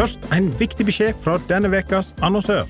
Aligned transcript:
Først 0.00 0.22
en 0.32 0.46
viktig 0.56 0.86
beskjed 0.88 1.18
fra 1.20 1.34
denne 1.44 1.68
ukas 1.68 2.14
annonsør. 2.24 2.64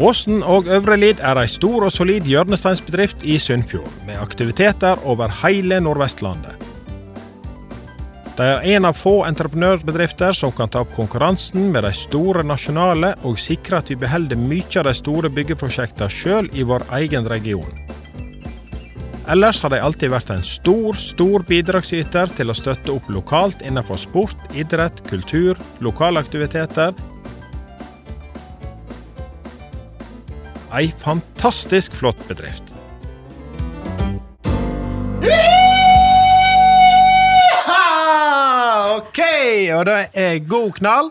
Åsen 0.00 0.40
og 0.40 0.70
Øvre 0.72 0.96
Lid 0.96 1.20
er 1.20 1.36
ei 1.42 1.48
stor 1.48 1.84
og 1.84 1.92
solid 1.92 2.24
hjørnesteinsbedrift 2.24 3.24
i 3.28 3.36
Sunnfjord, 3.40 3.90
med 4.08 4.16
aktiviteter 4.16 5.02
over 5.04 5.28
hele 5.42 5.82
Nordvestlandet. 5.84 6.56
De 8.38 8.48
er 8.48 8.64
en 8.76 8.88
av 8.88 8.96
få 8.96 9.26
entreprenørbedrifter 9.28 10.32
som 10.36 10.56
kan 10.56 10.72
ta 10.72 10.86
opp 10.86 10.96
konkurransen 10.96 11.68
med 11.72 11.84
de 11.84 11.92
store 11.96 12.44
nasjonale 12.44 13.12
og 13.28 13.36
sikre 13.40 13.82
at 13.82 13.92
vi 13.92 14.00
beholder 14.00 14.40
mye 14.40 14.80
av 14.80 14.88
de 14.88 14.96
store 14.96 15.32
byggeprosjektene 15.36 16.12
sjøl 16.12 16.48
i 16.56 16.64
vår 16.64 16.88
egen 17.02 17.28
region. 17.28 17.85
Ellers 19.28 19.58
har 19.62 19.72
de 19.74 19.80
alltid 19.82 20.12
vært 20.12 20.28
en 20.30 20.44
stor, 20.46 20.94
stor 20.94 21.42
bidragsyter 21.48 22.30
til 22.38 22.52
å 22.52 22.54
støtte 22.54 22.92
opp 22.94 23.08
lokalt 23.10 23.64
innenfor 23.66 23.98
sport, 23.98 24.38
idrett, 24.54 25.02
kultur, 25.10 25.58
lokale 25.82 26.22
aktiviteter. 26.22 26.94
Ei 30.70 30.92
fantastisk 31.02 31.98
flott 31.98 32.22
bedrift. 32.30 32.70
OK, 38.96 39.20
og 39.74 39.88
det 39.90 40.00
er 40.14 40.38
god 40.46 40.70
knall. 40.78 41.10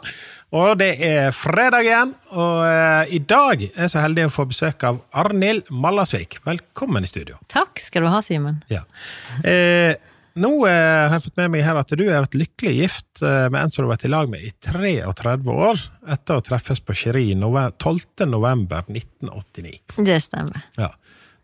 Og 0.56 0.78
det 0.80 0.94
er 1.04 1.34
fredag 1.36 1.84
igjen, 1.84 2.12
og 2.32 2.60
uh, 2.64 3.04
i 3.12 3.20
dag 3.20 3.60
er 3.66 3.86
jeg 3.86 3.92
så 3.92 4.04
heldig 4.06 4.30
å 4.30 4.32
få 4.32 4.46
besøk 4.48 4.86
av 4.88 5.02
Arnhild 5.12 5.68
Mallasvik. 5.84 6.38
Velkommen 6.48 7.04
i 7.04 7.10
studio. 7.12 7.42
Takk 7.52 7.82
skal 7.84 8.06
du 8.06 8.12
ha, 8.14 8.22
Simen. 8.24 8.62
Ja. 8.72 8.86
Uh, 9.44 9.92
nå 10.40 10.54
uh, 10.64 10.70
har 10.70 11.18
jeg 11.18 11.26
fått 11.26 11.42
med 11.42 11.52
meg 11.52 11.66
her 11.68 11.80
at 11.82 11.92
du 11.92 12.06
har 12.08 12.24
vært 12.24 12.40
lykkelig 12.40 12.76
gift 12.78 13.24
med 13.24 13.60
en 13.60 13.72
som 13.72 13.84
du 13.84 13.86
har 13.88 13.94
vært 13.98 14.08
i 14.08 14.12
lag 14.12 14.32
med 14.32 14.48
i 14.48 14.54
33 14.64 15.36
år, 15.52 15.84
etter 16.16 16.40
å 16.40 16.46
treffes 16.48 16.84
på 16.84 16.96
Cherie 17.04 17.36
nove 17.40 17.66
12. 17.76 18.24
november 18.32 18.88
1989. 18.88 20.00
Det 20.08 20.20
stemmer. 20.24 20.64
Ja. 20.80 20.94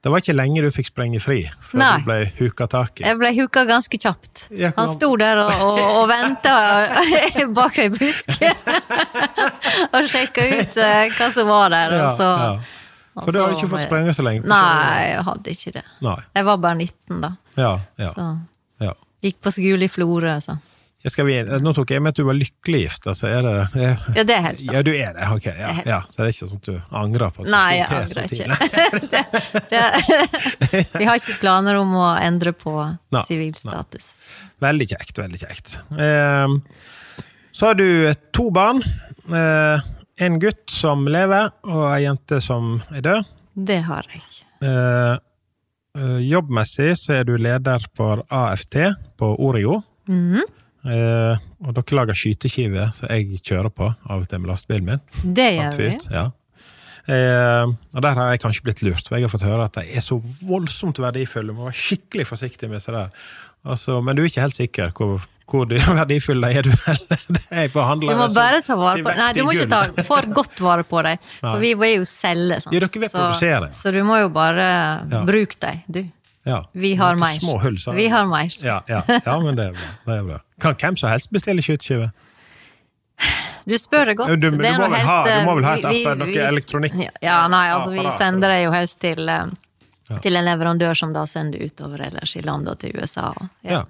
Det 0.02 0.10
var 0.10 0.18
ikke 0.24 0.34
lenge 0.34 0.62
du 0.66 0.72
fikk 0.74 0.88
sprenge 0.90 1.20
fri 1.22 1.44
før 1.70 1.78
Nei. 1.78 1.90
du 2.02 2.06
ble 2.08 2.16
huka 2.40 2.66
tak 2.72 3.02
i. 3.02 3.04
Jeg 3.06 3.18
ble 3.20 3.30
huka 3.38 3.62
ganske 3.70 4.00
kjapt. 4.02 4.48
Ja, 4.58 4.72
Han 4.78 4.90
sto 4.90 5.12
der 5.22 5.38
og, 5.44 5.52
og, 5.62 5.82
og 6.00 6.08
venta 6.10 6.54
bak 7.60 7.78
ei 7.84 7.92
busk 7.94 8.32
og 9.94 10.08
sjekka 10.10 10.48
ut 10.56 10.80
eh, 10.82 11.12
hva 11.18 11.28
som 11.36 11.52
var 11.52 11.70
der. 11.76 11.94
Ja, 12.00 12.08
Og 12.08 12.18
så, 12.18 12.30
ja. 12.42 12.50
og 13.14 13.28
For 13.28 13.36
du 13.36 13.42
hadde 13.44 13.60
ikke 13.60 13.72
fått 13.76 13.86
sprenge 13.86 14.16
så 14.18 14.26
lenge? 14.26 14.48
Nei, 14.50 15.06
jeg 15.12 15.24
hadde 15.30 15.54
ikke 15.56 15.76
det. 15.78 15.86
Nei. 16.08 16.18
Jeg 16.40 16.50
var 16.50 16.62
bare 16.66 16.80
19 16.82 17.22
da. 17.28 17.32
Ja, 17.62 17.72
ja, 18.02 18.12
Så 18.18 18.28
ja. 18.88 18.96
gikk 19.28 19.38
på 19.46 19.54
skole 19.54 19.86
i 19.86 19.92
Florø, 19.92 20.34
så. 20.42 20.58
Jeg 21.02 21.26
vi, 21.26 21.36
nå 21.66 21.72
tok 21.74 21.90
jeg 21.96 22.02
med 22.04 22.14
at 22.14 22.20
du 22.20 22.26
var 22.28 22.36
lykkelig 22.38 22.80
gift. 22.84 23.08
Altså, 23.10 23.26
er 23.32 23.42
det, 23.42 23.54
er, 23.74 24.02
Ja, 24.14 24.24
det 24.24 24.36
er 24.36 24.44
helt 24.46 24.60
sant. 24.62 24.76
ja, 24.76 24.82
du 24.86 24.92
er 24.94 25.16
det? 25.18 25.30
Ok. 25.34 25.48
Ja, 25.50 25.72
det 25.80 25.86
ja. 25.90 26.00
Så 26.06 26.20
det 26.20 26.28
er 26.28 26.34
ikke 26.36 26.50
sånn 26.52 26.59
at 26.62 26.68
du 26.68 26.98
angrer 27.02 27.34
på 27.34 27.42
at 27.42 27.48
du 27.48 27.53
Nei, 27.56 27.72
jeg 27.80 27.88
tok 27.90 28.03
til 28.06 28.12
så 28.12 28.20
angrer 28.22 29.00
ikke. 29.02 29.24
det, 29.72 30.84
vi 31.02 31.08
har 31.09 31.22
ikke 31.24 31.40
planer 31.42 31.80
om 31.81 31.96
å 31.98 32.12
endre 32.22 32.53
på 32.53 32.75
sivilstatus. 33.25 34.12
Veldig 34.62 34.88
kjekt, 34.94 35.24
veldig 35.24 35.42
kjekt. 35.42 35.74
Eh, 35.98 36.53
så 37.58 37.72
har 37.72 37.81
du 37.81 37.88
to 38.38 38.52
barn. 38.54 38.84
Eh, 39.25 39.90
en 40.22 40.38
gutt 40.44 40.70
som 40.70 41.08
lever, 41.09 41.50
og 41.66 41.84
ei 41.96 42.04
jente 42.06 42.38
som 42.46 42.75
er 42.94 43.02
død. 43.09 43.30
Det 43.58 43.81
har 43.90 44.06
jeg. 44.14 44.22
Eh, 44.62 45.16
eh, 45.98 46.18
jobbmessig 46.30 46.94
så 47.02 47.18
er 47.18 47.25
du 47.25 47.34
leder 47.42 47.81
for 47.98 48.22
AFT 48.30 48.84
på 49.18 49.34
Oreo. 49.42 49.81
Mhm. 50.06 50.46
Eh, 50.81 51.42
og 51.62 51.74
dere 51.78 51.97
lager 52.00 52.18
skyteskive, 52.18 52.88
som 52.96 53.09
jeg 53.14 53.42
kjører 53.46 53.69
på 53.74 53.90
av 53.92 54.24
og 54.24 54.30
til 54.30 54.42
med 54.42 54.50
lastebilen 54.50 54.88
min. 54.88 55.03
Det 55.38 55.50
gjør 55.58 55.78
vi. 55.78 55.90
Ja. 56.14 56.24
Eh, 57.09 57.66
og 57.96 58.02
der 58.06 58.18
har 58.18 58.31
jeg 58.34 58.42
kanskje 58.44 58.66
blitt 58.66 58.81
lurt, 58.86 59.06
for 59.08 59.18
jeg 59.18 59.25
har 59.28 59.34
fått 59.34 59.46
høre 59.46 59.66
at 59.68 59.78
de 59.80 59.86
er 59.97 60.03
så 60.06 60.19
voldsomt 60.46 61.02
verdifulle. 61.02 61.53
Må 61.58 61.69
være 61.69 61.78
skikkelig 61.81 62.28
forsiktig 62.30 62.69
med 62.72 62.81
seg 62.84 62.97
der. 62.97 63.14
Altså, 63.66 64.00
men 64.02 64.18
du 64.18 64.24
er 64.24 64.30
ikke 64.31 64.42
helt 64.46 64.58
sikker 64.58 64.94
hvor, 64.97 65.25
hvor 65.50 65.66
de 65.69 65.78
er 65.78 66.66
du 66.66 66.72
heller. 66.88 67.42
Er 67.52 67.68
Du 67.69 68.16
må 68.18 68.30
bare 68.34 68.62
ta 68.66 68.78
vare 68.80 69.03
på 69.06 69.13
Nei, 69.18 69.31
du 69.38 69.44
må 69.46 69.53
ikke 69.58 69.69
ta 69.69 70.06
for 70.08 70.30
godt 70.34 70.62
vare 70.66 70.86
på 70.88 71.03
dem, 71.06 71.22
for 71.44 71.59
vi 71.62 71.75
vil 71.78 72.00
jo 72.00 72.08
selge. 72.09 72.62
Sant? 72.63 72.74
Ja, 72.74 72.81
dere 72.86 73.03
vil 73.06 73.13
produsere. 73.13 73.69
Så 73.78 73.94
du 73.94 74.02
må 74.08 74.18
jo 74.22 74.30
bare 74.34 74.66
Ja. 75.12 75.22
bruke 75.28 75.58
dem, 75.62 75.84
du. 75.88 76.02
Ja. 76.44 76.63
Vi 76.74 76.96
har 76.96 77.16
mer. 77.16 77.40
Små 77.40 77.59
hull, 77.62 77.78
så- 77.78 77.94
Vi 77.94 78.07
har 78.07 78.25
mer. 78.25 78.50
Ja, 78.63 78.81
ja, 78.88 79.03
ja, 79.25 79.40
men 79.40 79.56
det 79.56 79.68
er 79.68 79.72
bra. 79.72 79.90
Det 80.06 80.19
er 80.19 80.24
bra. 80.24 80.40
Kan 80.59 80.75
hvem 80.75 80.97
som 80.97 81.09
helst 81.09 81.31
bestille 81.31 81.62
skyteskive? 81.62 82.12
Du 83.66 83.75
spør 83.78 84.06
det 84.06 84.16
godt. 84.18 84.29
Du- 84.29 84.35
du 84.50 84.57
Det 84.57 84.72
må 84.78 84.88
vel 84.90 85.00
ha- 85.06 85.24
du 85.25 85.46
må 85.46 85.56
vel 85.56 85.63
ha 85.63 85.74
et 85.75 85.85
vi- 85.85 86.03
noe 86.03 86.47
elektronikk? 86.47 86.94
Ja, 87.22 87.47
nei, 87.47 87.68
altså 87.69 87.91
vi 87.91 88.18
sender 88.18 88.47
det 88.50 88.63
jo 88.66 88.72
helst 88.72 89.00
til, 89.00 89.30
eh, 89.30 89.46
til 90.22 90.35
en 90.35 90.46
leverandør 90.46 90.96
som 90.97 91.13
da 91.13 91.25
sender 91.25 91.59
utover 91.59 92.01
ellers 92.07 92.35
i 92.35 92.41
landet 92.41 92.69
og 92.72 92.80
til 92.80 92.91
USA. 92.97 93.34
Ja. 93.63 93.84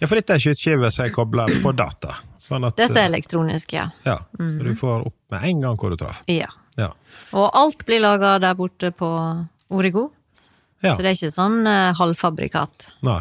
Ja, 0.00 0.06
for 0.06 0.14
dette 0.14 0.30
er 0.30 0.38
skyteskiver 0.38 0.90
som 0.92 1.04
er 1.04 1.10
kobla 1.10 1.46
på 1.62 1.74
data. 1.76 2.14
Sånn 2.40 2.64
at, 2.66 2.76
Dette 2.76 2.96
er 2.96 3.08
elektronisk, 3.10 3.72
ja. 3.72 3.90
ja, 4.06 4.16
Så 4.38 4.62
du 4.62 4.74
får 4.74 5.06
opp 5.06 5.14
med 5.30 5.44
en 5.44 5.60
gang 5.60 5.76
hvor 5.76 5.90
du 5.90 5.96
traff. 5.96 6.22
ja. 6.26 6.46
Ja. 6.78 6.92
Og 7.34 7.50
alt 7.54 7.84
blir 7.84 8.00
laga 8.00 8.38
der 8.40 8.54
borte 8.54 8.92
på 8.94 9.48
Origo, 9.70 10.12
ja. 10.82 10.94
så 10.94 11.02
det 11.02 11.10
er 11.10 11.16
ikke 11.16 11.34
sånn 11.34 11.58
uh, 11.66 11.90
halvfabrikat. 11.98 12.92
Nei. 13.06 13.20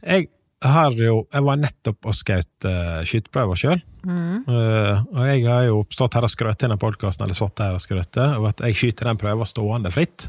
Jeg 0.00 0.30
har 0.60 0.92
jo 0.92 1.22
Jeg 1.32 1.44
var 1.44 1.56
nettopp 1.56 2.06
og 2.08 2.16
skjøt 2.16 2.66
uh, 2.68 3.00
skyteprøver 3.08 3.56
sjøl. 3.56 3.80
Mm. 4.00 4.46
og 4.48 5.26
jeg 5.28 5.42
har 5.44 5.66
jo 5.66 5.82
stått 5.92 6.14
her 6.16 6.24
og 6.24 6.30
skrøtt 6.32 6.62
i 6.62 6.64
denne 6.64 6.78
podkasten, 6.80 7.26
eller 7.26 7.36
stått 7.36 7.60
her 7.60 7.74
og 7.76 7.82
skrøtt, 7.84 8.16
og 8.16 8.46
at 8.48 8.62
jeg 8.64 8.78
skyter 8.78 9.10
den 9.10 9.18
prøven 9.20 9.48
stående 9.48 9.92
fritt. 9.92 10.24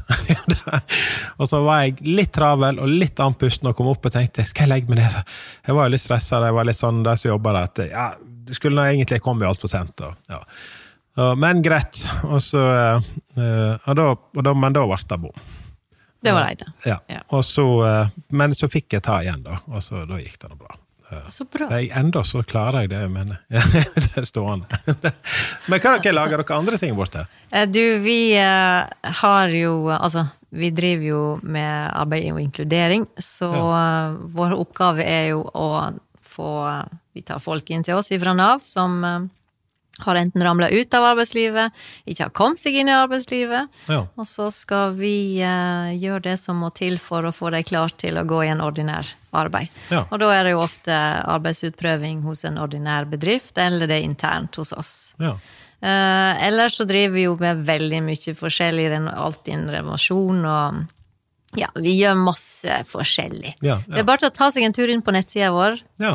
og 1.40 1.48
så 1.48 1.62
var 1.64 1.86
jeg 1.86 2.04
litt 2.04 2.34
travel 2.36 2.82
og 2.84 2.92
litt 2.92 3.22
andpusten 3.24 3.70
og 3.70 3.78
kom 3.78 3.88
opp 3.94 4.10
og 4.10 4.12
tenkte 4.12 4.44
skal 4.44 4.66
jeg 4.66 4.72
legge 4.74 4.92
meg 4.92 5.00
ned? 5.00 5.32
Jeg 5.64 5.78
var 5.78 5.88
jo 5.88 5.94
litt 5.94 6.04
stressa, 6.04 6.42
jeg 6.44 6.58
var 6.58 6.68
litt 6.68 6.80
sånn 6.82 7.00
de 7.06 7.16
som 7.16 7.32
jobber 7.32 7.56
der, 7.56 7.72
at 7.72 7.82
ja, 7.94 8.06
du 8.20 8.54
skulle 8.56 8.76
nå 8.76 8.84
egentlig 8.90 9.22
kommet 9.24 9.48
altfor 9.48 9.70
sent. 9.72 10.04
Og, 10.04 10.14
ja. 10.28 10.40
uh, 11.18 11.32
men 11.38 11.62
greit. 11.64 12.02
Og 12.28 12.40
så, 12.44 12.62
uh, 12.92 13.74
og 13.88 13.98
da, 13.98 14.08
og 14.12 14.46
da, 14.46 14.54
men 14.56 14.76
da 14.76 14.84
ble 14.88 15.00
det 15.00 15.20
bom. 15.24 15.44
Det 16.22 16.32
var 16.32 16.54
de. 16.58 16.70
Ja. 16.86 17.00
Ja. 17.10 17.42
Så, 17.42 17.66
eh, 17.86 18.14
men 18.30 18.54
så 18.54 18.68
fikk 18.70 18.94
jeg 18.96 19.04
ta 19.06 19.20
igjen, 19.24 19.42
da. 19.46 19.58
Og 19.72 19.82
så, 19.82 20.04
da 20.06 20.20
gikk 20.22 20.38
det 20.42 20.52
nå 20.52 20.58
bra. 20.60 20.78
Så 21.28 21.44
bra. 21.44 21.66
Så 21.68 21.80
jeg, 21.80 21.90
enda 21.98 22.22
så 22.24 22.42
klarer 22.46 22.86
jeg 22.86 22.92
det, 22.94 23.02
men 23.12 23.34
det 23.52 24.12
er 24.16 24.26
stående. 24.28 24.64
men 25.68 25.82
hva 25.82 25.96
dere 25.98 26.14
lager 26.14 26.40
dere 26.40 26.56
andre 26.58 26.78
ting 26.80 26.94
borte? 26.96 27.26
Eh, 27.50 27.66
Du, 27.68 27.98
vi 28.04 28.32
eh, 28.38 29.10
har 29.22 29.52
jo 29.52 29.90
Altså, 29.92 30.26
vi 30.48 30.70
driver 30.72 31.04
jo 31.04 31.22
med 31.42 31.90
arbeid 31.92 32.30
og 32.32 32.40
inkludering, 32.40 33.06
så 33.16 33.50
ja. 33.52 33.84
vår 34.36 34.56
oppgave 34.56 35.04
er 35.04 35.30
jo 35.32 35.44
å 35.44 35.68
få 36.32 36.50
Vi 37.12 37.22
tar 37.28 37.40
folk 37.44 37.68
inn 37.70 37.84
til 37.84 37.98
oss 37.98 38.08
fra 38.08 38.32
Nav 38.36 38.62
som 38.64 39.02
har 40.00 40.16
enten 40.16 40.42
ramla 40.42 40.68
ut 40.72 40.94
av 40.94 41.04
arbeidslivet, 41.04 41.72
ikke 42.08 42.24
har 42.24 42.30
kommet 42.34 42.58
seg 42.62 42.74
inn 42.80 42.88
i 42.88 42.94
arbeidslivet, 42.96 43.68
Ja. 43.88 44.06
og 44.16 44.26
så 44.26 44.50
skal 44.50 44.94
vi 44.96 45.42
uh, 45.44 45.92
gjøre 45.92 46.22
det 46.30 46.36
som 46.40 46.56
må 46.64 46.70
til 46.74 46.96
for 46.98 47.22
å 47.28 47.32
få 47.32 47.50
dem 47.52 47.62
klar 47.68 47.92
til 48.00 48.16
å 48.18 48.24
gå 48.24 48.44
i 48.44 48.48
en 48.48 48.60
ordinær 48.64 49.06
arbeid. 49.32 49.68
Ja. 49.90 50.06
Og 50.10 50.18
da 50.20 50.30
er 50.34 50.44
det 50.44 50.54
jo 50.54 50.62
ofte 50.64 50.92
arbeidsutprøving 51.36 52.22
hos 52.24 52.44
en 52.44 52.58
ordinær 52.58 53.04
bedrift, 53.10 53.58
eller 53.58 53.86
det 53.86 54.00
er 54.00 54.08
internt 54.08 54.56
hos 54.56 54.72
oss. 54.72 55.14
ja. 55.20 55.36
Uh, 55.82 56.38
ellers 56.46 56.76
så 56.78 56.84
driver 56.86 57.10
vi 57.16 57.22
jo 57.24 57.32
med 57.40 57.64
veldig 57.66 57.98
mye 58.06 58.34
forskjellig, 58.38 58.84
alt 59.18 59.48
innen 59.50 59.70
renovasjon 59.74 60.44
og 60.46 60.82
Ja, 61.58 61.66
vi 61.74 61.96
gjør 61.98 62.14
masse 62.16 62.76
forskjellig. 62.88 63.56
Det 63.60 63.98
er 63.98 64.04
bare 64.08 64.22
til 64.22 64.30
å 64.30 64.32
ta 64.32 64.46
seg 64.54 64.62
en 64.64 64.72
tur 64.72 64.88
inn 64.88 65.02
på 65.02 65.12
nettsida 65.12 65.50
vår 65.52 65.80
ja. 66.00 66.14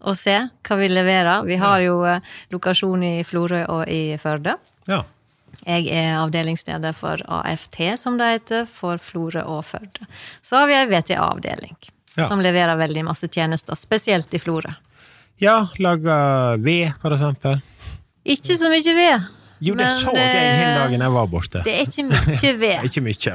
Og 0.00 0.16
se 0.18 0.36
hva 0.68 0.76
vi 0.80 0.88
leverer. 0.92 1.44
Vi 1.48 1.56
har 1.60 1.80
jo 1.84 2.00
eh, 2.04 2.20
lokasjon 2.52 3.02
i 3.02 3.14
Florø 3.24 3.64
og 3.68 3.88
i 3.88 4.16
Førde. 4.22 4.56
ja. 4.88 5.02
Jeg 5.66 5.86
er 5.88 6.18
avdelingsleder 6.20 6.92
for 6.94 7.16
AFT, 7.32 7.78
som 7.98 8.18
det 8.20 8.26
heter, 8.28 8.66
for 8.68 9.00
Florø 9.02 9.40
og 9.48 9.64
Førde. 9.64 10.04
Så 10.44 10.58
har 10.60 10.66
vi 10.68 10.74
ei 10.76 10.84
VTA-avdeling. 10.90 11.74
Ja. 12.16 12.28
som 12.28 12.40
leverer 12.40 12.76
veldig 12.80 13.02
masse 13.04 13.28
tjenester, 13.28 13.74
spesielt 13.76 14.32
i 14.34 14.38
Florø. 14.38 14.70
Ja, 15.42 15.66
lager 15.78 16.56
ved, 16.64 16.92
for 17.02 17.12
eksempel. 17.12 17.58
Ikke 18.24 18.56
så 18.56 18.70
mye 18.72 18.94
ved. 18.96 19.26
Jo, 19.60 19.74
det 19.74 19.80
men 19.82 19.98
så 20.00 20.12
jeg 20.16 20.30
hele 20.60 20.78
dagen 20.78 21.00
jeg 21.04 21.12
var 21.16 21.26
borte. 21.32 21.60
Det 21.64 21.74
er 21.74 21.84
ikke 21.84 22.04
mye 22.08 22.54
ved. 22.60 22.84
Ikke 22.88 23.02
mye. 23.04 23.34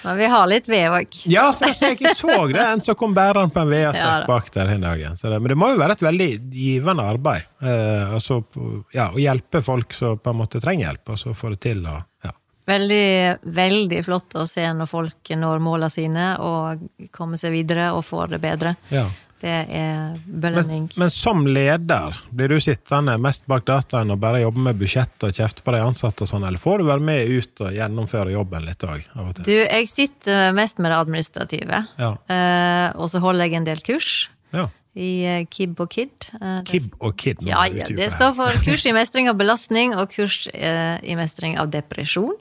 Men 0.02 0.18
vi 0.18 0.28
har 0.32 0.46
litt 0.50 0.68
ved 0.68 0.88
òg. 0.90 1.18
Ja, 1.30 1.48
for 1.56 1.70
jeg 1.70 2.00
jeg 2.02 2.16
så 2.18 2.34
det, 2.50 2.62
en 2.62 2.82
som 2.84 2.98
kom 2.98 3.14
bærende 3.14 3.54
på 3.54 3.62
en 3.62 3.70
vedsekk 3.70 4.26
bak 4.28 4.50
der 4.54 4.72
den 4.72 4.86
dagen. 4.86 5.16
Det, 5.22 5.32
men 5.38 5.52
det 5.52 5.58
må 5.58 5.72
jo 5.72 5.80
være 5.80 5.96
et 5.98 6.04
veldig 6.06 6.30
givende 6.52 7.08
arbeid. 7.14 7.48
Eh, 7.62 8.14
altså, 8.18 8.42
ja, 8.94 9.10
å 9.12 9.20
hjelpe 9.20 9.62
folk 9.64 9.94
som 9.96 10.18
på 10.18 10.32
en 10.32 10.40
måte 10.42 10.62
trenger 10.62 10.88
hjelp, 10.88 11.14
og 11.14 11.20
så 11.20 11.34
få 11.36 11.52
det 11.54 11.60
til. 11.68 11.84
Og, 11.86 12.02
ja. 12.26 12.34
Veldig, 12.72 13.06
veldig 13.58 14.04
flott 14.06 14.38
å 14.38 14.46
se 14.46 14.64
når 14.74 14.90
folk 14.90 15.32
når 15.38 15.62
målene 15.62 15.90
sine 15.90 16.26
og 16.42 16.86
kommer 17.14 17.40
seg 17.40 17.54
videre 17.56 17.90
og 17.96 18.04
får 18.06 18.36
det 18.36 18.42
bedre. 18.42 18.76
Ja. 18.94 19.08
Det 19.42 19.50
er 19.74 20.12
Men, 20.22 20.40
belønning. 20.44 20.84
men 21.00 21.10
som 21.10 21.40
leder, 21.50 22.14
blir 22.30 22.52
du 22.52 22.60
sittende 22.62 23.16
mest 23.18 23.42
bak 23.50 23.64
dataen 23.66 24.12
og 24.14 24.20
bare 24.22 24.44
jobbe 24.44 24.62
med 24.68 24.78
budsjett 24.78 25.24
og 25.26 25.32
kjefte 25.34 25.64
på 25.66 25.72
de 25.74 25.80
ansatte 25.82 26.22
og 26.22 26.30
sånn, 26.30 26.44
eller 26.46 26.62
får 26.62 26.78
du 26.78 26.84
være 26.86 27.02
med 27.02 27.26
ut 27.32 27.62
og 27.66 27.72
gjennomføre 27.74 28.36
jobben 28.36 28.68
litt 28.68 28.86
òg? 28.86 29.02
Du, 29.42 29.50
jeg 29.50 29.88
sitter 29.90 30.52
mest 30.54 30.78
med 30.78 30.92
det 30.94 31.00
administrative. 31.00 31.80
Ja. 31.98 32.12
uh, 32.30 33.00
og 33.02 33.10
så 33.10 33.18
holder 33.24 33.48
jeg 33.50 33.58
en 33.58 33.66
del 33.66 33.82
kurs 33.82 34.28
Ja. 34.54 34.68
i 34.94 35.24
eh, 35.24 35.42
KIB 35.50 35.80
og 35.80 35.88
KID. 35.90 36.26
Eh, 36.38 36.58
Kib 36.68 36.90
og 37.00 37.16
Kid. 37.18 37.42
Ja, 37.48 37.64
ja, 37.66 37.86
det 37.88 38.10
står 38.12 38.34
for 38.36 38.52
kurs 38.66 38.84
i 38.86 38.92
mestring 38.92 39.26
av 39.30 39.38
belastning 39.40 39.94
og 39.96 40.10
kurs 40.12 40.44
eh, 40.52 40.98
i 41.02 41.16
mestring 41.16 41.56
av 41.58 41.70
depresjon. 41.72 42.34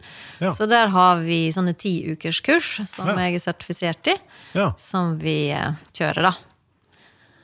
Ja. 0.44 0.52
Så 0.54 0.68
der 0.70 0.92
har 0.92 1.22
vi 1.24 1.48
sånne 1.56 1.74
ti 1.80 1.96
ukers 2.12 2.42
kurs 2.46 2.74
som 2.92 3.08
jeg 3.16 3.40
er 3.40 3.46
sertifisert 3.48 4.12
i, 4.14 4.18
Ja. 4.54 4.74
som 4.78 5.16
vi 5.24 5.50
eh, 5.56 5.72
kjører, 5.96 6.30
da. 6.30 6.34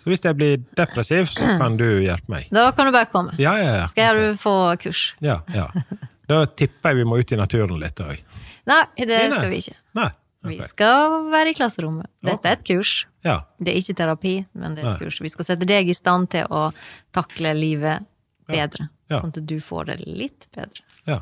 Så 0.07 0.12
hvis 0.13 0.24
jeg 0.24 0.38
blir 0.39 0.62
depressiv, 0.80 1.25
så 1.27 1.57
kan 1.59 1.75
du 1.75 1.83
hjelpe 2.00 2.31
meg. 2.31 2.45
Da 2.56 2.69
kan 2.71 2.88
du 2.88 2.94
bare 2.95 3.09
komme. 3.12 3.33
Ja, 3.42 3.57
ja, 3.59 3.74
ja. 3.81 3.88
Skal 3.92 4.15
du 4.21 4.38
få 4.39 4.54
kurs? 4.80 5.09
Ja, 5.19 5.42
ja. 5.54 5.68
Da 6.27 6.42
tipper 6.45 6.92
jeg 6.92 6.98
vi 7.01 7.04
må 7.07 7.18
ut 7.19 7.31
i 7.31 7.38
naturen 7.39 7.77
litt 7.80 8.00
òg. 8.04 8.19
Nei, 8.68 8.81
det 9.00 9.06
Nei, 9.07 9.27
nei. 9.31 9.38
skal 9.38 9.51
vi 9.51 9.59
ikke. 9.62 9.75
Nei. 9.95 10.07
Vi 10.48 10.57
skal 10.69 11.13
være 11.31 11.51
i 11.51 11.56
klasserommet. 11.57 12.07
Dette 12.24 12.48
er 12.51 12.57
et 12.57 12.65
kurs. 12.68 12.92
Ja. 13.24 13.38
Det 13.59 13.71
er 13.74 13.80
ikke 13.80 13.95
terapi, 14.00 14.33
men 14.56 14.75
det 14.75 14.83
er 14.83 14.94
et 14.94 15.01
kurs. 15.06 15.19
Vi 15.24 15.31
skal 15.31 15.48
sette 15.48 15.68
deg 15.68 15.88
i 15.92 15.95
stand 15.95 16.30
til 16.36 16.48
å 16.51 16.69
takle 17.15 17.51
livet 17.57 18.04
bedre. 18.48 18.89
Ja. 19.12 19.19
Sånn 19.21 19.31
at 19.36 19.39
du 19.48 19.56
får 19.63 19.88
det 19.92 19.98
litt 20.07 20.48
bedre. 20.56 20.83
ja. 21.07 21.19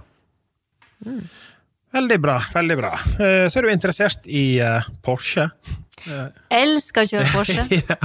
Veldig 1.96 2.18
bra. 2.22 2.38
veldig 2.54 2.78
bra. 2.78 2.94
Eh, 3.24 3.48
Så 3.50 3.60
er 3.62 3.68
du 3.68 3.72
interessert 3.72 4.28
i 4.28 4.60
eh, 4.60 4.84
Porsche. 5.06 5.50
Elsker 6.54 7.06
å 7.06 7.10
kjøre 7.10 7.30
Porsche. 7.34 7.64
ja. 7.80 7.96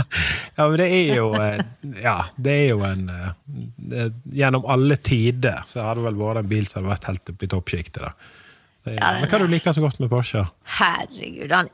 ja, 0.56 0.66
men 0.70 0.76
det 0.80 0.86
er 0.94 1.10
jo 1.18 1.26
eh, 1.36 1.58
Ja, 2.00 2.14
det 2.40 2.54
er 2.62 2.68
jo 2.70 2.78
en 2.86 3.02
eh, 3.12 3.32
det- 3.76 4.06
Gjennom 4.40 4.64
alle 4.70 4.96
tider 5.04 5.62
så 5.68 5.82
har 5.84 5.98
det 5.98 6.06
vel 6.06 6.16
vært 6.20 6.40
en 6.44 6.48
bil 6.48 6.68
som 6.70 6.86
har 6.86 6.94
vært 6.96 7.10
helt 7.10 7.34
oppe 7.34 7.44
i 7.48 7.50
toppsjiktet. 7.52 8.06
er- 8.06 8.96
Ja, 8.96 9.10
Men 9.20 9.28
hva 9.28 9.38
du 9.42 9.46
liker 9.52 9.74
så 9.76 9.82
godt 9.84 10.00
med 10.00 10.08
Porsche? 10.12 10.46
Herregud, 10.78 11.50
han 11.52 11.68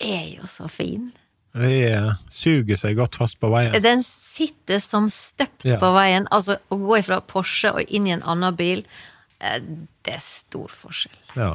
er 0.00 0.26
jo 0.40 0.48
så 0.50 0.66
fin. 0.72 1.12
Det 1.54 1.70
er, 1.92 2.12
suger 2.30 2.78
seg 2.78 2.96
godt 2.98 3.16
fast 3.18 3.38
på 3.42 3.48
veien. 3.50 3.74
Den 3.82 4.02
sitter 4.06 4.78
som 4.82 5.08
støpt 5.10 5.64
Ja. 5.66 5.78
på 5.82 5.92
veien. 5.94 6.26
Altså, 6.30 6.56
å 6.70 6.78
gå 6.78 6.98
fra 7.04 7.20
Porsche 7.20 7.72
og 7.74 7.82
inn 7.90 8.06
i 8.06 8.12
en 8.14 8.22
annen 8.22 8.54
bil, 8.56 8.78
eh, 8.82 9.19
det 9.40 10.14
er 10.16 10.22
stor 10.24 10.70
forskjell. 10.72 11.18
Ja. 11.36 11.52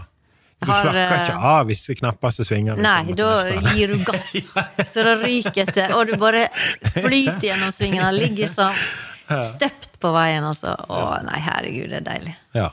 Du 0.59 0.71
Har, 0.71 0.85
slakker 0.85 1.01
eh, 1.01 1.23
ikke 1.25 1.49
av 1.51 1.65
hvis 1.69 1.81
det 1.89 1.97
knappeste 1.99 2.45
svinger. 2.47 2.79
Nei, 2.79 3.01
liksom, 3.09 3.59
da 3.59 3.73
gir 3.75 3.91
du 3.91 4.05
gass, 4.07 4.31
så 4.93 5.03
det 5.05 5.15
ryker 5.21 5.69
til. 5.75 5.93
og 5.93 6.07
du 6.09 6.15
bare 6.21 6.47
flyter 6.95 7.43
gjennom 7.51 7.75
svingene. 7.75 8.07
Ligger 8.15 8.49
som 8.49 8.79
støpt 9.27 9.99
på 10.01 10.13
veien, 10.15 10.45
altså. 10.47 10.73
Å 10.73 11.03
nei, 11.27 11.41
herregud, 11.43 11.91
det 11.91 12.01
er 12.01 12.07
deilig. 12.07 12.35
Ja. 12.57 12.71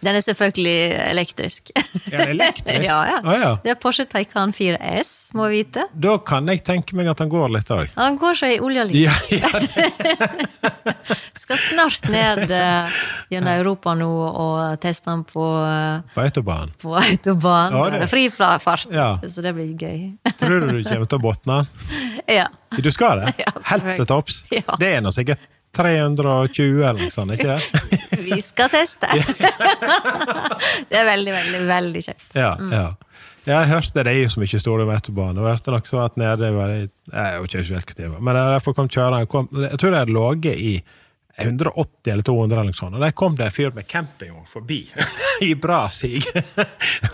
Den 0.00 0.16
er 0.16 0.22
selvfølgelig 0.24 0.76
elektrisk. 1.10 1.70
Er 1.76 2.16
det 2.22 2.28
elektrisk? 2.32 2.84
ja, 2.88 2.98
ja. 3.10 3.18
Ah, 3.20 3.34
ja. 3.40 3.50
Det 3.64 3.74
er 3.74 3.78
Porsche 3.82 4.06
Taycan 4.08 4.52
4S, 4.56 5.10
må 5.36 5.48
vite. 5.52 5.84
Da 5.92 6.14
kan 6.24 6.48
jeg 6.48 6.62
tenke 6.64 6.96
meg 6.96 7.10
at 7.12 7.20
han 7.20 7.28
går 7.32 7.52
litt 7.52 7.68
òg. 7.74 7.90
Han 7.98 8.16
går 8.20 8.38
seg 8.40 8.54
i 8.56 8.60
olja 8.64 8.86
litt. 8.88 8.96
Ja, 8.96 9.12
ja, 9.30 9.50
Skal 11.40 11.58
snart 11.58 12.08
ned 12.12 12.50
uh, 12.52 12.98
gjennom 13.32 13.52
Europa 13.58 13.94
nå 13.98 14.08
og 14.30 14.80
teste 14.82 15.10
den 15.10 15.24
på, 15.28 15.42
uh, 15.44 16.00
på 16.14 16.22
autobahn. 16.24 16.72
på 16.80 16.94
autobahn. 16.96 17.74
Ja, 17.76 17.84
det- 17.90 17.98
det 18.00 18.06
er 18.08 18.12
fri 18.12 18.24
fart, 18.30 18.86
Ja. 18.94 19.08
så 19.26 19.42
det 19.42 19.54
blir 19.56 19.72
gøy. 19.76 20.12
Tror 20.40 20.60
du 20.60 20.68
du 20.78 20.84
kommer 20.88 21.06
til 21.10 21.18
å 21.18 21.22
botne 21.22 21.52
han? 21.60 21.70
ja. 22.28 22.46
Du 22.80 22.90
skal 22.94 23.18
det? 23.24 23.34
Ja, 23.42 23.50
Helt 23.66 23.88
til 23.98 24.06
topps? 24.06 24.44
Det 24.78 24.86
er 24.94 25.00
nå 25.02 25.10
sikkert 25.12 25.40
320 25.76 26.80
eller 26.82 26.98
noe 27.04 27.12
sånt, 27.14 27.34
ikke 27.36 27.54
det? 27.54 27.84
Vi 28.30 28.40
skal 28.42 28.70
teste! 28.72 29.06
det 30.90 30.98
er 30.98 31.06
veldig, 31.08 31.32
veldig, 31.36 31.60
veldig 31.70 32.02
kjekt. 32.08 32.26
Ja, 32.36 32.54
Mm. 32.58 32.72
ja. 32.74 32.88
Ja, 33.48 33.62
jeg 33.62 33.70
hørte 33.70 34.02
det 34.04 34.12
er 34.12 34.18
jo 34.20 34.28
så 34.34 34.40
mye 34.42 34.58
store 34.60 34.84
autobahn. 34.92 35.38
Og 35.40 35.46
hørte 35.48 35.72
nok 35.72 35.86
sånn 35.88 36.02
at 36.04 36.18
nede 36.20 36.50
var 36.52 36.68
det, 36.68 36.90
Jeg 37.08 37.40
vet 37.40 37.54
ikke 37.54 37.74
helt 37.74 37.94
det 37.96 38.08
var, 38.12 38.20
men 38.20 38.36
jeg 38.36 38.50
derfor 38.52 38.74
kom 38.76 38.88
kjøreren 38.92 39.22
Jeg, 39.24 39.30
kom, 39.32 39.48
jeg 39.56 39.78
tror 39.80 39.94
det 39.94 40.02
hadde 40.02 40.16
ligget 40.18 40.60
i 40.60 40.74
180 41.40 42.12
eller 42.12 42.26
200 42.26 42.58
eller 42.58 42.68
noe 42.68 42.76
sånt. 42.76 42.98
Og 42.98 43.00
der 43.00 43.14
kom 43.16 43.36
det 43.38 43.46
en 43.48 43.54
fyr 43.56 43.72
med 43.72 43.86
campingvogn 43.88 44.44
forbi. 44.50 44.82
I 45.48 45.54
bra 45.56 45.86
sig. 45.88 46.20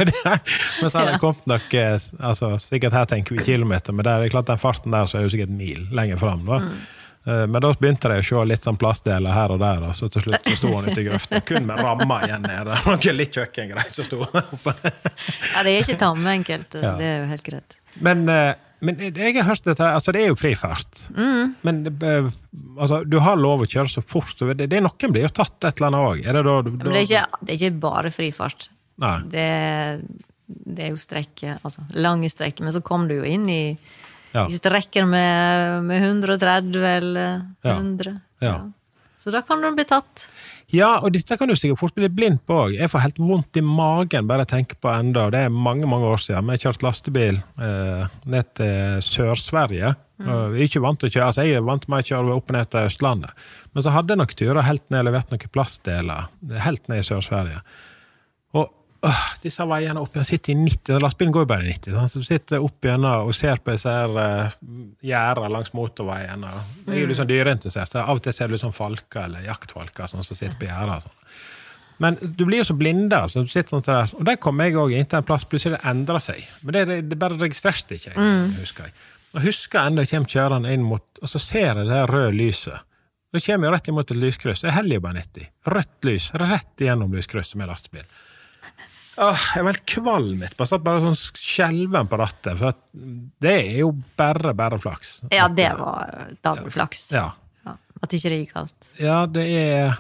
Men 0.00 0.91
så 0.91 0.99
hadde 0.99 1.12
det 1.14 1.23
kommet 1.23 1.47
nok 1.47 1.75
eh, 1.79 1.94
altså, 2.26 2.56
Sikkert 2.59 2.97
her 2.97 3.06
tenker 3.11 3.37
vi 3.38 3.44
kilometer, 3.47 3.94
men 3.94 4.05
der, 4.09 4.25
er 4.26 4.32
klart 4.32 4.50
den 4.50 4.59
farten 4.61 4.91
der 4.97 5.06
så 5.06 5.20
er 5.20 5.29
jo 5.29 5.32
sikkert 5.37 5.55
mil 5.55 5.87
lenger 5.94 6.19
fram. 6.20 6.43
Da. 6.49 6.59
Eh, 6.67 6.95
Men 7.26 7.58
da 7.58 7.73
begynte 7.75 8.11
de 8.12 8.20
å 8.23 8.26
se 8.26 8.43
litt 8.46 8.62
sånn 8.62 8.76
plastdeler 8.78 9.34
her 9.34 9.50
og 9.50 9.58
der, 9.58 9.87
så 9.99 10.06
til 10.12 10.23
slutt 10.23 10.46
så 10.46 10.58
sto 10.61 10.70
han 10.76 10.87
ute 10.87 11.00
i 11.02 11.06
grøfta. 11.08 11.40
Kun 11.49 11.67
med 11.67 11.81
ramma 11.82 12.20
igjen 12.26 12.46
nede. 12.46 12.76
Noe 12.87 13.14
litt 13.17 13.34
kjøkkengreier 13.34 13.90
som 13.96 14.06
sto 14.06 14.20
oppe. 14.23 14.76
Ja, 14.84 15.64
det 15.67 15.73
er 15.73 15.81
ikke 15.81 15.99
tamme, 15.99 16.37
enkelt. 16.37 16.78
Ja. 16.78 16.94
det 17.00 17.08
er 17.08 17.19
jo 17.25 17.26
helt 17.32 17.46
greit. 17.49 17.78
Men, 17.99 18.28
eh, 18.31 18.52
men 18.84 19.00
jeg 19.00 19.34
har 19.38 19.49
hørt 19.49 19.64
dette, 19.64 19.88
altså 19.88 20.12
det 20.14 20.23
er 20.23 20.31
jo 20.31 20.38
fri 20.38 20.52
Mm. 21.17 21.55
Men 21.67 21.82
eh, 21.87 22.28
altså, 22.78 23.02
du 23.05 23.19
har 23.23 23.37
lov 23.40 23.64
å 23.64 23.69
kjøre 23.70 23.90
så 23.90 24.02
fort. 24.05 24.37
Det, 24.38 24.69
det 24.70 24.81
Noen 24.84 25.12
blir 25.12 25.26
jo 25.26 25.32
tatt 25.34 25.64
et 25.64 25.81
eller 25.81 25.88
annet 25.90 26.08
òg. 26.11 26.23
Er 26.26 26.38
det 26.38 26.44
da, 26.46 26.56
da 26.62 26.70
Men 26.70 26.94
det 26.94 27.02
er 27.02 27.06
ikke, 27.08 27.40
det 27.40 27.55
er 27.55 27.61
ikke 27.61 27.81
bare 27.87 28.12
fri 28.14 28.31
fart. 28.34 28.69
Nei. 29.02 29.17
Det, 29.32 29.46
det 30.46 30.87
er 30.87 30.93
jo 30.94 31.00
strekke, 31.00 31.58
altså 31.62 31.85
lange 31.97 32.30
strekker, 32.33 32.66
men 32.66 32.75
så 32.76 32.83
kom 32.85 33.09
du 33.09 33.16
jo 33.18 33.26
inn 33.28 33.49
i, 33.50 33.62
Ja. 34.37 34.47
det 34.49 34.73
rekker 34.73 35.07
med, 35.09 35.85
med 35.88 36.02
130 36.05 36.85
eller 36.97 37.43
Ja. 37.64 37.76
100. 37.76 38.16
Ja. 38.45 38.57
Så 39.19 39.33
da 39.35 39.40
kan 39.43 39.62
du 39.64 39.73
bli 39.75 39.85
tatt. 39.88 40.26
Ja, 40.75 40.97
og 40.99 41.12
dette 41.14 41.37
kan 41.38 41.47
du 41.49 41.55
sikkert 41.55 41.78
fort 41.78 41.95
bli 41.95 42.09
blind 42.11 42.40
på 42.47 42.57
òg. 42.64 42.73
Jeg 42.75 42.90
får 42.90 43.05
helt 43.05 43.19
vondt 43.23 43.59
i 43.59 43.62
magen 43.62 44.26
bare 44.26 44.43
jeg 44.43 44.50
tenker 44.52 44.78
på 44.83 44.90
enda. 44.90 45.28
Det 45.31 45.45
er 45.47 45.52
mange 45.55 45.87
mange 45.87 46.09
år 46.11 46.19
siden. 46.23 46.47
Vi 46.49 46.57
har 46.57 46.62
kjørt 46.64 46.83
lastebil 46.83 47.38
eh, 47.38 48.16
ned 48.26 48.49
til 48.59 48.99
Sør-Sverige. 49.07 49.95
Mm. 50.19 50.31
Vi 50.55 50.62
er 50.62 50.66
ikke 50.66 50.83
vant 50.83 50.99
til 50.99 51.11
å 51.11 51.12
kjøre, 51.12 51.26
altså 51.28 51.45
jeg 51.45 51.59
er 51.59 51.66
vant 51.66 51.85
med 51.93 52.02
å 52.02 52.09
kjøre 52.09 52.35
opp 52.38 52.50
og 52.50 52.57
ned 52.57 52.71
til 52.73 52.88
Østlandet. 52.88 53.47
Men 53.75 53.85
så 53.85 53.93
hadde 53.95 54.14
jeg 54.14 54.23
nok 54.23 54.35
turer 54.40 54.64
helt 54.66 54.87
ned 54.90 55.02
og 55.02 55.09
levert 55.11 55.35
noen 55.35 55.52
plastdeler 55.52 56.31
helt 56.64 56.88
ned 56.90 57.02
i 57.02 57.07
Sør-Sverige. 57.11 57.61
Og 58.57 58.71
øh, 59.08 59.25
disse 59.42 59.64
veiene 59.68 60.02
opp 60.02 60.16
igjen 60.16 60.28
sitter 60.28 60.52
i 60.52 60.56
90, 60.58 61.00
lastebilen 61.02 61.34
går 61.34 61.44
jo 61.44 61.50
bare 61.50 61.66
i 61.66 61.75
90. 61.75 61.96
Sant? 61.96 62.12
Så 62.12 62.22
du 62.22 62.26
sitter 62.26 62.64
opp 62.64 62.86
igjennom 62.86 63.28
og 63.30 63.36
ser 63.36 63.60
på 63.62 63.75
disse 63.75 63.92
her 63.92 64.16
uh, 64.16 64.56
gjerdene 65.04 65.52
langs 65.54 65.75
motorveien. 65.76 66.46
Og 66.46 66.88
jeg 66.88 66.96
er 66.96 67.04
jo 67.04 67.10
litt 67.10 67.20
sånn 67.20 67.30
dyreinteressert, 67.30 67.92
så 67.92 68.04
av 68.04 68.20
og 68.20 68.25
til 68.25 68.36
ser 68.36 68.50
du 68.50 68.56
litt 68.56 68.64
sånn 68.64 68.76
falker 68.76 69.26
eller 69.26 69.46
jaktfalker 69.46 70.10
sånn, 70.12 70.26
som 70.26 70.38
sitter 70.38 70.58
på 70.60 70.68
gjerder. 70.68 71.06
Sånn. 71.06 71.16
Men 72.02 72.18
du 72.20 72.44
blir 72.44 72.60
jo 72.60 72.68
så 72.68 72.76
blinda. 72.76 73.22
Så 73.32 73.46
du 73.46 73.52
sitter 73.52 73.76
sånn 73.76 73.86
der. 73.86 74.12
Og 74.18 74.26
der 74.28 74.40
kom 74.40 74.60
jeg 74.60 74.76
òg 74.76 74.92
inn 74.96 75.08
til 75.08 75.20
en 75.20 75.28
plass, 75.28 75.46
plutselig 75.48 75.78
det 75.78 75.84
endra 75.88 76.20
seg. 76.22 76.42
Men 76.62 76.76
det, 76.76 77.00
det, 77.08 77.20
bare 77.20 77.38
registrerte 77.40 77.96
ikke 77.96 78.12
jeg. 78.12 78.34
husker 78.60 78.88
jeg. 78.88 78.96
Og 79.36 79.44
husker 79.44 79.82
ennå 79.82 80.04
jeg 80.04 80.12
kommer 80.14 80.32
kjørende 80.32 80.70
inn 80.72 80.84
mot 80.86 81.18
Og 81.20 81.28
så 81.28 81.40
ser 81.42 81.80
jeg 81.80 81.88
det 81.88 81.96
her 81.96 82.12
røde 82.12 82.36
lyset. 82.36 82.92
Da 83.34 83.42
kommer 83.42 83.68
jeg 83.68 83.75
rett 83.75 83.88
imot 83.90 84.12
et 84.12 84.20
lyskryss. 84.20 84.62
Jeg 84.64 84.72
heller 84.76 84.96
jo 84.96 85.04
bare 85.04 85.20
90. 85.20 85.48
Rødt 85.75 86.08
lys 86.08 86.28
rett 86.40 86.84
igjennom 86.84 87.12
lyskrysset 87.16 87.58
med 87.60 87.68
lastebil. 87.68 88.06
Åh, 89.16 89.44
jeg 89.56 89.64
var 89.64 89.73
helt 89.73 89.87
kvalm 89.88 90.42
etterpå. 90.44 90.66
Satt 90.68 90.85
bare 90.85 91.00
sånn 91.04 91.16
skjelven 91.40 92.08
på 92.11 92.18
rattet. 92.20 92.58
For 92.61 92.76
det 93.42 93.54
er 93.62 93.78
jo 93.80 93.90
bare, 94.18 94.52
bare 94.58 94.78
flaks. 94.82 95.14
Ja, 95.32 95.49
det 95.49 95.70
var 95.78 96.32
dadelflaks. 96.44 97.06
Ja. 97.16 97.30
Ja, 97.66 97.75
at 98.04 98.12
ikke 98.14 98.30
det 98.30 98.40
gikk 98.44 98.56
alt. 98.61 98.90
Ja, 99.02 99.23
det 99.26 99.46
er 99.56 99.96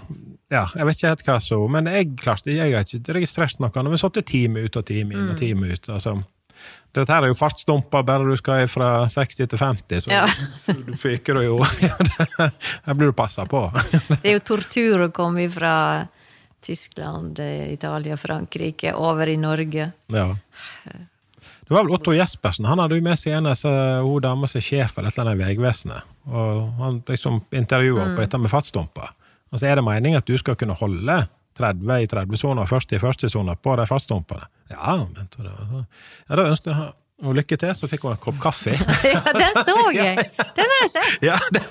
Ja, 0.52 0.66
jeg 0.76 0.86
vet 0.86 1.00
ikke 1.00 1.08
helt 1.10 1.24
hva 1.26 1.34
så 1.42 1.56
Men 1.66 1.88
jeg 1.90 2.12
klarte 2.20 2.52
Jeg 2.54 2.70
har 2.76 2.84
ikke 2.86 3.16
registrert 3.16 3.58
noe. 3.58 3.72
Vi 3.90 3.98
satt 3.98 4.20
time 4.28 4.62
ut 4.68 4.76
og 4.78 4.84
time 4.86 5.16
inn 5.16 5.30
og 5.32 5.38
time 5.40 5.72
ut. 5.72 5.88
altså 5.90 6.18
dette 6.96 7.12
her 7.12 7.26
er 7.26 7.28
jo 7.28 7.36
fartsdumper 7.36 8.04
bare 8.08 8.24
du 8.24 8.36
skal 8.40 8.62
fra 8.72 8.86
60 9.12 9.42
til 9.52 9.58
50, 9.60 10.06
så 10.06 10.10
Ja. 10.14 10.22
du 10.86 10.94
fyker 10.96 11.42
jo 11.44 11.58
Her 12.86 12.94
blir 12.96 13.10
du 13.10 13.12
passa 13.12 13.44
på. 13.44 13.60
Det 14.08 14.22
er 14.24 14.38
jo 14.38 14.44
tortur 14.46 15.04
å 15.04 15.10
komme 15.12 15.44
fra 15.52 15.74
Tyskland, 16.66 17.38
eh, 17.42 17.72
Italia, 17.72 18.16
Frankrike, 18.18 18.94
over 18.94 19.30
i 19.30 19.36
Norge. 19.40 19.90
Ja. 20.12 20.26
Det 21.66 21.74
var 21.74 21.84
vel 21.84 21.94
Otto 21.94 22.14
Jespersen. 22.14 22.66
Han 22.70 22.78
hadde 22.82 22.98
jo 22.98 23.04
med 23.06 23.18
seg 23.18 23.38
en 23.38 23.48
av 23.50 23.62
hun 24.06 24.22
dama 24.22 24.50
som 24.50 24.60
er 24.60 24.66
sjef 24.66 24.92
for 24.94 25.06
i 25.06 25.38
Vegvesenet. 25.40 26.12
Og 26.30 26.60
han 26.78 27.00
liksom 27.08 27.40
intervjua 27.50 28.12
på 28.14 28.22
dette 28.22 28.38
med 28.38 28.50
fartsdumper. 28.50 29.10
Og 29.50 29.58
så 29.58 29.70
er 29.70 29.78
det 29.78 29.86
meningen 29.86 30.18
at 30.18 30.26
du 30.26 30.36
skal 30.38 30.58
kunne 30.58 30.78
holde 30.78 31.16
30 31.56 32.04
i 32.04 32.06
30-sona 32.10 32.66
og 32.66 32.70
40 32.70 32.98
i 32.98 33.02
40-sona 33.02 33.56
på 33.62 33.74
de 33.78 33.86
fartsdumpene. 33.88 34.46
Ja, 34.70 34.96
mente 35.06 35.42
hun 35.42 35.86
Ja, 36.28 36.36
da 36.36 36.48
ønsket 36.50 36.72
jeg 36.72 36.92
henne 37.22 37.34
lykke 37.38 37.56
til, 37.58 37.72
så 37.78 37.88
fikk 37.88 38.02
hun 38.04 38.12
en 38.12 38.18
kopp 38.20 38.38
kaffe. 38.42 38.74
ja, 39.14 39.20
den 39.32 39.54
så 39.64 39.76
jeg! 39.96 40.16
Den 40.56 40.66
har 40.72 40.78
jeg 40.82 40.90
sett. 40.92 41.22
Ja, 41.24 41.38
det. 41.52 41.62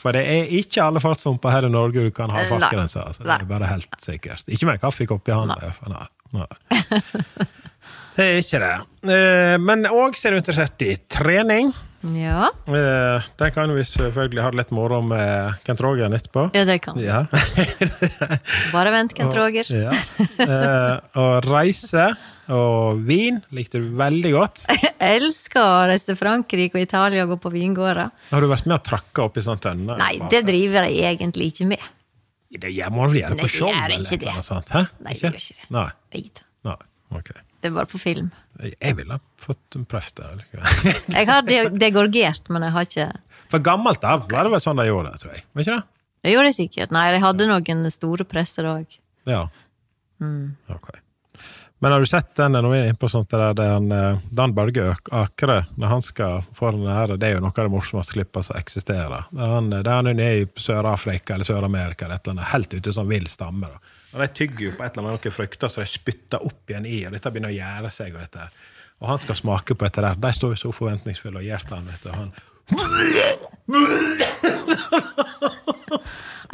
For 0.00 0.12
det 0.16 0.22
er 0.26 0.48
ikke 0.58 0.82
alle 0.84 1.00
fartsdumper 1.02 1.50
her 1.54 1.64
i 1.68 1.72
Norge 1.72 2.02
du 2.06 2.10
kan 2.14 2.30
ha 2.34 2.38
fartsgrense. 2.50 3.00
Altså. 3.02 3.22
Det 3.26 3.32
er 3.38 3.44
bare 3.50 3.66
helt 3.70 3.96
sikkert. 4.02 4.44
Ikke 4.50 4.66
med 4.68 4.74
en 4.78 4.82
kaffekopp 4.86 5.28
i 5.30 5.34
hånda. 5.36 5.54
Nei. 5.92 6.06
Nei. 6.36 6.50
Det 8.16 8.24
er 8.24 8.38
ikke 8.40 8.58
det. 8.62 8.74
Eh, 9.12 9.56
Men 9.60 9.78
òg 9.90 10.16
er 10.24 10.30
du 10.34 10.38
interessert 10.40 10.82
i 10.86 10.94
trening. 11.12 11.66
Ja, 12.16 12.48
Eh, 12.70 13.20
Den 13.40 13.50
kan 13.54 13.72
vi 13.74 13.82
selvfølgelig 13.86 14.42
ha 14.44 14.50
litt 14.54 14.70
moro 14.74 15.00
med 15.02 15.54
Kent 15.66 15.80
Roger 15.82 16.10
etterpå. 16.14 16.42
ja 16.54 16.64
det 16.68 16.78
kan. 16.84 16.94
Ja. 17.02 17.24
Bare 18.72 18.90
vent, 18.94 19.14
Kent 19.16 19.34
Roger. 19.34 19.64
ja. 19.70 19.90
Eh, 20.38 20.96
Og 21.18 21.44
reise 21.50 22.10
og 22.52 23.00
vin 23.08 23.40
likte 23.56 23.80
du 23.82 23.88
veldig 23.98 24.32
godt. 24.34 24.64
Jeg 25.06 25.20
elsker 25.20 25.60
å 25.62 25.86
reise 25.90 26.08
til 26.10 26.18
Frankrike 26.18 26.78
og 26.78 26.84
Italia 26.86 27.24
og 27.26 27.34
gå 27.34 27.38
på 27.46 27.52
vingårder. 27.54 28.10
Har 28.30 28.44
du 28.44 28.48
vært 28.50 28.66
med 28.68 28.78
og 28.78 28.84
trakka 28.86 29.26
oppi 29.28 29.44
sånn 29.44 29.60
tønne? 29.62 29.98
Nei, 30.00 30.14
det 30.32 30.44
driver 30.48 30.88
jeg 30.88 31.16
egentlig 31.16 31.50
ikke 31.52 31.68
med. 31.74 31.88
Det 32.56 32.70
gjør- 32.72 32.94
må 32.94 33.08
vel 33.10 33.20
gjøre 33.20 33.34
Nei, 33.34 33.42
på 33.42 33.48
det 33.48 33.54
show? 33.54 33.68
gjør 33.72 33.96
ikke 33.96 34.18
det. 34.22 34.36
sånt? 34.46 34.70
Nei, 34.74 35.12
det 35.12 35.20
gjør 35.20 35.36
ikke 35.40 35.56
det. 35.58 35.70
Nei. 35.76 35.88
Nei. 36.14 36.24
Nei. 36.70 36.76
Okay. 37.18 37.42
Det 37.62 37.72
bare 37.74 37.88
på 37.90 37.98
film. 37.98 38.30
Jeg 38.62 38.96
ville 38.96 39.18
fått 39.42 39.76
prøvd 39.90 40.20
det. 40.20 40.30
Jeg 41.16 41.28
har 41.28 41.42
degorgert, 41.76 42.48
men 42.48 42.62
jeg 42.66 42.72
har 42.72 42.86
ikke 42.86 43.06
For 43.50 43.62
gammelt 43.64 44.04
av 44.04 44.26
var 44.30 44.46
det 44.46 44.52
vel 44.56 44.62
sånn 44.64 44.80
de 44.80 44.86
gjorde 44.88 45.12
det, 45.12 45.20
tror 45.22 45.34
jeg. 45.34 45.44
Var 45.52 45.66
ikke 45.66 45.76
det? 45.76 45.84
Jeg 46.26 46.34
gjorde 46.34 46.50
jeg 46.50 46.56
sikkert. 46.56 46.94
Nei, 46.96 47.04
jeg 47.14 47.22
hadde 47.22 47.46
noen 47.50 47.90
store 47.94 48.24
presser 48.26 48.66
òg. 48.70 48.96
Ja. 49.28 49.44
Mm. 50.22 50.56
Ok. 50.72 50.88
Men 51.78 51.92
har 51.92 52.00
du 52.00 52.06
sett 52.06 52.30
den 52.36 52.52
når 52.56 52.70
vi 52.72 52.78
er 52.78 52.86
inne 52.88 53.08
sånt 53.12 53.30
der, 53.30 53.52
den, 53.56 53.90
eh, 53.92 54.18
Dan 54.32 54.54
Børge 54.56 54.94
Akre, 55.12 55.58
når 55.76 55.86
han 55.92 56.02
skal 56.02 56.42
få 56.56 56.70
den 56.72 56.86
her, 56.88 57.16
det 57.20 57.28
er 57.28 57.34
jo 57.36 57.42
noe 57.44 57.52
av 57.52 57.66
det 57.68 57.72
morsomste 57.74 58.16
klippet 58.16 58.48
som 58.48 58.56
eksisterer. 58.56 59.26
Der 59.30 59.52
han, 59.52 59.68
der 59.74 59.90
han 59.92 60.08
er 60.14 60.40
i 60.40 60.46
Sør-Afrika 60.56 61.34
eller 61.36 61.44
Sør-Amerika 61.48 62.06
eller 62.06 62.16
et 62.16 62.24
eller 62.24 62.38
annet, 62.38 62.52
helt 62.54 62.78
ute 62.78 62.96
sånn 62.96 63.12
vill 63.12 63.28
stamme. 63.28 63.68
Da. 63.68 63.76
Og 64.14 64.24
de 64.24 64.28
tygger 64.40 64.70
jo 64.70 64.72
på 64.78 64.86
et 64.86 64.96
eller 64.96 65.10
annet 65.12 65.28
noen 65.28 65.36
frukter 65.36 65.68
så 65.68 65.84
de 65.84 65.88
spytter 65.92 66.48
opp 66.48 66.72
igjen 66.72 66.88
i, 66.88 67.04
og 67.04 67.12
dette 67.12 67.30
begynner 67.34 67.52
å 67.52 67.58
gjære 67.58 67.90
seg. 67.92 68.16
Og, 68.16 68.20
dette. 68.24 68.48
og 69.02 69.06
han 69.12 69.20
skal 69.26 69.36
smake 69.42 69.76
på 69.76 69.84
dette 69.84 70.00
der. 70.08 70.20
De 70.24 70.30
står 70.40 70.56
jo 70.56 70.62
så 70.64 70.72
forventningsfulle 70.80 71.44
og 71.44 71.44
han, 71.76 71.90
vet 71.92 72.02
du. 72.02 72.08
og 72.08 72.16
Han, 72.16 72.30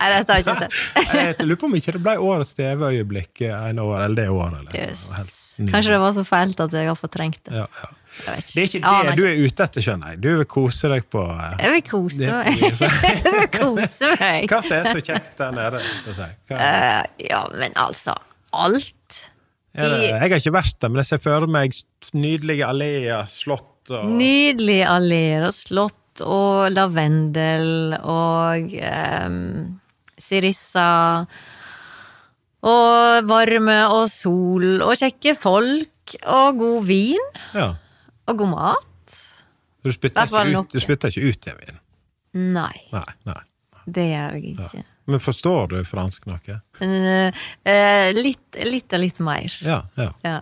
Nei, 0.02 0.10
dette 0.16 0.34
har 0.34 0.40
jeg 0.40 0.46
ikke 0.48 0.58
sett. 0.64 1.14
jeg 1.38 1.46
lurer 1.46 1.60
på 1.62 1.70
om 1.70 1.78
ikke 1.78 1.94
det 1.94 2.02
ble 2.02 2.18
årets 2.18 2.56
TV-øyeblikk 2.58 3.44
en 3.46 3.82
år, 3.84 3.96
eller 4.08 4.18
det 4.18 4.28
året. 4.34 4.60
Eller. 4.74 5.32
Kanskje 5.70 5.92
det 5.92 6.00
var 6.02 6.14
så 6.16 6.24
feilt 6.26 6.62
at 6.64 6.74
jeg 6.74 6.88
har 6.90 6.98
fortrengt 6.98 7.42
det. 7.46 7.54
Ja, 7.62 7.66
ja. 7.68 7.90
Det 8.12 8.28
er 8.28 8.66
ikke 8.66 8.80
det 8.82 8.96
det 9.06 9.12
du 9.16 9.22
er 9.24 9.38
ute 9.40 9.64
etter, 9.64 9.84
skjønner 9.84 10.12
jeg. 10.12 10.18
Du 10.20 10.28
vil 10.36 10.48
kose 10.50 10.90
deg 10.92 11.06
på 11.12 11.22
eh, 11.32 11.54
Jeg 11.62 11.72
vil 11.72 11.84
kose 11.86 12.28
meg. 12.28 12.58
Jeg 13.08 13.22
vil 13.24 13.46
kose 13.54 14.10
meg. 14.20 14.50
Hva 14.52 14.58
som 14.66 14.76
er 14.76 14.88
så 14.90 15.04
kjekt 15.06 15.40
der 15.40 15.54
nede? 15.56 15.80
Eh, 16.52 17.00
ja, 17.30 17.40
men 17.56 17.78
altså 17.80 18.18
Alt. 18.52 19.22
Ja, 19.72 19.86
det, 19.88 20.02
jeg 20.04 20.18
har 20.20 20.34
ikke 20.36 20.52
vært 20.52 20.76
der, 20.84 20.90
men 20.92 21.00
jeg 21.00 21.08
ser 21.08 21.20
for 21.24 21.46
meg 21.48 21.72
nydelige 22.12 22.66
alleer, 22.68 23.22
slott 23.32 23.88
og 23.88 24.10
Nydelige 24.12 24.84
alleer 24.84 25.46
og 25.46 25.54
slott 25.56 26.20
og 26.20 26.66
lavendel 26.74 27.94
og 27.96 28.74
um, 28.76 29.38
sirissa. 30.22 30.86
Og 32.62 33.26
varme 33.26 33.78
og 33.90 34.04
sol 34.12 34.82
og 34.86 34.92
kjekke 35.00 35.34
folk 35.38 36.14
og 36.30 36.58
god 36.60 36.84
vin 36.86 37.24
Ja. 37.56 37.72
og 38.30 38.38
god 38.38 38.52
mat. 38.52 39.16
Du 39.82 39.90
spytter 39.90 40.28
ikke 40.28 40.60
ut, 40.60 40.70
du 40.70 40.78
spytter 40.82 41.10
ikke 41.10 41.32
ut 41.32 41.40
den 41.48 41.56
vinen? 41.58 41.78
Nei, 42.54 42.76
Nei, 42.94 43.08
nei. 43.26 43.40
det 43.90 44.04
gjør 44.12 44.36
jeg 44.38 44.52
ikke. 44.54 44.84
Men 45.10 45.18
forstår 45.20 45.66
du 45.72 45.76
fransk 45.84 46.28
noe? 46.30 46.60
Men, 46.78 47.32
uh, 47.66 48.12
litt, 48.14 48.60
litt 48.62 48.94
og 48.94 49.02
litt 49.02 49.18
mer. 49.26 49.56
Ja. 49.66 49.80
ja. 49.98 50.12
Ja. 50.22 50.38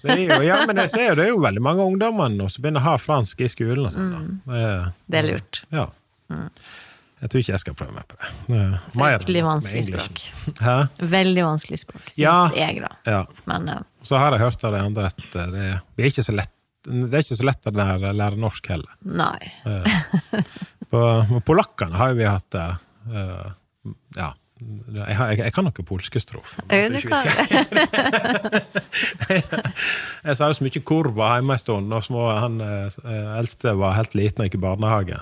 Det 0.00 0.14
er 0.14 0.22
jo, 0.30 0.40
ja, 0.46 0.62
men 0.64 0.78
jeg 0.80 0.90
ser 0.94 1.08
jo 1.10 1.14
det 1.18 1.24
er 1.26 1.32
jo 1.34 1.40
veldig 1.42 1.60
mange 1.60 1.84
ungdommer 1.84 2.30
nå 2.32 2.46
som 2.48 2.62
begynner 2.64 2.80
å 2.80 2.86
ha 2.86 2.96
fransk 3.02 3.42
i 3.44 3.48
skolen 3.52 3.84
og 3.84 3.92
sånn. 3.92 4.12
da. 4.14 4.20
Det 4.48 4.64
Det 5.12 5.18
er 5.20 5.28
lurt. 5.34 5.60
Ja. 5.74 5.86
Jeg 7.16 7.30
tror 7.32 7.40
ikke 7.40 7.52
jeg 7.54 7.62
skal 7.62 7.74
prøve 7.78 7.94
meg 7.96 8.04
på 8.10 8.16
det. 8.20 8.28
Fryktelig 8.92 9.42
vanskelig 9.46 9.84
språk. 9.86 10.20
Hæ? 10.60 10.74
Veldig 11.16 11.44
vanskelig 11.46 11.78
språk, 11.80 12.02
syns 12.10 12.18
Ja. 12.20 12.34
jeg, 12.52 12.82
da. 12.84 12.90
Ja. 13.08 13.22
Men 13.48 13.70
uh, 13.72 13.78
Så 14.04 14.18
har 14.20 14.36
jeg 14.36 14.42
hørt 14.44 14.66
av 14.68 14.76
de 14.76 14.82
andre 14.84 15.06
at 15.08 15.22
det 15.32 15.46
det 15.56 15.64
er 16.04 16.10
ikke 16.12 16.26
så 16.26 16.34
lett 16.36 16.52
det 16.86 17.16
er 17.18 17.24
ikke 17.24 17.34
så 17.40 17.46
lett 17.48 17.66
å 17.66 17.72
lære, 17.74 18.36
norsk 18.38 18.68
heller. 18.70 18.92
nei. 19.02 19.48
På, 20.86 21.00
polakkene 21.42 21.98
har 21.98 22.12
jo 22.12 22.18
vi 22.20 22.28
hatt 22.30 22.46
det 22.54 22.66
eh, 23.10 23.48
Ja. 24.20 24.28
Jeg, 24.56 25.16
har, 25.18 25.32
jeg, 25.34 25.40
jeg 25.42 25.52
kan 25.52 25.66
noen 25.66 25.84
polske 25.84 26.20
strofer. 26.22 26.62
Jeg, 26.70 27.02
Jeg 30.24 30.38
sa 30.38 30.46
jo 30.48 30.54
så 30.56 30.64
mye 30.64 30.80
kurva 30.86 31.34
hjemme 31.34 31.58
en 31.58 31.60
stund, 31.60 31.92
og 31.92 32.06
små, 32.06 32.22
han 32.38 32.56
eldste 32.62 33.74
var 33.76 33.98
helt 33.98 34.14
liten 34.16 34.40
og 34.40 34.48
gikk 34.48 34.56
i 34.56 34.62
barnehagen. 34.62 35.20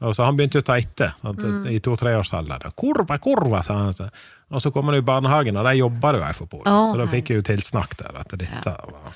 Og 0.00 0.14
så 0.16 0.24
Han 0.24 0.36
begynte 0.36 0.62
å 0.62 0.64
ta 0.64 0.78
etter 0.80 1.12
sant, 1.20 1.42
Mm. 1.44 1.66
i 1.68 1.78
to-treårsalderen. 1.78 2.72
'Kurva, 2.72 3.18
kurva', 3.18 3.62
sa 3.62 3.74
han. 3.74 3.92
så. 3.92 4.08
Og 4.50 4.60
så 4.62 4.72
kom 4.72 4.86
han 4.86 4.94
i 4.96 5.00
barnehagen, 5.04 5.56
og 5.56 5.64
der 5.64 5.76
jobba 5.78 6.12
det 6.12 6.20
jo 6.20 6.26
ei 6.26 6.32
for 6.32 6.46
Polen. 6.46 6.66
Oh, 6.72 6.90
så 6.92 6.96
da 6.98 7.06
fikk 7.06 7.28
jeg 7.30 7.36
jo 7.36 7.42
tilsnakk 7.42 7.96
der. 7.98 8.16
at 8.16 8.28
dette 8.38 8.64
var... 8.64 9.12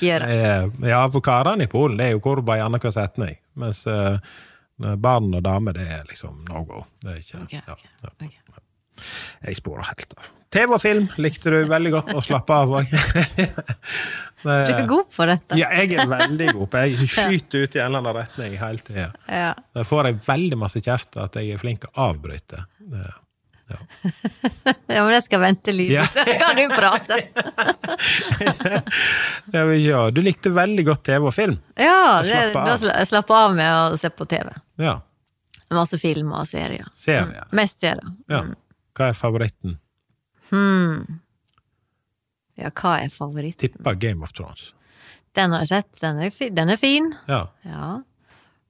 Ja. 0.00 0.18
Eh, 0.20 0.70
Ja, 0.88 1.08
for 1.10 1.20
karene 1.20 1.64
i 1.64 1.70
Polen 1.70 1.96
det 1.98 2.06
er 2.06 2.16
jo 2.16 2.20
kurva 2.24 2.56
i 2.58 2.62
annenhver 2.64 2.92
setning. 2.94 3.36
Mens 3.58 3.84
uh, 3.86 4.18
barn 4.78 5.32
og 5.34 5.42
damer, 5.44 5.72
det 5.76 5.86
er 5.88 6.04
liksom 6.08 6.44
no 6.48 6.64
go. 6.64 6.84
Det 7.02 7.10
er 7.14 7.20
ikke 7.22 7.42
okay, 7.44 7.60
ja, 7.66 7.74
okay. 7.74 8.28
ja. 8.32 9.04
Jeg 9.46 9.56
sporer 9.60 9.88
helt 9.90 10.14
av. 10.18 10.32
TV 10.54 10.72
og 10.74 10.80
film 10.80 11.08
likte 11.20 11.52
du 11.52 11.58
veldig 11.68 11.90
godt 11.92 12.12
å 12.16 12.22
slappe 12.24 12.56
av 12.62 12.76
òg. 12.80 12.92
Du 14.38 14.50
er 14.54 14.84
god 14.86 15.08
på 15.10 15.24
dette. 15.26 15.56
Ja, 15.58 15.66
jeg 15.82 15.96
er 15.98 16.06
veldig 16.06 16.52
god 16.54 16.68
på 16.70 16.82
Jeg 16.86 17.08
skyter 17.10 17.64
ut 17.66 17.74
i 17.74 17.80
en 17.82 17.88
eller 17.88 17.98
annen 18.04 18.16
retning 18.20 18.52
hele 18.60 18.84
tida. 18.86 19.06
Ja. 19.26 19.48
Da 19.74 19.82
får 19.82 20.06
jeg 20.12 20.20
veldig 20.28 20.58
masse 20.60 20.78
kjeft 20.84 21.18
at 21.18 21.34
jeg 21.40 21.56
er 21.56 21.58
flink 21.58 21.80
til 21.82 21.90
å 21.90 22.04
avbryte. 22.12 22.60
Ja. 22.92 23.16
Ja, 23.68 23.80
men 25.04 25.10
jeg 25.12 25.24
skal 25.26 25.42
vente 25.42 25.74
litt, 25.74 25.90
Ja. 25.92 26.06
så 26.08 26.22
kan 26.24 26.54
du 26.56 26.70
prate. 26.72 27.18
ja, 29.52 30.10
Du 30.14 30.22
likte 30.22 30.54
veldig 30.54 30.86
godt 30.86 31.02
TV 31.10 31.28
og 31.28 31.34
film. 31.36 31.58
Ja, 31.76 32.22
det, 32.24 32.38
da 32.54 32.78
slapp 33.10 33.34
av 33.34 33.58
med 33.58 33.74
å 33.74 33.98
se 34.00 34.08
på 34.14 34.24
TV. 34.30 34.54
Ja. 34.80 35.00
Masse 35.74 35.98
filmer 36.00 36.46
og 36.46 36.48
serier. 36.48 36.86
Serier. 36.96 37.44
Mest 37.52 37.82
serier. 37.82 38.06
Ja. 38.30 38.44
Hva 38.96 39.10
er 39.10 39.18
favoritten? 39.18 39.76
Hmm. 40.50 41.20
Ja, 42.58 42.70
hva 42.74 42.96
er 43.04 43.08
favoritten? 43.14 43.68
Tippa 43.70 43.94
Game 43.94 44.22
of 44.26 44.32
Thrones. 44.32 44.72
Den 45.36 45.52
har 45.54 45.60
jeg 45.62 45.68
sett. 45.68 46.00
Den 46.00 46.18
er, 46.24 46.30
fi 46.34 46.48
den 46.50 46.70
er 46.72 46.76
fin. 46.80 47.12
Ja. 47.28 47.44
Ja. 47.64 47.90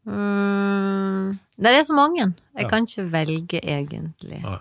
Mm. 0.09 1.39
Det 1.59 1.73
er 1.75 1.85
så 1.85 1.95
mange. 1.97 2.25
Jeg 2.57 2.65
Ja. 2.65 2.69
kan 2.69 2.85
ikke 2.87 3.05
velge, 3.13 3.61
egentlig. 3.63 4.43
Nei. 4.43 4.59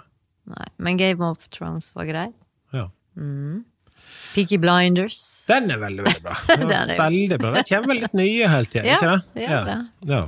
Nei. 0.48 0.68
Men 0.78 0.98
Game 0.98 1.22
of 1.26 1.50
Thrones 1.50 1.92
var 1.96 2.06
grei. 2.06 2.34
ja. 2.74 2.88
Peaky 4.36 4.58
Blinders. 4.62 5.44
Den 5.48 5.72
er 5.72 5.78
veldig, 5.82 6.04
veldig 6.06 6.22
bra. 6.22 6.36
Den 6.48 6.72
er- 6.92 6.98
veldig 7.00 7.38
bra. 7.40 7.54
Det 7.56 7.64
kommer 7.70 7.88
vel 7.88 8.02
litt 8.04 8.14
nye 8.14 8.48
hele 8.48 8.66
tida, 8.66 8.84
Ja, 8.86 8.96
ikke 8.96 9.12
det? 9.34 9.66
det. 10.06 10.10
Ja. 10.12 10.20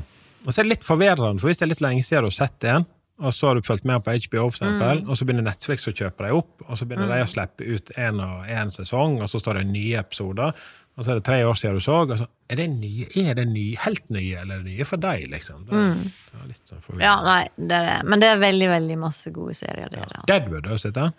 Og 0.45 0.53
så 0.53 0.59
er 0.59 0.63
det 0.63 0.69
litt 0.77 0.83
forvirrende, 0.87 1.39
for 1.39 1.47
hvis 1.51 1.57
det 1.59 1.67
er 1.67 1.69
litt 1.75 1.81
lenge 1.85 2.01
siden 2.03 2.23
du 2.23 2.29
har 2.31 2.37
sett 2.47 2.63
en, 2.63 2.85
og 3.19 3.33
så 3.35 3.47
har 3.47 3.55
du 3.55 3.61
fulgt 3.61 3.85
med 3.85 4.03
på 4.03 4.11
HBO, 4.15 4.49
for 4.49 4.57
eksempel, 4.63 5.01
Mm. 5.03 5.09
og 5.09 5.17
så 5.17 5.25
begynner 5.25 5.43
Netflix 5.49 5.87
å 5.87 5.93
kjøpe 5.93 6.25
deg 6.27 6.33
opp, 6.39 6.61
og 6.67 6.77
så 6.77 6.85
begynner 6.87 7.07
de 7.11 7.23
å 7.23 7.27
slippe 7.27 7.65
ut 7.75 7.91
en 7.97 8.19
og 8.23 8.45
en 8.49 8.69
sesong, 8.71 9.21
og 9.21 9.27
så 9.29 9.39
står 9.41 9.59
det 9.59 9.67
nye 9.67 9.99
episoder, 9.99 10.53
og 10.99 11.05
så 11.05 11.11
er 11.11 11.15
det 11.19 11.23
tre 11.23 11.37
år 11.47 11.55
siden 11.55 11.75
du 11.77 11.79
så, 11.83 11.93
og 12.03 12.17
så 12.19 12.25
er 12.49 12.55
det 12.59 12.65
nye, 12.69 13.05
er 13.15 13.33
det 13.37 13.45
nye, 13.47 13.75
helt 13.85 14.09
nye, 14.09 14.35
eller 14.41 14.55
er 14.59 14.63
det 14.63 14.73
nye 14.73 14.85
for 14.89 14.97
deg, 14.97 15.27
liksom? 15.31 15.61
Det, 15.69 15.71
det 15.71 16.41
er 16.41 16.47
litt 16.49 16.65
sånn. 16.73 16.81
Mm. 16.89 16.99
Ja, 17.05 17.13
nei, 17.23 17.43
det 17.55 17.71
er 17.77 17.85
det. 17.87 17.97
Men 18.09 18.19
det 18.19 18.27
er 18.33 18.41
veldig, 18.41 18.67
veldig 18.73 18.97
masse 18.99 19.31
gode 19.31 19.53
serier. 19.55 19.87
Det 19.93 19.99
er 20.01 20.11
det. 20.11 20.23
Deadwood, 20.27 20.65
har 20.67 20.75
du 20.75 20.83
sett 20.83 20.93
den? 20.97 21.13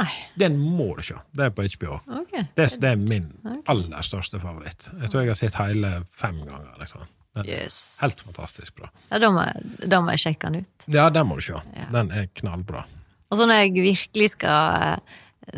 Nei, 0.00 0.08
Den 0.36 0.58
må 0.58 0.88
du 0.96 1.02
se. 1.06 1.14
Det 1.36 1.46
er 1.46 1.50
på 1.54 1.62
HBO. 1.76 2.00
Okay. 2.24 2.42
Det, 2.56 2.66
det 2.80 2.90
er 2.90 2.96
min 2.96 3.30
aller 3.70 4.02
største 4.02 4.40
favoritt. 4.42 4.90
Jeg 5.00 5.10
tror 5.10 5.22
jeg 5.22 5.30
har 5.34 5.34
sett 5.44 5.54
hele 5.62 5.92
fem 6.10 6.40
ganger. 6.46 6.74
liksom. 6.80 7.06
Yes. 7.46 7.98
helt 8.02 8.20
fantastisk 8.20 8.74
bra. 8.80 8.88
Ja, 9.10 9.18
da 9.22 9.30
må, 9.30 9.44
da 9.86 10.00
må 10.02 10.10
jeg 10.16 10.22
sjekke 10.24 10.50
den 10.50 10.64
ut. 10.64 10.86
Ja, 10.90 11.08
den 11.14 11.28
må 11.28 11.36
du 11.38 11.44
se. 11.46 11.60
Ja. 11.76 11.86
Den 11.94 12.10
er 12.10 12.26
knallbra. 12.34 12.84
Og 13.30 13.38
så 13.38 13.46
når 13.46 13.60
jeg 13.62 13.74
virkelig 13.86 14.32
skal, 14.34 14.98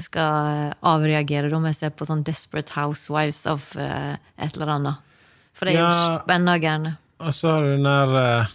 skal 0.05 0.75
avreagere, 0.85 1.49
da 1.51 1.59
må 1.63 1.71
jeg 1.73 1.79
se 1.81 1.91
på 1.97 2.05
sånn 2.09 2.25
Desperate 2.27 2.75
Housewives 2.77 3.47
of 3.49 3.71
uh, 3.81 4.15
et 4.37 4.59
eller 4.59 4.75
annet. 4.77 5.17
For 5.57 5.65
det 5.69 5.75
er 5.77 5.81
jo 5.81 5.89
Ja. 5.89 6.19
spennende. 6.21 6.97
Og 7.23 7.33
så 7.33 7.55
har 7.55 7.63
du 7.65 7.71
den 7.77 7.87
der 7.89 8.15
eh, 8.21 8.53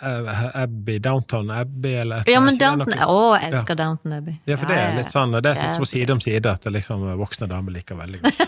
Abbey, 0.00 0.98
Downtown 0.98 1.50
Abbey, 1.50 1.94
eller 2.02 2.20
et 2.20 2.28
Ja, 2.28 2.40
men 2.44 2.58
Downton 2.60 2.92
Å, 3.06 3.38
jeg 3.40 3.52
elsker 3.52 3.78
Downton 3.78 4.12
Abbey. 4.18 4.36
Ja, 4.46 4.58
for 4.60 4.68
det 4.68 4.76
er 4.76 4.94
litt 4.98 5.10
sånn, 5.12 5.32
det 5.40 5.52
er 5.54 5.72
sånn 5.76 5.88
side 5.88 6.12
om 6.12 6.20
side, 6.20 6.52
at 6.52 6.66
det 6.66 6.74
liksom 6.74 7.04
voksne 7.20 7.48
damer 7.50 7.72
liker 7.78 7.96
veldig 7.98 8.20
godt. 8.24 8.42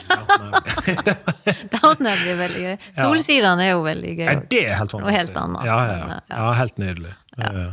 Downton 1.72 2.10
Abbey. 2.12 2.28
Er 2.28 2.40
veldig 2.42 2.62
gøy. 2.66 2.76
Ja. 2.76 3.02
Solsidene 3.02 3.66
er 3.66 3.72
jo 3.72 3.82
veldig 3.86 4.14
gøy. 4.14 4.24
Ja, 4.28 4.38
det 4.52 4.62
er 4.66 4.80
helt 4.82 4.96
Og 4.98 5.10
helt 5.12 5.36
annet. 5.42 5.68
Ja, 5.68 5.78
ja, 5.88 5.98
ja. 5.98 6.22
ja 6.36 6.48
helt 6.60 6.80
nydelig. 6.82 7.14
Ja. 7.38 7.68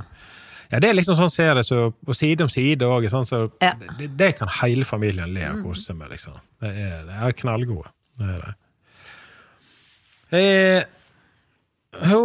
Ja, 0.72 0.80
det 0.82 0.90
er 0.90 0.96
liksom 0.98 1.18
sånn 1.20 1.32
serie 1.32 1.62
så 1.64 1.92
på 2.06 2.16
side 2.18 2.46
om 2.46 2.50
side 2.52 2.88
òg. 2.90 3.06
Sånn, 3.12 3.28
så 3.28 3.46
Ja. 3.62 3.76
Mm. 3.76 3.98
det, 4.00 4.08
det 4.18 4.32
kan 4.40 4.50
hele 4.62 4.86
familien 4.88 5.34
le 5.36 5.46
og 5.52 5.64
kose 5.68 5.94
med. 5.94 6.10
Liksom. 6.16 6.40
Det 6.64 6.72
er, 6.72 7.04
det 7.08 7.20
er 7.28 7.36
knallgode. 7.44 7.92
Det 8.18 8.32
er 8.34 8.46
det. 8.46 8.54
Eh, 10.36 10.84
ho, 12.10 12.22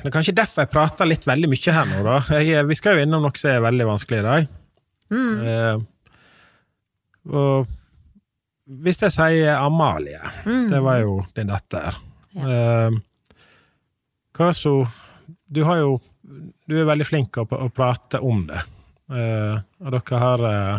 det 0.00 0.08
er 0.10 0.14
kanskje 0.14 0.34
derfor 0.36 0.64
jeg 0.64 0.72
prater 0.72 1.08
litt 1.08 1.26
veldig 1.28 1.48
mye 1.52 1.74
her 1.76 1.86
nå, 1.90 2.00
da. 2.06 2.16
Jeg, 2.40 2.64
vi 2.68 2.76
skal 2.78 2.96
jo 2.98 3.04
innom 3.06 3.22
noe 3.26 3.38
som 3.40 3.50
er 3.52 3.62
veldig 3.66 3.86
vanskelig 3.88 4.18
i 4.22 4.26
dag. 4.26 4.48
Mm. 5.10 5.36
Eh, 5.50 6.16
og 7.30 7.66
hvis 8.84 9.00
jeg 9.02 9.12
sier 9.16 9.56
Amalie, 9.58 10.20
Mm. 10.46 10.68
det 10.70 10.80
var 10.82 11.00
jo 11.02 11.16
din 11.34 11.50
datter. 11.50 11.96
Eh, 12.36 12.90
hva 14.38 14.52
så 14.54 14.74
Du 15.50 15.64
har 15.66 15.76
jo 15.80 16.00
Du 16.68 16.76
er 16.78 16.84
veldig 16.86 17.06
flink 17.08 17.36
å, 17.42 17.42
å 17.50 17.68
prate 17.74 18.20
om 18.22 18.44
det. 18.46 18.60
Eh, 19.10 19.56
og 19.82 19.90
dere 19.96 20.18
har 20.22 20.44
eh, 20.46 20.76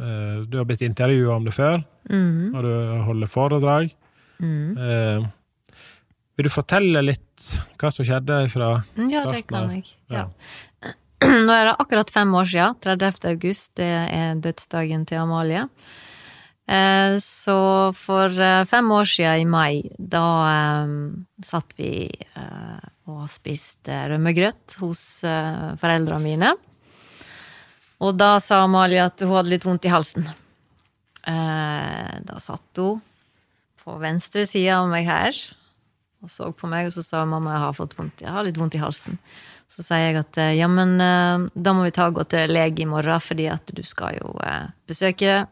eh, 0.00 0.38
Du 0.48 0.56
har 0.58 0.64
blitt 0.64 0.80
intervjua 0.86 1.36
om 1.36 1.44
det 1.44 1.52
før, 1.52 1.82
mm. 2.10 2.54
og 2.54 2.62
du 2.64 2.72
holder 3.04 3.26
foredrag. 3.28 3.92
Mm. 4.40 4.78
Eh, 4.78 5.26
vil 6.36 6.48
du 6.48 6.50
fortelle 6.50 7.02
litt 7.04 7.33
hva 7.80 7.90
som 7.92 8.06
skjedde 8.06 8.38
fra 8.52 8.70
Mm, 8.96 9.08
Ja, 9.12 9.24
det 9.26 9.42
starten 9.44 9.48
kan 9.48 9.70
jeg. 9.74 9.84
Ja. 10.10 10.24
Ja. 10.84 10.94
Nå 11.46 11.52
er 11.54 11.64
det 11.70 11.76
akkurat 11.80 12.10
fem 12.12 12.34
år 12.36 12.44
siden. 12.50 12.74
30. 12.84 13.28
august, 13.32 13.70
det 13.80 13.88
er 13.90 14.34
dødsdagen 14.44 15.06
til 15.08 15.22
Amalie. 15.22 15.62
Eh, 16.68 17.16
Så 17.20 17.56
for 17.96 18.28
eh, 18.40 18.64
fem 18.68 18.90
år 18.92 19.04
siden 19.08 19.40
i 19.40 19.44
mai, 19.48 19.82
da 19.98 20.24
eh, 20.50 20.94
satt 21.44 21.72
vi 21.76 22.08
og 23.06 23.26
spiste 23.28 23.92
rømmegrøt 24.08 24.78
hos 24.80 25.20
foreldrene 25.80 26.22
mine. 26.24 26.52
Og 28.00 28.16
da 28.16 28.38
sa 28.40 28.62
Amalie 28.64 29.02
at 29.04 29.20
hun 29.20 29.34
hadde 29.36 29.52
litt 29.52 29.64
vondt 29.68 29.84
i 29.84 29.92
halsen. 29.92 30.24
Da 31.24 32.38
satt 32.40 32.80
hun 32.80 33.02
på 33.84 33.98
venstre 34.00 34.46
side 34.48 34.72
av 34.72 34.88
meg 34.88 35.04
her 35.08 35.36
og 36.24 36.30
så 36.32 36.48
på 36.56 36.68
meg, 36.70 36.88
og 36.88 36.94
så 36.96 37.04
sa 37.04 37.24
mamma 37.28 37.52
jeg 37.52 37.64
har 37.66 37.76
fått 37.76 37.98
vondt, 37.98 38.24
jeg 38.24 38.32
har 38.32 38.46
litt 38.46 38.58
vondt 38.60 38.78
i 38.78 38.80
halsen. 38.80 39.18
Så 39.70 39.84
sier 39.84 40.06
jeg 40.06 40.18
at 40.20 40.38
eh, 40.40 40.54
ja, 40.58 40.68
men 40.70 40.96
eh, 41.02 41.46
da 41.52 41.74
må 41.76 41.84
vi 41.86 41.92
ta 41.94 42.08
og 42.08 42.18
gå 42.18 42.24
til 42.32 42.52
lege 42.52 42.84
i 42.84 42.88
morgen, 42.88 43.20
fordi 43.20 43.48
at 43.52 43.72
du 43.76 43.82
skal 43.86 44.18
jo 44.20 44.34
eh, 44.44 44.70
besøke 44.88 45.44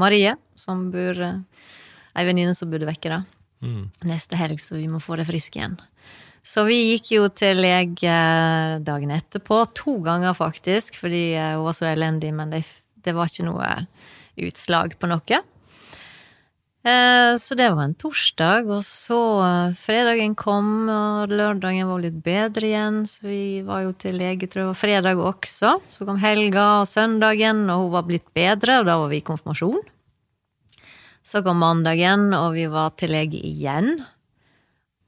Marie, 0.00 0.36
som 0.58 0.88
bor 0.94 1.18
Ei 2.18 2.24
venninne 2.26 2.56
som 2.58 2.66
bodde 2.72 2.88
vekke, 2.88 3.06
da. 3.06 3.20
Mm. 3.62 3.84
Neste 4.10 4.34
helg, 4.34 4.58
så 4.58 4.74
vi 4.74 4.88
må 4.90 4.98
få 4.98 5.14
deg 5.20 5.28
frisk 5.28 5.54
igjen. 5.54 5.76
Så 6.42 6.64
vi 6.66 6.74
gikk 6.88 7.12
jo 7.14 7.28
til 7.30 7.60
lege 7.62 8.14
dagen 8.82 9.12
etterpå, 9.14 9.60
to 9.78 9.94
ganger 10.02 10.34
faktisk, 10.34 10.98
fordi 10.98 11.22
hun 11.38 11.62
var 11.68 11.76
så 11.78 11.86
elendig, 11.92 12.32
men 12.34 12.50
det, 12.50 12.64
det 13.06 13.14
var 13.14 13.30
ikke 13.30 13.46
noe 13.46 13.68
utslag 14.42 14.98
på 14.98 15.12
noe. 15.12 15.40
Eh, 16.82 17.36
Så 17.38 17.54
det 17.54 17.68
var 17.70 17.82
en 17.84 17.94
torsdag, 17.94 18.64
og 18.72 18.82
så 18.84 19.18
eh, 19.44 19.74
fredagen 19.76 20.34
kom, 20.34 20.88
og 20.88 21.28
lørdagen 21.28 21.88
var 21.90 22.00
litt 22.00 22.20
bedre 22.24 22.66
igjen, 22.70 23.02
så 23.06 23.26
vi 23.28 23.60
var 23.66 23.82
jo 23.84 23.92
til 24.00 24.16
lege, 24.16 24.48
tror 24.48 24.70
jeg, 24.70 24.78
fredag 24.80 25.20
også. 25.20 25.74
Så 25.92 26.06
kom 26.08 26.16
helga 26.22 26.80
og 26.80 26.88
søndagen, 26.88 27.66
og 27.68 27.84
hun 27.84 27.92
var 27.98 28.06
blitt 28.08 28.28
bedre, 28.36 28.80
og 28.80 28.88
da 28.88 28.96
var 29.02 29.12
vi 29.12 29.20
i 29.20 29.26
konfirmasjon. 29.28 29.82
Så 31.22 31.42
kom 31.44 31.60
mandagen, 31.60 32.30
og 32.34 32.54
vi 32.56 32.64
var 32.72 32.94
til 32.96 33.12
lege 33.12 33.36
igjen. 33.44 33.98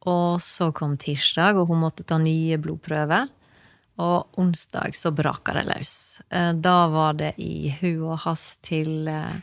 Og 0.05 0.43
så 0.45 0.69
kom 0.77 0.99
tirsdag, 1.01 1.57
og 1.57 1.71
hun 1.73 1.81
måtte 1.87 2.05
ta 2.05 2.19
nye 2.21 2.59
blodprøver. 2.61 3.31
Og 4.03 4.39
onsdag 4.41 4.97
så 4.99 5.13
braka 5.15 5.55
det 5.57 5.65
løs. 5.69 5.93
Eh, 6.29 6.53
Da 6.53 6.89
var 6.93 7.13
det 7.17 7.35
i 7.41 7.71
hu 7.81 8.09
og 8.13 8.19
hast 8.27 8.61
til 8.67 9.07
eh, 9.09 9.41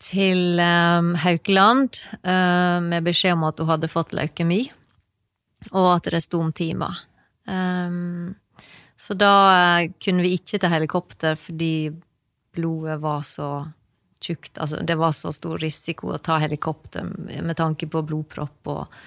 til 0.00 0.60
um, 0.60 1.14
Haukeland 1.20 1.98
eh, 2.22 2.78
med 2.80 3.04
beskjed 3.04 3.36
om 3.36 3.44
at 3.48 3.60
hun 3.60 3.68
hadde 3.68 3.90
fått 3.92 4.14
leukemi, 4.16 4.62
og 5.70 5.88
at 5.92 6.08
det 6.14 6.22
sto 6.24 6.40
om 6.40 6.52
timer. 6.56 7.02
Så 9.00 9.14
da 9.14 9.34
eh, 9.80 9.90
kunne 10.04 10.22
vi 10.22 10.34
ikke 10.36 10.58
ta 10.60 10.68
helikopter 10.68 11.36
fordi 11.40 11.90
blodet 12.52 12.98
var 13.00 13.22
så 13.24 13.50
tjukt. 14.20 14.58
Altså, 14.58 14.82
det 14.84 14.96
var 15.00 15.14
så 15.16 15.32
stor 15.32 15.58
risiko 15.58 16.12
å 16.12 16.20
ta 16.20 16.36
helikopter 16.42 17.06
med 17.40 17.56
tanke 17.56 17.88
på 17.88 18.02
blodpropp 18.04 18.68
og, 18.68 18.98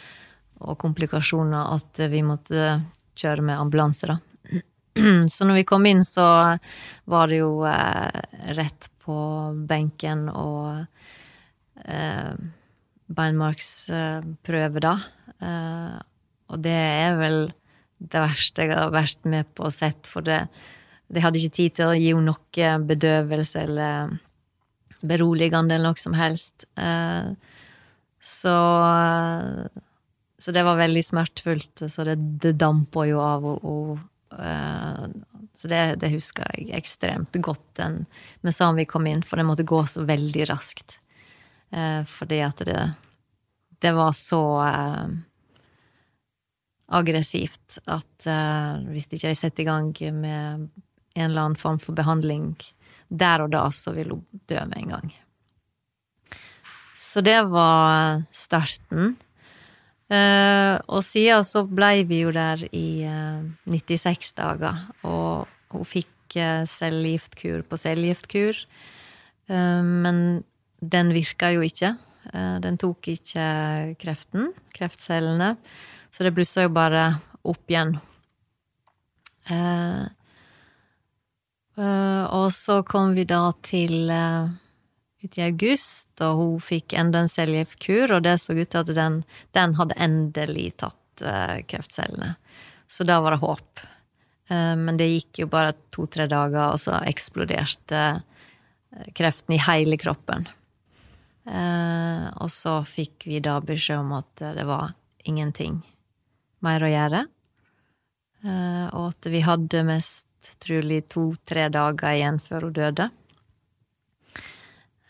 og 0.66 0.80
komplikasjoner 0.82 1.76
at 1.76 2.02
vi 2.10 2.24
måtte 2.26 2.80
kjøre 3.14 3.46
med 3.46 3.60
ambulanse, 3.60 4.10
da. 4.10 4.18
Så 5.34 5.46
når 5.46 5.62
vi 5.62 5.68
kom 5.70 5.86
inn, 5.90 6.02
så 6.06 6.26
var 7.10 7.30
det 7.30 7.44
jo 7.44 7.62
eh, 7.70 8.20
rett 8.58 8.90
på 9.04 9.16
benken 9.70 10.28
og 10.32 10.86
eh, 11.84 12.34
beinmarksprøve, 13.14 14.84
da. 14.84 14.94
Eh, 15.44 15.98
og 16.54 16.64
det 16.64 16.78
er 16.78 17.18
vel 17.20 17.40
det 18.04 18.20
verste 18.20 18.68
jeg 18.68 18.76
har 18.76 18.92
vært 18.94 19.28
med 19.30 19.48
på 19.56 19.68
og 19.70 19.76
sett, 19.76 20.08
for 20.10 20.26
det, 20.26 20.42
de 21.14 21.24
hadde 21.24 21.40
ikke 21.40 21.58
tid 21.60 21.78
til 21.80 21.92
å 21.92 21.98
gi 21.98 22.12
henne 22.12 22.34
noe 22.34 22.74
bedøvelse 22.90 23.64
eller 23.64 24.16
beroligende 25.04 25.76
eller 25.76 25.92
noe 25.92 26.00
som 26.02 26.16
helst. 26.18 26.68
Eh, 26.80 27.34
så 28.24 28.58
så 30.44 30.52
det 30.52 30.64
var 30.68 30.76
veldig 30.76 31.04
smertefullt, 31.08 31.86
så 31.88 32.04
det, 32.04 32.18
det 32.44 32.58
dampa 32.60 33.06
jo 33.08 33.22
av. 33.24 33.46
henne. 33.48 34.02
eh, 34.44 35.06
så 35.56 35.70
det, 35.70 35.82
det 36.02 36.10
husker 36.14 36.48
jeg 36.58 36.74
ekstremt 36.78 37.38
godt, 37.46 37.66
den 37.78 38.04
med 38.42 38.56
sånn 38.56 38.80
vi 38.80 38.88
kom 38.90 39.06
inn, 39.10 39.22
for 39.26 39.38
det 39.38 39.46
måtte 39.46 39.68
gå 39.68 39.84
så 39.90 40.06
veldig 40.08 40.48
raskt. 40.50 40.98
Eh, 41.74 42.02
fordi 42.10 42.42
at 42.46 42.64
det, 42.66 42.82
det 43.82 43.94
var 43.94 44.16
så 44.18 44.44
eh, 44.66 45.14
aggressivt 46.94 47.80
at 47.86 48.30
eh, 48.30 48.86
hvis 48.90 49.10
de 49.10 49.20
ikke 49.20 49.36
setter 49.38 49.64
i 49.66 49.70
gang 49.70 49.92
med 50.18 50.70
en 51.14 51.28
eller 51.30 51.46
annen 51.46 51.60
form 51.60 51.80
for 51.82 51.98
behandling 51.98 52.56
der 53.14 53.44
og 53.46 53.54
da, 53.54 53.68
så 53.70 53.94
vil 53.94 54.16
hun 54.16 54.42
dø 54.50 54.58
med 54.66 54.80
en 54.80 54.96
gang. 54.96 55.14
Så 56.98 57.22
det 57.26 57.40
var 57.50 58.24
starten. 58.34 59.16
Eh, 60.12 60.76
og 60.88 61.04
siden 61.08 61.46
så 61.48 61.64
blei 61.68 62.04
vi 62.08 62.24
jo 62.26 62.34
der 62.36 62.66
i 62.76 63.06
uh, 63.08 63.46
96 63.70 64.34
dager, 64.38 64.82
og 65.08 65.48
hun 65.74 65.88
fikk 65.88 66.38
uh, 66.38 66.66
på 66.66 67.78
cellegiftkur. 67.80 68.66
Eh, 69.50 69.84
men 69.84 70.44
den 70.80 71.14
virka 71.14 71.52
jo 71.54 71.64
ikke. 71.66 71.96
Eh, 72.32 72.58
den 72.64 72.80
tok 72.80 73.08
ikke 73.12 73.46
kreften, 74.02 74.52
kreftcellene, 74.76 75.54
så 76.14 76.26
det 76.26 76.34
blussa 76.36 76.68
jo 76.68 76.74
bare 76.74 77.06
opp 77.44 77.72
igjen. 77.72 77.98
Eh, 79.52 80.04
eh, 81.78 82.24
og 82.32 82.50
så 82.56 82.82
kom 82.88 83.14
vi 83.18 83.28
da 83.28 83.50
til 83.66 84.08
uh, 84.08 84.48
ut 85.24 85.38
i 85.38 85.46
august, 85.46 86.12
og 86.22 86.40
hun 86.40 86.60
fikk 86.64 86.96
enda 87.00 87.24
en 87.24 87.32
cellegiftkur, 87.32 88.12
og 88.12 88.26
det 88.26 88.38
så 88.42 88.56
ut 88.58 88.70
til 88.70 88.82
at 88.82 88.92
den, 88.98 89.22
den 89.56 89.76
hadde 89.78 90.00
endelig 90.02 90.74
tatt 90.84 91.24
uh, 91.24 91.60
kreftcellene. 91.70 92.34
Så 92.92 93.08
da 93.08 93.20
var 93.24 93.36
det 93.36 93.44
håp. 93.44 93.84
Uh, 94.52 94.76
men 94.80 95.00
det 95.00 95.12
gikk 95.14 95.44
jo 95.44 95.50
bare 95.52 95.76
to-tre 95.96 96.28
dager, 96.32 96.74
og 96.74 96.82
så 96.84 97.00
eksploderte 97.08 98.04
uh, 98.20 99.08
kreften 99.16 99.56
i 99.56 99.62
hele 99.64 100.00
kroppen. 100.02 100.50
Uh, 101.48 102.28
og 102.44 102.52
så 102.52 102.82
fikk 102.88 103.28
vi 103.28 103.42
da 103.44 103.58
beskjed 103.64 104.04
om 104.04 104.14
at 104.20 104.46
det 104.60 104.68
var 104.68 104.94
ingenting 105.28 105.80
mer 106.64 106.84
å 106.84 106.92
gjøre. 106.92 107.26
Og 108.44 109.06
at 109.08 109.28
vi 109.32 109.40
hadde 109.40 109.86
mest 109.88 110.50
trolig 110.60 111.06
to-tre 111.12 111.70
dager 111.72 112.12
igjen 112.12 112.42
før 112.44 112.66
hun 112.68 112.74
døde. 112.76 113.06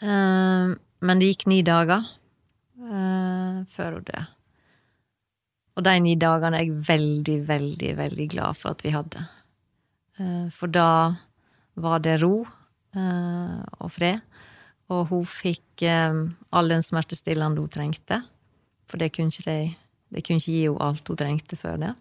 Uh, 0.03 0.75
men 1.03 1.19
det 1.19 1.29
gikk 1.31 1.45
ni 1.47 1.61
dager 1.63 2.03
uh, 2.03 3.63
før 3.71 3.99
hun 3.99 4.07
døde. 4.07 4.25
og 5.73 5.85
de 5.87 5.93
ni 6.03 6.15
dagene 6.19 6.59
er 6.59 6.67
jeg 6.67 6.81
veldig, 6.87 7.37
veldig, 7.47 7.93
veldig 7.97 8.27
glad 8.29 8.59
for 8.59 8.75
at 8.75 8.83
vi 8.83 8.91
hadde. 8.93 9.23
Uh, 10.19 10.49
for 10.53 10.67
da 10.67 11.15
var 11.75 12.03
det 12.05 12.19
ro 12.21 12.43
eh, 12.95 13.61
og 13.81 13.91
fred, 13.91 14.21
og 14.93 15.07
hun 15.09 15.23
fikk 15.25 15.83
eh, 15.87 16.19
all 16.53 16.69
den 16.69 16.85
smertestillende 16.85 17.63
hun 17.63 17.71
trengte. 17.71 18.21
For 18.89 19.01
det 19.01 19.13
kunne 19.15 19.33
ikke, 19.33 19.47
de, 19.47 19.73
det 20.13 20.25
kunne 20.25 20.41
ikke 20.41 20.53
gi 20.53 20.65
henne 20.67 20.85
alt 20.85 21.09
hun 21.09 21.19
trengte 21.19 21.57
før 21.57 21.79
det. 21.81 21.93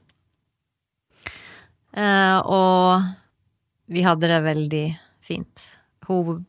Og 2.49 3.07
vi 3.93 4.05
hadde 4.05 4.29
det 4.29 4.41
veldig 4.45 4.87
fint. 5.25 5.65
Hun 6.09 6.45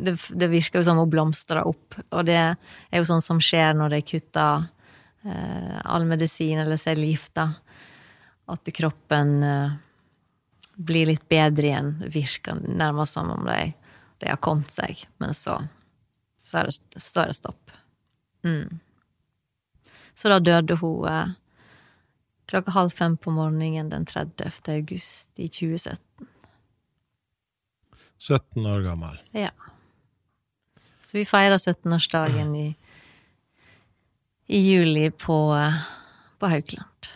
det, 0.00 0.14
det 0.30 0.48
virker 0.50 0.80
jo 0.80 0.86
som 0.88 1.00
hun 1.00 1.10
blomstrer 1.10 1.66
opp, 1.68 1.96
og 2.10 2.26
det 2.28 2.38
er 2.38 3.00
jo 3.00 3.06
sånn 3.08 3.24
som 3.24 3.40
skjer 3.42 3.76
når 3.78 3.96
de 3.96 4.02
kutter 4.06 4.66
eh, 5.24 5.78
all 5.84 6.06
medisin 6.08 6.60
eller 6.62 6.80
cellegifter. 6.80 7.56
At 8.48 8.70
kroppen 8.74 9.34
eh, 9.44 9.76
blir 10.78 11.10
litt 11.10 11.26
bedre 11.28 11.70
igjen. 11.70 11.90
Det 12.00 12.12
virker 12.14 12.62
nærmest 12.64 13.18
som 13.18 13.30
om 13.34 13.44
de, 13.48 13.72
de, 14.22 14.30
har 14.30 14.40
kommet 14.44 14.70
seg, 14.72 15.04
men 15.22 15.34
så, 15.36 15.58
så 16.46 16.62
er 16.62 16.70
det, 16.70 16.78
er 16.96 17.34
stopp. 17.36 17.74
Mm. 18.46 18.78
Så 20.18 20.30
da 20.32 20.38
døde 20.42 20.78
hun 20.80 21.06
eh, 21.10 21.36
klokka 22.48 22.74
halv 22.74 22.94
fem 22.96 23.18
på 23.20 23.34
morgenen 23.34 23.90
den 23.92 24.06
30. 24.08 24.48
august 24.78 25.30
i 25.36 25.50
2017. 25.50 26.30
17 28.18 28.66
år 28.66 28.80
gammel. 28.82 29.20
Ja. 29.30 29.50
Så 31.08 31.16
vi 31.16 31.24
feirer 31.24 31.56
17-årsdagen 31.56 32.50
i, 32.52 32.66
i 34.52 34.58
juli 34.60 35.06
på, 35.10 35.38
på 36.36 36.50
Haukeland. 36.52 37.08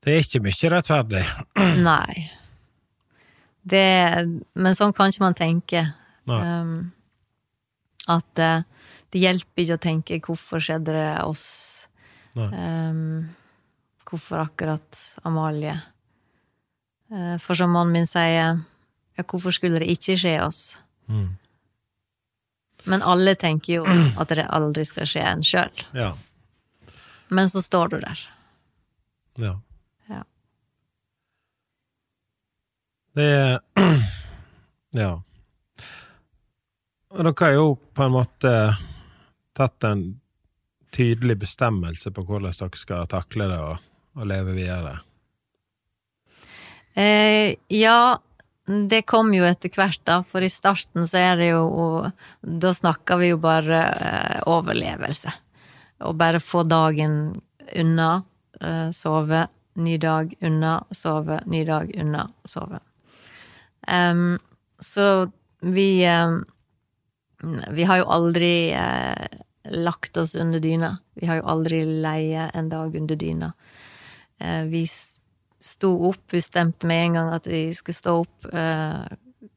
Det 0.00 0.14
er 0.14 0.22
ikke 0.24 0.40
mye 0.40 0.70
rettferdig. 0.72 1.20
Nei. 1.90 2.30
Det, 3.60 3.82
men 4.56 4.78
sånn 4.78 4.94
kan 4.96 5.12
ikke 5.12 5.26
man 5.26 5.36
tenke. 5.36 5.82
Um, 6.30 6.94
at 8.08 8.40
uh, 8.40 8.64
det 9.12 9.20
hjelper 9.20 9.64
ikke 9.64 9.76
å 9.76 9.82
tenke 9.84 10.20
'hvorfor 10.24 10.64
skjedde 10.64 10.94
det 10.96 11.10
oss'? 11.26 11.84
Um, 12.38 13.34
hvorfor 14.08 14.46
akkurat 14.46 15.02
Amalie? 15.28 15.76
Uh, 17.12 17.36
for 17.36 17.52
som 17.58 17.76
mannen 17.76 17.92
min 17.92 18.08
sier, 18.08 18.64
ja, 19.18 19.28
hvorfor 19.28 19.52
skulle 19.52 19.84
det 19.84 19.92
ikke 19.92 20.16
skje 20.16 20.38
oss? 20.40 20.62
Mm. 21.10 21.36
Men 22.84 23.02
alle 23.02 23.34
tenker 23.34 23.80
jo 23.80 23.84
at 24.20 24.32
det 24.32 24.46
aldri 24.48 24.84
skal 24.88 25.08
skje 25.08 25.24
en 25.26 25.42
sjøl. 25.46 25.82
Ja. 25.96 26.12
Men 27.30 27.50
så 27.50 27.62
står 27.62 27.92
du 27.92 27.98
der. 28.00 28.22
Ja. 29.40 29.54
ja. 30.08 30.22
Det 33.14 33.60
Ja. 34.90 35.22
Dere 37.10 37.34
har 37.40 37.52
jo 37.54 37.76
på 37.94 38.02
en 38.02 38.14
måte 38.14 38.50
tatt 39.54 39.84
en 39.86 40.02
tydelig 40.94 41.36
bestemmelse 41.44 42.10
på 42.14 42.24
hvordan 42.26 42.50
dere 42.50 42.78
skal 42.78 43.06
takle 43.10 43.46
det 43.50 43.58
og, 43.62 43.78
og 44.18 44.26
leve 44.30 44.54
videre. 44.56 44.96
Eh, 46.98 47.54
ja, 47.70 48.18
det 48.66 49.02
kom 49.02 49.32
jo 49.34 49.44
etter 49.48 49.72
hvert, 49.74 50.00
da, 50.06 50.20
for 50.26 50.44
i 50.44 50.50
starten 50.52 51.06
så 51.08 51.18
er 51.18 51.38
det 51.40 51.48
jo 51.50 52.10
Da 52.40 52.74
snakker 52.74 53.18
vi 53.20 53.32
jo 53.32 53.38
bare 53.42 53.80
eh, 53.88 54.42
overlevelse. 54.46 55.32
Og 56.06 56.14
bare 56.20 56.40
få 56.40 56.62
dagen 56.68 57.40
unna, 57.76 58.10
eh, 58.60 58.90
sove, 58.94 59.46
ny 59.80 59.96
dag 59.98 60.34
unna, 60.40 60.78
sove, 60.90 61.40
ny 61.46 61.64
dag 61.64 61.90
unna, 61.96 62.28
sove. 62.44 62.80
Um, 63.88 64.38
så 64.78 65.30
vi 65.60 66.06
um, 66.08 66.44
Vi 67.72 67.84
har 67.84 68.02
jo 68.02 68.08
aldri 68.12 68.74
uh, 68.76 69.26
lagt 69.72 70.16
oss 70.16 70.34
under 70.34 70.60
dyna. 70.60 70.98
Vi 71.14 71.26
har 71.26 71.40
jo 71.40 71.48
aldri 71.48 71.84
leie 71.84 72.50
en 72.54 72.68
dag 72.68 72.96
under 72.96 73.16
dyna. 73.16 73.52
Uh, 74.40 74.64
vi 74.68 74.84
sto 75.60 75.92
opp. 76.08 76.24
Vi 76.32 76.40
stemte 76.42 76.88
med 76.88 77.06
en 77.06 77.18
gang 77.18 77.34
at 77.36 77.46
vi 77.50 77.68
skulle 77.76 77.98
stå 77.98 78.16
opp 78.22 78.48
eh, 78.52 79.04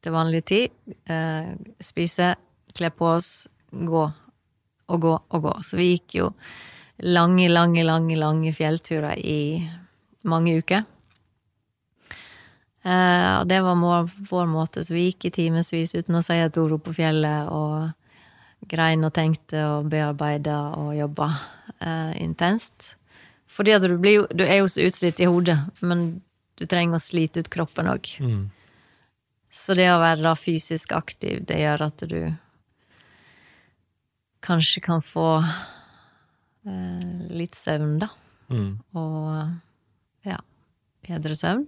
til 0.04 0.16
vanlig 0.16 0.44
tid. 0.50 0.76
Eh, 1.10 1.54
spise, 1.84 2.34
kle 2.76 2.92
på 2.92 3.14
oss, 3.16 3.32
gå 3.72 4.04
og 4.94 5.02
gå 5.02 5.14
og 5.16 5.46
gå. 5.48 5.54
Så 5.64 5.80
vi 5.80 5.94
gikk 5.94 6.18
jo 6.20 6.32
lange, 7.04 7.48
lange, 7.50 7.84
lange, 7.88 8.18
lange 8.20 8.54
fjellturer 8.54 9.18
i 9.18 9.64
mange 10.30 10.58
uker. 10.60 10.84
Eh, 12.84 13.34
og 13.40 13.48
det 13.48 13.62
var 13.64 13.80
vår, 13.80 14.48
måte, 14.52 14.84
så 14.84 14.96
vi 14.96 15.08
gikk 15.08 15.30
i 15.30 15.36
timevis 15.40 15.96
uten 15.96 16.20
å 16.20 16.24
si 16.24 16.36
et 16.36 16.58
ord 16.60 16.76
opp 16.78 16.90
på 16.90 16.98
fjellet, 16.98 17.48
og 17.48 18.68
grein 18.68 19.04
og 19.08 19.14
tenkte 19.16 19.62
og 19.68 19.88
bearbeida 19.92 20.58
og 20.80 20.92
jobba 20.98 21.30
eh, 21.80 22.12
intenst. 22.24 22.98
Fordi 23.50 23.74
at 23.76 23.84
du 23.86 23.98
blir 24.02 24.28
Du 24.34 24.44
er 24.46 24.62
jo 24.62 24.70
så 24.72 24.88
utslitt 24.88 25.20
i 25.22 25.30
hodet, 25.30 25.58
men 25.82 26.22
du 26.60 26.66
trenger 26.70 26.98
å 26.98 27.04
slite 27.04 27.44
ut 27.44 27.50
kroppen 27.54 27.90
òg. 27.92 28.10
Mm. 28.22 28.52
Så 29.54 29.76
det 29.78 29.90
å 29.94 30.02
være 30.02 30.24
da 30.26 30.34
fysisk 30.38 30.94
aktiv, 30.98 31.44
det 31.46 31.60
gjør 31.62 31.86
at 31.86 32.06
du 32.10 32.20
kanskje 34.44 34.82
kan 34.84 35.04
få 35.06 35.28
eh, 36.68 37.28
litt 37.32 37.56
søvn, 37.58 38.00
da. 38.02 38.10
Mm. 38.54 38.72
Og 39.00 40.28
ja, 40.28 40.40
bedre 41.06 41.38
søvn. 41.38 41.68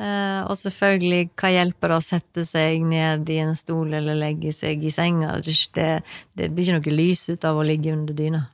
Eh, 0.00 0.40
og 0.48 0.56
selvfølgelig, 0.56 1.30
hva 1.36 1.50
hjelper 1.52 1.92
det 1.92 1.98
å 1.98 2.04
sette 2.04 2.46
seg 2.48 2.84
ned 2.88 3.28
i 3.30 3.38
en 3.44 3.52
stol 3.58 3.92
eller 3.98 4.18
legge 4.18 4.54
seg 4.56 4.84
i 4.84 4.92
senga? 4.94 5.36
Det, 5.44 5.90
det, 6.32 6.48
blir 6.48 6.64
ikke 6.64 6.78
noe 6.80 6.96
lys 6.96 7.26
ut 7.28 7.44
av 7.48 7.60
å 7.60 7.66
ligge 7.66 7.92
under 7.92 8.16
dyna. 8.16 8.46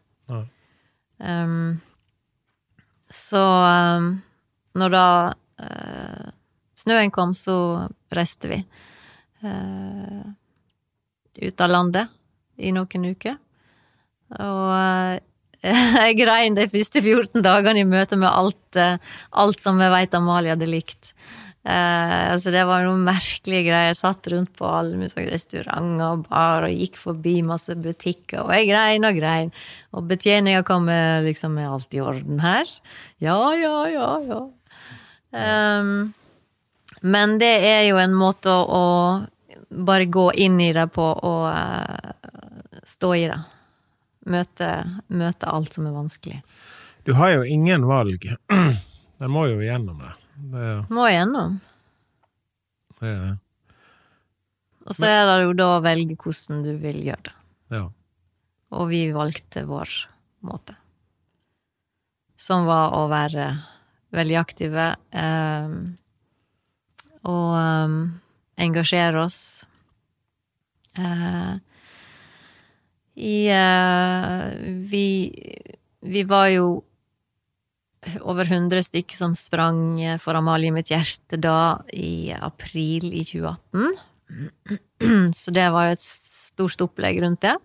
Um, 1.19 1.79
så 3.11 3.40
um, 3.40 4.11
når 4.79 4.92
da 4.94 5.07
uh, 5.62 6.29
snøen 6.79 7.12
kom, 7.14 7.35
så 7.37 7.88
reiste 8.14 8.51
vi 8.51 8.59
uh, 9.44 10.25
ut 11.38 11.64
av 11.64 11.73
landet 11.73 12.12
i 12.59 12.73
noen 12.75 13.09
uker. 13.12 13.38
Og 14.38 14.64
uh, 14.75 15.16
jeg 16.05 16.18
grein 16.21 16.59
de 16.59 16.68
første 16.71 17.03
14 17.03 17.42
dagene 17.42 17.83
i 17.83 17.88
møte 17.88 18.18
med 18.21 18.31
alt, 18.31 18.79
alt 18.79 19.62
som 19.62 19.81
jeg 19.83 19.90
veit 19.90 20.14
Amalie 20.14 20.55
hadde 20.55 20.68
likt. 20.71 21.14
Eh, 21.68 22.33
altså 22.33 22.52
det 22.54 22.62
var 22.64 22.87
noen 22.87 23.02
merkelige 23.04 23.66
greier. 23.66 23.90
Jeg 23.90 23.98
satt 23.98 24.28
rundt 24.33 24.54
på 24.57 24.68
alle 24.68 24.96
mulige 24.96 25.26
restauranter 25.28 26.04
og 26.07 26.22
bar 26.31 26.64
og 26.64 26.72
gikk 26.72 26.96
forbi 26.96 27.35
masse 27.44 27.74
butikker, 27.76 28.46
og 28.46 28.54
jeg 28.57 28.70
grein 28.70 29.04
og 29.04 29.18
grein. 29.18 29.50
Og 29.92 30.07
betjeninga 30.09 30.62
kom 30.64 30.87
med 30.88 31.26
liksom 31.28 31.59
Er 31.61 31.74
alt 31.74 31.92
i 31.96 32.00
orden 32.00 32.40
her? 32.40 32.70
Ja, 33.20 33.37
ja, 33.59 33.74
ja, 33.92 34.09
ja. 34.24 34.40
Um, 35.28 36.14
men 37.02 37.37
det 37.42 37.52
er 37.68 37.83
jo 37.90 37.98
en 38.00 38.14
måte 38.16 38.48
å, 38.48 38.64
å 38.64 39.85
bare 39.85 40.07
gå 40.09 40.31
inn 40.40 40.57
i 40.64 40.70
det 40.72 40.87
på 40.94 41.04
og 41.04 41.44
uh, 41.52 42.78
stå 42.88 43.12
i 43.18 43.26
det. 43.28 43.40
Møte, 44.28 44.70
møte 45.09 45.52
alt 45.52 45.76
som 45.76 45.88
er 45.88 45.96
vanskelig. 45.96 46.40
Du 47.04 47.12
har 47.18 47.35
jo 47.37 47.44
ingen 47.44 47.85
valg. 47.88 48.24
Den 49.20 49.35
må 49.35 49.48
jo 49.50 49.61
igjennom 49.61 50.00
det. 50.04 50.14
Det, 50.38 50.68
Må 50.94 51.09
igjennom. 51.11 51.59
Det 53.01 53.11
er 53.11 53.20
det. 53.24 53.37
Og 54.88 54.96
så 54.96 55.09
er 55.11 55.27
det 55.29 55.38
jo 55.42 55.57
da 55.59 55.72
å 55.77 55.81
velge 55.85 56.16
hvordan 56.16 56.62
du 56.64 56.70
vil 56.81 57.03
gjøre 57.05 57.27
det. 57.27 57.35
Ja. 57.77 57.85
Og 58.79 58.88
vi 58.88 59.03
valgte 59.12 59.66
vår 59.68 59.90
måte. 60.48 60.77
Som 62.38 62.64
var 62.68 62.94
å 62.96 63.05
være 63.11 63.51
veldig 64.14 64.38
aktive 64.40 64.87
eh, 65.11 65.72
og 67.29 67.51
um, 67.59 67.96
engasjere 68.57 69.20
oss. 69.27 69.40
Eh, 70.96 71.55
i 73.18 73.38
eh, 73.51 74.44
vi, 74.88 75.07
vi 76.01 76.22
var 76.31 76.48
jo 76.55 76.68
over 78.23 78.49
100 78.49 78.85
stykk 78.87 79.14
som 79.16 79.35
sprang 79.37 80.01
for 80.23 80.38
Amalie 80.38 80.73
mitt 80.75 80.92
hjerte 80.92 81.38
da 81.40 81.81
i 81.92 82.33
april 82.35 83.11
i 83.12 83.25
2018. 83.27 83.99
Så 85.40 85.55
det 85.57 85.68
var 85.73 85.88
jo 85.88 85.97
et 85.97 86.05
stort 86.05 86.85
opplegg 86.85 87.21
rundt 87.25 87.44
det. 87.47 87.57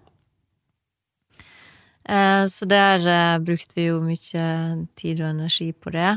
Eh, 2.03 2.45
så 2.51 2.65
der 2.67 3.06
eh, 3.08 3.39
brukte 3.39 3.77
vi 3.77 3.88
jo 3.88 4.01
mye 4.03 4.47
tid 4.99 5.21
og 5.23 5.29
energi 5.29 5.71
på 5.71 5.93
det. 5.95 6.12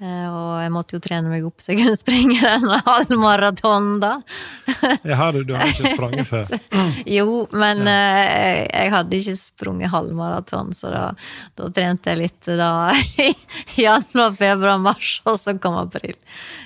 Eh, 0.00 0.28
og 0.32 0.62
jeg 0.62 0.72
måtte 0.72 0.96
jo 0.96 1.00
trene 1.04 1.28
meg 1.28 1.44
opp 1.44 1.60
så 1.60 1.74
jeg 1.74 1.82
kunne 1.82 1.98
springe 2.00 2.38
en 2.48 2.70
halv 2.86 3.10
maraton, 3.20 3.90
da. 4.00 4.14
Jeg 5.04 5.18
har, 5.18 5.36
du 5.44 5.52
har 5.52 5.68
ikke 5.68 5.92
sprunget 5.92 6.30
før? 6.30 6.54
jo, 7.18 7.42
men 7.52 7.82
ja. 7.84 7.96
eh, 8.24 8.62
jeg 8.64 8.94
hadde 8.94 9.18
ikke 9.18 9.36
sprunget 9.36 9.92
halvmaraton, 9.92 10.72
så 10.76 10.92
da, 10.94 11.04
da, 11.60 11.68
trente 11.76 12.14
jeg 12.14 12.22
litt 12.22 12.48
da 12.48 12.70
i 13.26 13.28
januar, 13.84 14.32
februar, 14.38 14.80
mars, 14.80 15.18
og 15.28 15.36
så 15.42 15.58
kom 15.60 15.76
april. 15.82 16.16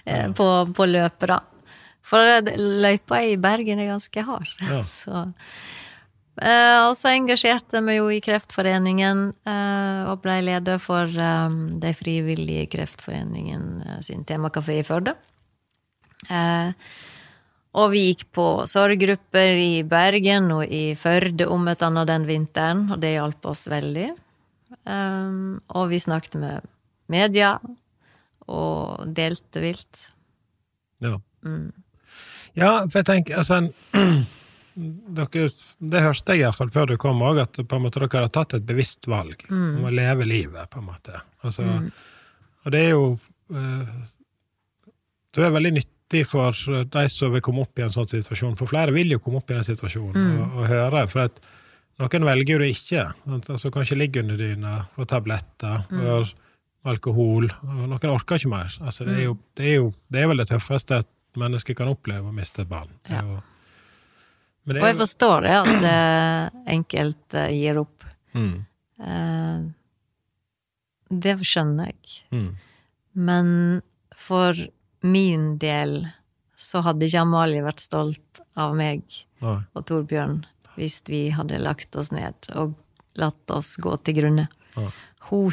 Ja. 0.04 0.28
på, 0.36 0.46
på 0.76 0.86
løpet, 0.86 1.32
da. 1.32 1.40
For 2.04 2.50
løypa 2.60 3.22
i 3.24 3.38
Bergen 3.40 3.80
er 3.80 3.94
ganske 3.94 4.22
hard. 4.28 4.50
Ja. 4.60 4.82
Så 4.84 5.24
Eh, 6.34 6.78
og 6.88 6.96
så 6.98 7.12
engasjerte 7.14 7.78
jeg 7.78 7.86
meg 7.86 8.00
jo 8.00 8.08
i 8.10 8.20
Kreftforeningen, 8.24 9.28
uh, 9.46 10.10
og 10.10 10.22
ble 10.24 10.40
leder 10.42 10.80
for 10.82 11.06
um, 11.06 11.76
De 11.82 11.92
frivillige 11.94 12.66
Kreftforeningen 12.72 13.68
uh, 13.84 14.00
sin 14.02 14.24
temakafé 14.26 14.80
i 14.80 14.86
Førde. 14.86 15.14
Og 17.74 17.90
vi 17.90 18.04
gikk 18.08 18.28
på 18.34 18.46
sorggrupper 18.70 19.58
i 19.58 19.82
Bergen 19.86 20.46
og 20.54 20.70
i 20.70 20.94
Førde 20.98 21.48
om 21.50 21.66
et 21.68 21.82
annet 21.82 22.08
den 22.08 22.26
vinteren, 22.28 22.84
og 22.94 23.02
det 23.02 23.16
hjalp 23.16 23.50
oss 23.50 23.66
veldig. 23.70 24.12
Um, 24.86 25.58
og 25.74 25.90
vi 25.90 25.98
snakket 26.02 26.38
med 26.40 26.70
media, 27.10 27.56
og 28.50 29.04
delte 29.16 29.62
vilt. 29.62 30.06
Ja. 31.02 31.18
Mm. 31.44 31.72
Ja, 32.54 32.84
for 32.86 33.00
jeg 33.00 33.08
tenker 33.10 33.42
altså 33.42 33.60
dere, 34.74 35.48
det 35.78 36.02
hørte 36.02 36.34
jeg 36.34 36.42
iallfall 36.42 36.72
før 36.74 36.90
du 36.90 36.96
kom 37.00 37.22
òg, 37.22 37.40
at 37.44 37.60
måte 37.78 38.02
dere 38.02 38.24
har 38.26 38.32
tatt 38.34 38.56
et 38.58 38.66
bevisst 38.66 39.06
valg 39.10 39.46
mm. 39.48 39.78
om 39.78 39.88
å 39.88 39.94
leve 39.94 40.26
livet, 40.26 40.70
på 40.70 40.80
en 40.80 40.88
måte. 40.88 41.20
Altså, 41.46 41.66
mm. 41.66 41.90
Og 42.64 42.74
det 42.74 42.80
er 42.80 42.94
jo 42.94 43.08
uh, 43.54 43.90
Det 45.34 45.44
er 45.44 45.52
veldig 45.54 45.74
nyttig 45.76 46.24
for 46.30 46.56
de 46.90 47.04
som 47.12 47.32
vil 47.34 47.42
komme 47.44 47.64
opp 47.64 47.78
i 47.78 47.84
en 47.86 47.94
sånn 47.94 48.08
situasjon, 48.10 48.56
for 48.58 48.70
flere 48.70 48.94
vil 48.94 49.14
jo 49.14 49.20
komme 49.22 49.42
opp 49.42 49.50
i 49.50 49.58
den 49.58 49.66
situasjonen 49.66 50.16
mm. 50.16 50.34
og, 50.40 50.58
og, 50.58 50.66
høre. 50.70 51.04
for 51.12 51.26
at 51.26 51.40
noen 52.02 52.26
velger 52.26 52.56
jo 52.56 52.62
det 52.64 52.72
ikke. 52.74 53.06
Altså, 53.30 53.70
kanskje 53.74 53.98
ligge 53.98 54.22
under 54.24 54.38
dyna, 54.38 54.76
få 54.96 55.06
tabletter, 55.10 55.86
mm. 55.90 56.34
alkohol. 56.90 57.50
og 57.62 57.88
Noen 57.90 58.14
orker 58.14 58.40
ikke 58.40 58.54
mer. 58.54 58.74
Altså, 58.82 59.06
det, 59.06 59.18
er 59.20 59.26
jo, 59.28 59.38
det, 59.58 59.66
er 59.70 59.76
jo, 59.78 59.90
det 60.10 60.22
er 60.22 60.30
vel 60.30 60.42
det 60.42 60.50
tøffeste 60.50 61.02
et 61.04 61.10
menneske 61.38 61.74
kan 61.74 61.90
oppleve 61.90 62.30
å 62.30 62.34
miste 62.34 62.62
et 62.62 62.70
barn. 62.70 62.90
Det 63.06 63.18
er 63.18 63.26
jo, 63.26 63.42
og 64.72 64.86
jeg 64.88 64.96
forstår 64.96 65.44
det, 65.44 65.54
at 65.60 65.86
uh, 65.88 66.60
enkelte 66.72 67.46
gir 67.52 67.80
opp. 67.82 68.06
Mm. 68.32 68.54
Uh, 69.00 69.66
det 71.24 71.36
skjønner 71.44 71.90
jeg. 71.92 72.14
Mm. 72.32 72.50
Men 73.28 73.50
for 74.16 74.58
min 75.04 75.58
del 75.60 75.98
så 76.56 76.80
hadde 76.86 77.06
ikke 77.06 77.24
Amalie 77.26 77.64
vært 77.64 77.82
stolt 77.84 78.40
av 78.56 78.74
meg 78.78 79.04
Nei. 79.42 79.58
og 79.74 79.86
Torbjørn 79.88 80.40
hvis 80.78 81.02
vi 81.06 81.28
hadde 81.34 81.60
lagt 81.62 81.94
oss 81.98 82.10
ned 82.14 82.48
og 82.58 82.74
latt 83.20 83.52
oss 83.54 83.74
gå 83.78 83.92
til 84.02 84.16
grunne. 84.18 84.48
Hun, 84.74 85.52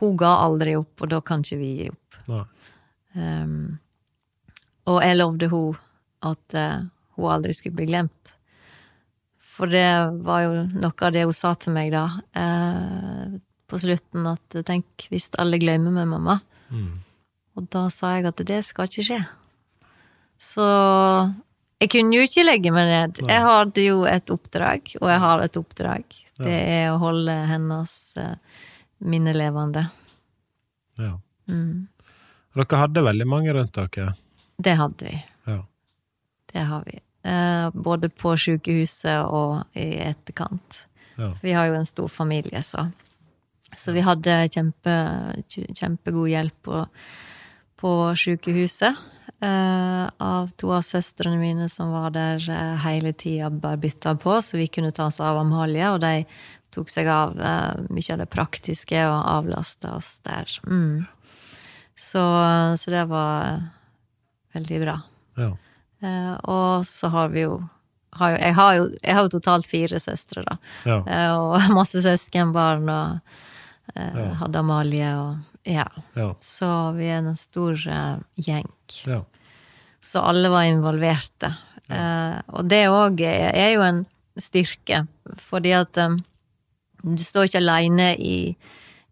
hun, 0.00 0.16
ga 0.18 0.32
aldri 0.46 0.74
opp, 0.78 0.96
og 1.04 1.12
da 1.12 1.20
kan 1.22 1.44
ikke 1.44 1.60
vi 1.60 1.70
gi 1.82 1.90
opp. 1.92 2.18
Um, 3.14 3.78
og 4.90 4.98
jeg 5.04 5.18
lovde 5.18 5.50
hun 5.52 5.78
at 6.26 6.56
uh, 6.58 6.82
hun 7.20 7.34
aldri 7.36 7.54
skulle 7.56 7.78
bli 7.78 7.88
glemt. 7.90 8.34
For 9.40 9.70
det 9.70 9.86
var 10.24 10.46
jo 10.46 10.64
noe 10.72 11.06
av 11.06 11.12
det 11.14 11.26
hun 11.26 11.36
sa 11.36 11.52
til 11.60 11.74
meg 11.76 11.92
da, 11.92 12.06
eh, 12.32 13.36
på 13.70 13.80
slutten, 13.82 14.24
at 14.30 14.62
tenk 14.66 15.08
hvis 15.12 15.28
alle 15.38 15.60
glemmer 15.60 15.94
meg, 15.94 16.08
mamma. 16.10 16.40
Mm. 16.70 16.94
Og 17.58 17.68
da 17.70 17.84
sa 17.92 18.16
jeg 18.16 18.30
at 18.30 18.42
det 18.46 18.62
skal 18.66 18.88
ikke 18.88 19.06
skje. 19.10 19.20
Så 20.40 20.64
jeg 21.80 21.92
kunne 21.92 22.16
jo 22.16 22.24
ikke 22.24 22.46
legge 22.46 22.72
meg 22.72 22.88
ned. 22.88 23.20
Nei. 23.20 23.34
Jeg 23.34 23.44
hadde 23.44 23.84
jo 23.84 24.00
et 24.08 24.32
oppdrag, 24.32 24.94
og 25.00 25.12
jeg 25.12 25.22
har 25.26 25.44
et 25.44 25.60
oppdrag. 25.60 26.18
Det 26.40 26.56
er 26.56 26.86
å 26.88 27.00
holde 27.02 27.34
hennes 27.50 27.94
eh, 28.16 28.64
minne 29.04 29.34
levende. 29.36 29.84
Ja. 31.00 31.18
Mm. 31.50 31.88
Dere 32.56 32.80
hadde 32.80 33.04
veldig 33.04 33.26
mange 33.28 33.52
rundt 33.56 33.76
dere? 33.76 34.14
Det 34.60 34.74
hadde 34.76 35.06
vi. 35.08 35.18
Ja. 35.48 35.60
Det 36.52 36.64
har 36.72 36.84
vi. 36.88 36.96
Eh, 37.22 37.70
både 37.74 38.08
på 38.08 38.32
sykehuset 38.36 39.26
og 39.28 39.76
i 39.76 39.98
etterkant. 40.00 40.84
Ja. 41.18 41.28
Vi 41.42 41.52
har 41.52 41.68
jo 41.68 41.76
en 41.76 41.88
stor 41.88 42.08
familie, 42.08 42.62
så. 42.64 42.88
Så 43.76 43.92
vi 43.92 44.02
hadde 44.02 44.48
kjempe, 44.50 44.94
kjempegod 45.46 46.30
hjelp 46.32 46.56
på, 46.64 46.84
på 47.78 47.92
sykehuset. 48.18 48.96
Uh, 49.40 50.04
av 50.20 50.50
to 50.60 50.68
av 50.76 50.82
søstrene 50.84 51.38
mine 51.40 51.64
som 51.72 51.94
var 51.94 52.10
der 52.12 52.42
uh, 52.44 52.74
hele 52.82 53.14
tida, 53.16 53.48
bare 53.48 53.78
bytta 53.80 54.12
på, 54.20 54.34
så 54.44 54.58
vi 54.60 54.66
kunne 54.68 54.90
ta 54.92 55.06
oss 55.08 55.16
av 55.24 55.38
Amalie. 55.40 55.86
Og 55.94 56.00
de 56.02 56.26
tok 56.74 56.92
seg 56.92 57.08
av 57.08 57.38
uh, 57.40 57.80
mye 57.88 58.12
av 58.12 58.20
det 58.20 58.28
praktiske 58.32 59.00
og 59.08 59.16
avlasta 59.20 59.94
oss 59.96 60.18
der. 60.26 60.50
Mm. 60.68 61.06
Så, 61.96 62.20
så, 62.80 62.92
det 62.92 63.06
var 63.08 63.64
veldig 64.56 64.82
bra. 64.84 65.00
Ja. 65.40 65.50
Eh, 66.00 66.34
og 66.48 66.86
så 66.86 67.10
har 67.12 67.28
vi 67.34 67.44
jo, 67.44 67.58
har 68.16 68.34
jo, 68.34 68.40
jeg, 68.40 68.56
har 68.56 68.74
jo 68.78 68.86
jeg 68.96 69.16
har 69.16 69.26
jo 69.26 69.32
totalt 69.36 69.68
fire 69.68 70.00
søstre, 70.02 70.44
da. 70.46 70.56
Ja. 70.88 70.98
Eh, 71.04 71.32
og 71.36 71.68
masse 71.80 72.02
søskenbarn, 72.04 72.88
og 72.88 73.94
eh, 73.94 74.20
ja. 74.24 74.28
hadde 74.42 74.64
Amalie 74.64 75.12
og 75.18 75.68
ja. 75.68 75.86
ja. 76.16 76.30
Så 76.40 76.70
vi 76.96 77.10
er 77.12 77.20
en 77.20 77.36
stor 77.36 77.76
gjeng. 78.40 78.70
Så 80.00 80.22
alle 80.24 80.48
var 80.48 80.64
involverte. 80.64 81.50
og 82.48 82.64
det 82.70 82.86
òg 82.88 83.20
er 83.20 83.74
jo 83.74 83.82
en 83.84 83.98
styrke, 84.40 85.02
fordi 85.36 85.74
at 85.76 86.00
du 86.00 87.20
står 87.20 87.50
ikke 87.50 87.60
aleine 87.60 88.14
i, 88.16 88.54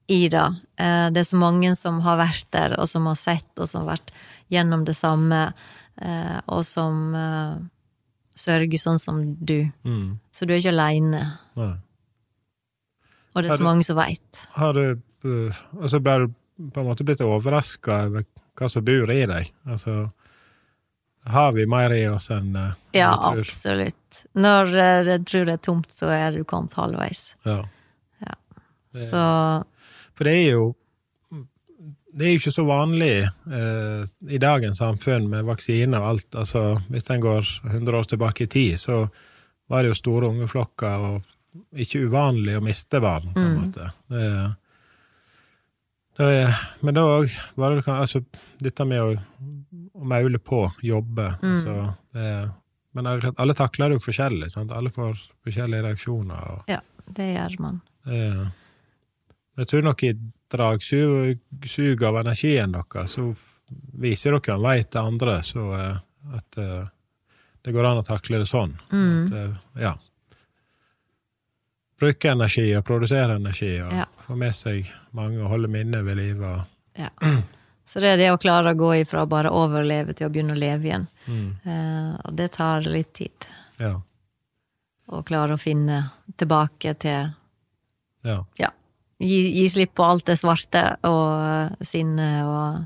i 0.09 0.21
det. 0.33 0.47
det 0.79 1.21
er 1.21 1.29
så 1.29 1.37
mange 1.37 1.75
som 1.77 2.01
har 2.07 2.17
vært 2.17 2.49
der, 2.57 2.79
og 2.81 2.89
som 2.89 3.11
har 3.11 3.21
sett, 3.21 3.51
og 3.61 3.69
som 3.69 3.85
har 3.85 3.99
vært 3.99 4.15
gjennom 4.49 4.85
det 4.85 4.97
samme 4.97 5.43
eh, 5.49 5.67
og 5.99 6.63
som 6.67 7.15
eh, 7.19 7.59
sørger 8.39 8.81
sånn 8.81 9.01
som 9.03 9.23
du. 9.35 9.69
Mm. 9.83 10.19
Så 10.33 10.47
du 10.47 10.55
er 10.55 10.63
ikke 10.63 10.75
aleine. 10.75 11.25
Og 11.59 13.43
det 13.43 13.51
er 13.51 13.61
så 13.61 13.67
mange 13.67 13.87
som 13.87 13.99
veit. 13.99 14.43
Har 14.57 14.77
du 14.77 14.85
uh, 15.27 15.63
Altså 15.79 16.01
ble 16.03 16.15
du 16.23 16.29
på 16.75 16.83
en 16.83 16.89
måte 16.89 17.07
blitt 17.07 17.23
overraska 17.23 18.05
over 18.09 18.27
hva 18.59 18.71
som 18.71 18.87
bor 18.87 19.11
i 19.15 19.21
deg? 19.31 19.53
Altså 19.69 20.09
har 21.29 21.53
vi 21.53 21.67
mer 21.69 21.93
i 21.93 22.05
oss 22.09 22.31
enn 22.33 22.55
uh, 22.57 22.73
Ja, 22.97 23.11
absolutt. 23.31 24.23
Når 24.39 24.71
uh, 24.73 25.11
jeg 25.13 25.25
tror 25.29 25.49
det 25.49 25.59
er 25.59 25.65
tomt, 25.67 25.91
så 25.93 26.11
er 26.15 26.33
du 26.35 26.45
kommet 26.49 26.75
halvveis. 26.79 27.33
Ja. 27.47 27.61
ja. 28.25 28.37
Så 28.97 29.23
For 30.17 30.27
det 30.27 30.35
er 30.39 30.47
jo 30.57 30.71
det 32.13 32.25
er 32.25 32.33
jo 32.33 32.41
ikke 32.41 32.55
så 32.55 32.65
vanlig 32.69 33.15
eh, 33.25 34.05
i 34.33 34.39
dagens 34.41 34.81
samfunn 34.81 35.29
med 35.31 35.47
vaksiner 35.49 36.01
og 36.01 36.13
alt. 36.13 36.29
Altså, 36.41 36.63
hvis 36.89 37.11
en 37.13 37.25
går 37.25 37.51
100 37.69 37.99
år 37.99 38.09
tilbake 38.09 38.47
i 38.47 38.53
tid, 38.53 38.79
så 38.81 39.03
var 39.69 39.85
det 39.85 39.93
jo 39.93 39.99
store 39.99 40.31
ungeflokker, 40.33 41.05
og 41.09 41.77
ikke 41.77 42.07
uvanlig 42.09 42.57
å 42.57 42.65
miste 42.65 43.01
barn, 43.03 43.29
på 43.35 43.43
en 43.43 43.51
mm. 43.51 43.59
måte. 43.61 43.91
Det, 44.09 44.29
det, 46.19 46.31
men 46.81 46.97
da 46.97 47.05
òg 47.19 47.35
var 47.61 47.77
det 47.77 47.85
altså, 47.93 48.23
dette 48.63 48.87
med 48.89 49.05
å, 49.05 49.11
å 50.01 50.09
maule 50.09 50.41
på, 50.41 50.65
jobbe 50.83 51.29
mm. 51.43 51.51
altså, 51.51 51.77
det, 52.17 52.31
Men 52.97 53.11
alle 53.13 53.55
takler 53.59 53.93
det 53.93 53.99
jo 53.99 54.07
forskjellig. 54.09 54.49
Sant? 54.55 54.73
Alle 54.75 54.91
får 54.95 55.21
forskjellige 55.45 55.85
reaksjoner. 55.85 56.49
Og, 56.55 56.73
ja, 56.73 56.81
det 57.15 57.29
gjør 57.35 57.59
man. 57.63 57.83
Det, 58.09 58.23
jeg 59.59 59.69
tror 59.69 59.83
nok 59.83 60.03
i 60.07 60.13
dragsug 60.51 62.03
av 62.07 62.19
energien 62.21 62.73
deres, 62.73 63.17
så 63.17 63.35
viser 63.99 64.37
dere 64.37 64.55
en 64.55 64.63
vei 64.63 64.79
til 64.85 65.01
andre, 65.11 65.41
så 65.45 65.65
uh, 65.75 65.97
at 66.39 66.61
uh, 66.63 66.85
det 67.65 67.75
går 67.75 67.89
an 67.89 68.03
å 68.03 68.07
takle 68.07 68.41
det 68.41 68.49
sånn. 68.49 68.77
Mm. 68.93 69.17
At, 69.25 69.35
uh, 69.35 69.83
ja. 69.83 69.95
Bruke 71.99 72.31
energi 72.31 72.69
og 72.79 72.87
produsere 72.87 73.37
energi 73.41 73.73
og 73.83 73.93
ja. 73.99 74.07
få 74.23 74.39
med 74.39 74.55
seg 74.55 74.87
mange 75.19 75.43
og 75.43 75.51
holde 75.51 75.71
minnet 75.73 76.07
ved 76.07 76.21
live. 76.21 76.55
Ja. 76.99 77.11
Så 77.89 78.03
det 78.05 78.13
er 78.15 78.19
det 78.21 78.31
å 78.31 78.39
klare 78.39 78.75
å 78.75 78.79
gå 78.79 78.93
ifra 79.01 79.25
bare 79.27 79.51
å 79.51 79.65
overleve 79.65 80.15
til 80.15 80.29
å 80.29 80.31
begynne 80.31 80.55
å 80.55 80.61
leve 80.61 80.91
igjen. 80.91 81.07
Mm. 81.29 81.49
og 82.25 82.35
det 82.37 82.51
tar 82.55 82.85
litt 82.85 83.11
tid. 83.17 83.47
Ja. 83.81 83.95
Å 85.09 85.23
klare 85.25 85.57
å 85.57 85.61
finne 85.61 86.03
tilbake 86.37 86.95
til 87.01 87.33
Ja. 88.29 88.43
ja 88.61 88.71
gi, 89.19 89.39
gi 89.59 89.69
slipp 89.71 89.95
på 89.99 90.07
alt 90.07 90.27
det 90.29 90.39
svarte 90.41 90.85
og 91.09 91.85
sinne 91.85 92.29
og 92.47 92.85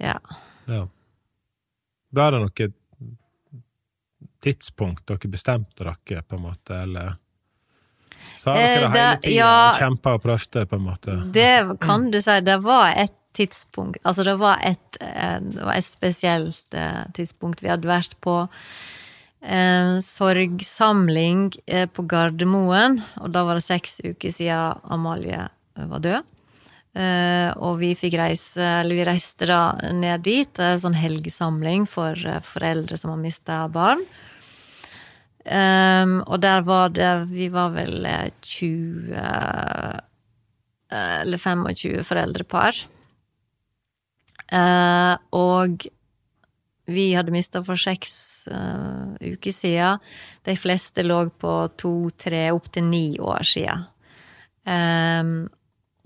ja. 0.00 0.16
ja. 0.70 0.84
Var 2.10 2.32
det 2.32 2.42
noe 2.42 2.68
tidspunkt 4.40 5.04
dere 5.08 5.30
bestemte 5.30 5.84
dere, 5.84 6.22
på 6.24 6.38
en 6.38 6.46
måte, 6.46 6.78
eller 6.86 7.18
Sa 8.40 8.54
dere 8.56 8.66
det, 8.66 8.84
eh, 8.84 8.92
hele 8.94 9.16
tida 9.20 9.34
ja, 9.36 9.54
og 9.70 9.80
kjempa 9.82 10.14
og 10.16 10.22
prøvde, 10.24 10.66
på 10.66 10.78
en 10.78 10.86
måte? 10.86 11.16
Det 11.34 11.80
kan 11.82 12.08
du 12.12 12.20
si. 12.24 12.38
Det 12.46 12.60
var 12.64 12.94
et 12.96 13.16
tidspunkt 13.36 14.00
Altså, 14.02 14.24
det 14.26 14.38
var 14.40 14.58
et, 14.66 14.96
eh, 15.00 15.36
det 15.40 15.62
var 15.62 15.76
et 15.76 15.86
spesielt 15.86 16.74
eh, 16.74 17.04
tidspunkt. 17.14 17.62
Vi 17.62 17.70
hadde 17.70 17.88
vært 17.88 18.16
på 18.24 18.48
en 19.40 20.02
sorgsamling 20.04 21.50
eh, 21.66 21.86
på 21.88 22.04
Gardermoen, 22.08 23.00
og 23.20 23.32
da 23.32 23.44
var 23.48 23.56
det 23.56 23.64
seks 23.64 24.00
uker 24.04 24.32
siden 24.34 24.80
Amalie 24.92 25.46
var 25.74 26.04
død. 26.04 26.28
Eh, 27.00 27.48
og 27.62 27.78
vi 27.80 27.94
fikk 27.96 28.18
reise, 28.18 28.60
eller 28.80 28.98
vi 28.98 29.06
reiste 29.06 29.46
da 29.48 29.62
ned 29.94 30.26
dit, 30.26 30.60
en 30.60 30.82
sånn 30.82 30.98
helgesamling 30.98 31.86
for 31.88 32.18
eh, 32.18 32.42
foreldre 32.44 32.98
som 33.00 33.14
har 33.14 33.22
mista 33.22 33.62
barn. 33.72 34.04
Og 35.40 36.36
der 36.44 36.60
var 36.62 36.90
det 36.92 37.08
Vi 37.30 37.46
var 37.48 37.70
vel 37.72 38.04
20 38.44 39.16
Eller 40.92 41.38
25 41.40 42.04
foreldrepar. 42.04 42.76
Uh, 44.50 45.14
og 45.30 45.84
vi 46.90 47.12
hadde 47.14 47.30
mista 47.34 47.62
for 47.62 47.78
seks 47.78 48.29
uh, 48.48 49.16
uker 49.20 49.54
siden. 49.54 50.02
De 50.46 50.56
fleste 50.58 51.04
lå 51.04 51.22
på 51.40 51.54
to, 51.80 51.94
tre, 52.16 52.48
opptil 52.54 52.86
ni 52.88 53.04
år 53.20 53.44
siden. 53.46 53.86
Um, 54.64 55.48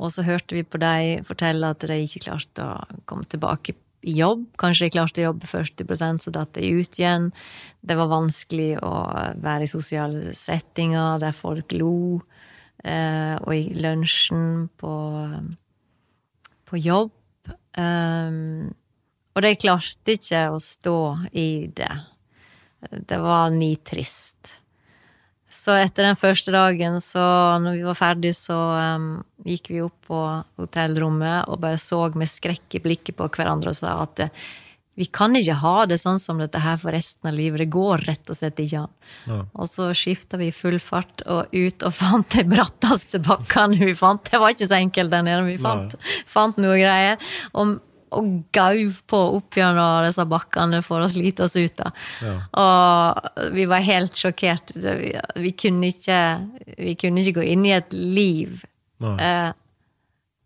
og 0.03 0.11
så 0.15 0.25
hørte 0.27 0.57
vi 0.57 0.65
på 0.67 0.79
dem 0.83 1.25
fortelle 1.27 1.71
at 1.71 1.85
de 1.87 1.97
ikke 2.03 2.27
klarte 2.27 2.67
å 2.67 3.01
komme 3.09 3.27
tilbake 3.31 3.77
i 4.05 4.17
jobb. 4.19 4.47
Kanskje 4.61 4.89
de 4.89 4.95
klarte 4.97 5.23
å 5.23 5.29
jobbe 5.31 5.49
40% 5.49 6.27
så 6.27 6.33
datt 6.35 6.55
de 6.59 6.71
ut 6.81 6.99
igjen. 6.99 7.31
Det 7.81 7.97
var 7.99 8.13
vanskelig 8.13 8.75
å 8.85 8.95
være 9.43 9.67
i 9.67 9.71
sosiale 9.71 10.35
settinger 10.37 11.23
der 11.23 11.37
folk 11.37 11.75
lo. 11.77 12.21
uh, 12.85 13.37
og 13.41 13.53
i 13.55 13.71
lunsjen 13.81 14.69
på, 14.77 14.95
på 16.69 16.81
jobb. 16.83 17.15
Um, 17.79 18.75
og 19.35 19.43
de 19.43 19.55
klarte 19.59 20.15
ikke 20.15 20.43
å 20.53 20.61
stå 20.63 20.99
i 21.33 21.67
det. 21.75 21.91
Det 22.91 23.19
var 23.23 23.55
nitrist. 23.55 24.55
Så 25.55 25.77
etter 25.79 26.09
den 26.09 26.19
første 26.19 26.53
dagen, 26.53 26.99
så 27.01 27.23
når 27.63 27.79
vi 27.79 27.87
var 27.87 27.97
ferdige, 27.97 28.37
så 28.37 28.57
um, 28.99 29.07
gikk 29.47 29.71
vi 29.71 29.85
opp 29.85 30.11
på 30.11 30.21
hotellrommet 30.61 31.49
og 31.49 31.63
bare 31.63 31.79
så 31.81 32.03
med 32.19 32.29
skrekk 32.29 32.77
i 32.77 32.83
blikket 32.85 33.17
på 33.21 33.31
hverandre 33.33 33.71
og 33.73 33.79
sa 33.79 33.95
at 34.03 34.27
uh, 34.27 34.45
vi 34.95 35.07
kan 35.11 35.35
ikke 35.35 35.57
ha 35.59 35.75
det 35.91 35.99
sånn 35.99 36.21
som 36.23 36.39
dette 36.39 36.61
her 36.63 36.77
for 36.79 36.95
resten 36.95 37.27
av 37.27 37.35
livet. 37.35 37.65
Det 37.65 37.73
går 37.75 38.05
rett 38.07 38.31
og 38.31 38.39
slett 38.39 38.61
ikke 38.63 38.85
an. 38.85 38.93
Ja. 39.27 39.39
Og 39.59 39.71
så 39.71 39.89
skifta 39.97 40.39
vi 40.39 40.53
full 40.55 40.79
fart 40.83 41.25
og 41.27 41.51
ut 41.51 41.87
og 41.87 41.97
fant 41.97 42.37
de 42.37 42.45
bratteste 42.47 43.19
bakkene 43.25 43.81
vi 43.83 43.97
fant. 43.99 44.23
Det 44.29 44.39
var 44.39 44.55
ikke 44.55 44.71
så 44.71 44.79
enkelt 44.79 45.11
der 45.15 45.27
nede, 45.27 45.43
men 45.43 45.51
vi 45.57 45.63
fant, 45.63 45.97
fant 46.31 46.61
noe 46.63 46.79
greier. 46.79 47.19
Og 47.59 47.75
og 48.19 48.31
gauv 48.55 49.01
på 49.11 49.21
opp 49.39 49.59
gjennom 49.59 50.05
disse 50.07 50.25
bakkene 50.29 50.81
for 50.85 51.05
å 51.05 51.11
slite 51.11 51.47
oss 51.47 51.57
ut. 51.57 51.75
da. 51.79 51.91
Ja. 52.25 52.37
Og 52.63 53.51
vi 53.57 53.67
var 53.71 53.85
helt 53.87 54.17
sjokkert. 54.19 54.75
Vi, 54.75 55.13
vi, 55.43 55.53
kunne 55.59 55.91
ikke, 55.93 56.21
vi, 56.79 56.95
kunne 57.01 57.25
ikke, 57.25 57.41
gå 57.41 57.49
inn 57.55 57.67
i 57.69 57.75
et 57.77 57.93
liv 57.95 58.65
eh, 59.15 59.51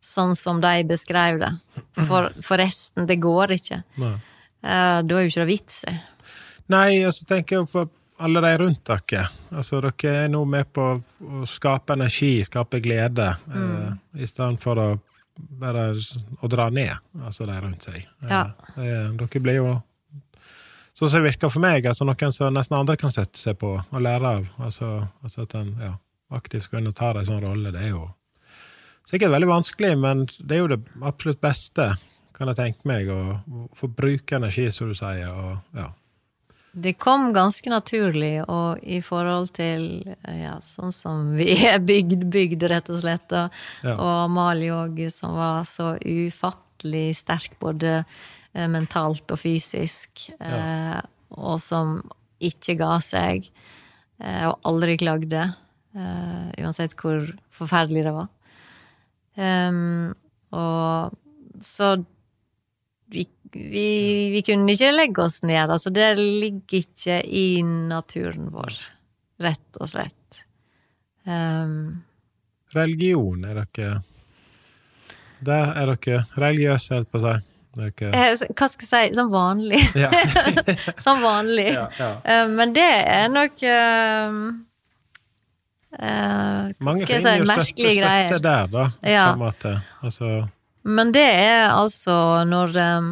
sånn 0.09 0.35
som 0.39 0.63
de 0.65 0.83
beskrev 0.89 1.41
det. 1.43 1.53
For, 2.09 2.31
forresten, 2.45 3.07
det 3.09 3.21
går 3.23 3.59
ikke. 3.59 3.83
Eh, 3.99 4.19
da 4.63 5.03
er 5.03 5.27
jo 5.27 5.31
ikke 5.31 5.45
det 5.45 5.53
vits 5.53 5.85
i. 5.89 5.95
Nei, 6.73 7.01
og 7.09 7.15
så 7.17 7.25
tenker 7.29 7.61
jeg 7.61 7.71
på 7.73 7.87
alle 8.19 8.43
de 8.45 8.55
rundt 8.61 8.91
dere. 8.91 9.27
Altså, 9.55 9.81
dere 9.85 10.15
er 10.25 10.33
nå 10.33 10.43
med 10.49 10.73
på 10.75 10.89
å 10.99 11.45
skape 11.49 11.95
energi, 11.95 12.39
skape 12.47 12.81
glede, 12.85 13.31
mm. 13.47 13.61
eh, 13.63 14.23
i 14.25 14.29
stedet 14.29 14.59
for 14.63 14.83
å 14.83 14.89
bare 15.61 15.91
å 16.43 16.51
dra 16.51 16.69
ned, 16.71 16.97
altså 17.25 17.47
de 17.49 17.59
rundt 17.61 17.87
seg. 17.89 18.03
Ja. 18.29 18.49
Eh, 18.77 19.13
dere 19.19 19.45
blir 19.45 19.63
jo 19.63 19.77
Sånn 20.99 21.13
som 21.13 21.21
det 21.21 21.29
virker 21.29 21.51
for 21.55 21.63
meg, 21.63 21.85
altså 21.87 22.03
noen 22.03 22.33
som 22.35 22.51
nesten 22.51 22.75
andre 22.75 22.97
kan 22.99 23.13
støtte 23.15 23.39
seg 23.39 23.55
på 23.61 23.69
og 23.79 24.01
lære 24.03 24.33
av. 24.35 24.49
Altså, 24.67 24.89
altså 25.23 25.45
at 25.45 25.53
en 25.55 25.69
ja, 25.79 25.93
aktivt 26.35 26.67
skal 26.67 26.81
inn 26.81 26.91
og 26.91 26.97
ta 26.99 27.13
en 27.13 27.29
sånn 27.29 27.45
rolle, 27.45 27.71
det 27.71 27.85
er 27.85 27.93
jo 27.93 28.01
sikkert 29.07 29.31
veldig 29.37 29.49
vanskelig, 29.53 29.93
men 30.03 30.25
det 30.27 30.57
er 30.57 30.65
jo 30.65 30.73
det 30.73 30.81
absolutt 31.07 31.39
beste, 31.45 31.87
kan 32.35 32.51
jeg 32.51 32.59
tenke 32.59 32.91
meg, 32.91 33.13
å 33.15 33.69
få 33.79 33.87
bruke 33.95 34.41
energi, 34.41 34.67
som 34.75 34.91
du 34.91 34.99
sier, 34.99 35.31
og 35.31 35.79
ja. 35.79 35.87
Det 36.73 36.95
kom 37.01 37.31
ganske 37.35 37.71
naturlig, 37.73 38.43
og 38.45 38.83
i 38.85 39.01
forhold 39.05 39.51
til 39.57 39.87
ja, 40.23 40.57
sånn 40.63 40.93
som 40.95 41.33
vi 41.39 41.51
er 41.71 41.81
bygd, 41.83 42.27
bygd 42.33 42.67
rett 42.71 42.91
og 42.93 43.01
slett. 43.03 43.33
Og, 43.33 43.61
ja. 43.87 43.95
og 43.95 44.13
Amalie 44.27 44.75
òg, 44.75 45.01
som 45.15 45.37
var 45.39 45.69
så 45.69 45.95
ufattelig 46.03 47.19
sterk 47.23 47.57
både 47.63 48.01
eh, 48.01 48.69
mentalt 48.71 49.35
og 49.35 49.41
fysisk, 49.41 50.29
ja. 50.37 50.53
eh, 50.53 51.01
og 51.39 51.59
som 51.63 51.99
ikke 52.45 52.77
ga 52.79 52.99
seg, 53.03 53.49
eh, 54.23 54.45
og 54.51 54.61
aldri 54.69 54.99
klagde. 55.01 55.49
Eh, 55.99 56.51
uansett 56.63 56.95
hvor 57.01 57.25
forferdelig 57.55 58.05
det 58.07 58.15
var. 58.15 58.29
Um, 59.39 60.11
og 60.51 61.15
så 61.63 61.93
vi 63.13 63.25
vi, 63.53 64.31
vi, 64.33 64.43
kunne 64.47 64.75
ikke 64.75 64.93
legge 64.95 65.25
oss 65.25 65.43
ned. 65.47 65.71
Altså, 65.71 65.93
det 65.95 66.13
ligger 66.19 66.83
ikke 66.83 67.21
i 67.25 67.63
naturen 67.63 68.51
vår, 68.55 68.77
rett 69.45 69.81
og 69.81 69.91
slett. 69.91 70.43
Um, 71.29 72.05
Religion, 72.73 73.45
er 73.45 73.59
dere 73.61 73.99
Der 75.45 75.75
er 75.77 75.93
dere 75.93 76.23
religiøse, 76.41 76.95
holdt 76.97 77.13
på 77.13 77.21
å 77.21 77.25
si. 77.27 77.37
Dere... 77.79 78.11
Eh, 78.11 78.47
hva 78.59 78.69
skal 78.73 78.87
jeg 78.87 79.11
si? 79.13 79.17
Som 79.19 79.29
vanlig. 79.33 79.83
Som 81.05 81.21
vanlig. 81.23 81.69
Ja, 81.77 81.87
ja. 82.01 82.13
Uh, 82.25 82.55
men 82.57 82.75
det 82.77 82.89
er 82.89 83.29
nok 83.31 83.61
uh, 83.63 84.39
uh, 85.95 86.71
Mange 86.83 87.07
finner 87.07 87.39
jo 87.39 87.49
støtte, 87.53 87.93
støtte 87.93 88.45
der, 88.49 88.71
da, 88.73 88.89
ja. 89.05 89.27
på 89.31 89.37
en 89.37 89.45
måte. 89.47 89.75
Altså 90.03 90.49
men 90.89 91.13
det 91.13 91.27
er 91.27 91.69
altså 91.75 92.45
når 92.49 92.77
um, 92.99 93.11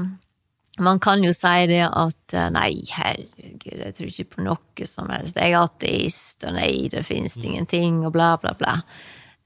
man 0.79 0.99
kan 1.01 1.25
jo 1.25 1.33
si 1.35 1.67
det 1.71 1.85
at 1.87 2.35
eh, 2.37 2.49
nei, 2.53 2.73
herregud, 2.93 3.79
jeg 3.81 3.95
tror 3.97 4.11
ikke 4.11 4.33
på 4.35 4.47
noe 4.47 4.89
som 4.89 5.11
helst, 5.12 5.39
jeg 5.39 5.55
er 5.55 5.62
ateist, 5.62 6.45
og 6.45 6.57
nei, 6.59 6.89
det 6.93 7.05
fins 7.07 7.37
mm. 7.39 7.45
ingenting, 7.49 8.03
og 8.07 8.12
bla, 8.17 8.35
bla, 8.41 8.53
bla. 8.59 8.81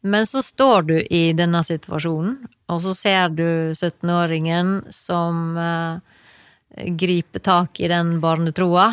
Men 0.00 0.26
så 0.26 0.42
står 0.42 0.88
du 0.88 0.96
i 1.02 1.30
denne 1.36 1.60
situasjonen, 1.64 2.38
og 2.72 2.80
så 2.84 2.94
ser 2.96 3.34
du 3.36 3.44
17-åringen 3.76 4.90
som 4.94 5.58
eh, 5.60 6.86
griper 6.96 7.44
tak 7.44 7.82
i 7.82 7.90
den 7.92 8.16
barnetroa, 8.22 8.88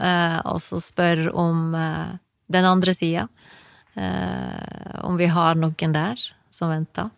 eh, 0.00 0.38
og 0.48 0.62
så 0.64 0.80
spør 0.82 1.28
om 1.36 1.76
eh, 1.76 2.16
den 2.48 2.64
andre 2.64 2.94
sida. 2.96 3.28
om 5.02 5.16
vi 5.18 5.26
har 5.26 5.56
noen 5.58 5.92
der 5.92 6.20
som 6.54 6.70
venter. 6.70 7.10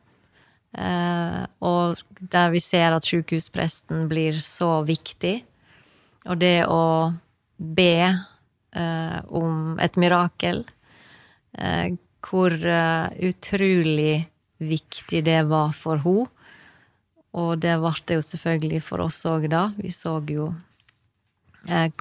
Eh, 0.70 1.44
og 1.66 2.02
der 2.20 2.52
vi 2.54 2.60
ser 2.62 2.94
at 2.94 3.06
sjukehuspresten 3.08 4.06
blir 4.10 4.38
så 4.44 4.80
viktig. 4.86 5.40
Og 6.28 6.38
det 6.38 6.66
å 6.68 7.10
be 7.58 7.94
eh, 8.06 9.18
om 9.26 9.78
et 9.82 9.98
mirakel, 10.00 10.62
eh, 11.58 11.96
hvor 12.20 12.52
utrolig 12.52 14.28
viktig 14.60 15.24
det 15.24 15.40
var 15.48 15.72
for 15.74 16.02
henne. 16.04 16.28
Og 17.30 17.60
det 17.62 17.76
ble 17.78 17.92
det 18.06 18.16
jo 18.18 18.26
selvfølgelig 18.26 18.80
for 18.82 19.04
oss 19.04 19.20
òg, 19.30 19.46
da. 19.52 19.68
Vi 19.78 19.92
så 19.94 20.18
jo 20.26 20.50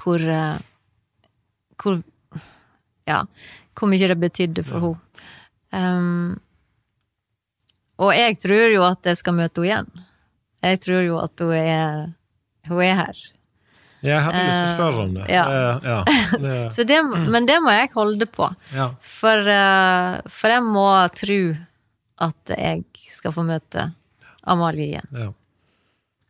hvor 0.02 0.24
Hvor 1.78 2.02
Ja, 3.06 3.26
hvor 3.78 3.90
mye 3.92 4.08
det 4.10 4.18
betydde 4.20 4.64
for 4.64 4.80
ja. 4.80 4.90
henne. 4.90 5.00
Um, 5.70 6.40
og 8.00 8.14
jeg 8.16 8.38
tror 8.40 8.72
jo 8.72 8.86
at 8.88 9.12
jeg 9.12 9.20
skal 9.20 9.36
møte 9.36 9.60
henne 9.60 9.68
igjen. 9.68 10.08
Jeg 10.64 10.80
tror 10.84 11.04
jo 11.04 11.20
at 11.22 11.44
hun 11.44 11.54
er, 11.56 12.08
hun 12.68 12.82
er 12.84 12.98
her. 13.04 13.20
Jeg 14.00 14.24
hadde 14.24 14.40
lyst 14.40 14.56
til 14.56 14.70
å 14.70 14.76
spørre 14.78 15.04
om 15.04 15.16
det. 15.18 15.26
Ja. 15.32 15.46
ja, 15.84 15.98
det. 16.46 16.86
det 16.88 17.00
men 17.34 17.48
det 17.50 17.58
må 17.64 17.74
jeg 17.76 17.92
holde 17.96 18.28
på. 18.32 18.48
Ja. 18.72 18.88
For, 19.04 19.52
eh, 19.56 20.20
for, 20.32 20.56
jeg 20.56 20.64
må 20.64 20.88
tro 21.20 21.40
at 22.30 22.54
jeg 22.56 22.86
skal 23.12 23.36
få 23.36 23.44
møte 23.48 23.90
Amalie 24.50 24.94
igjen. 24.94 25.10
Ja. 25.12 25.30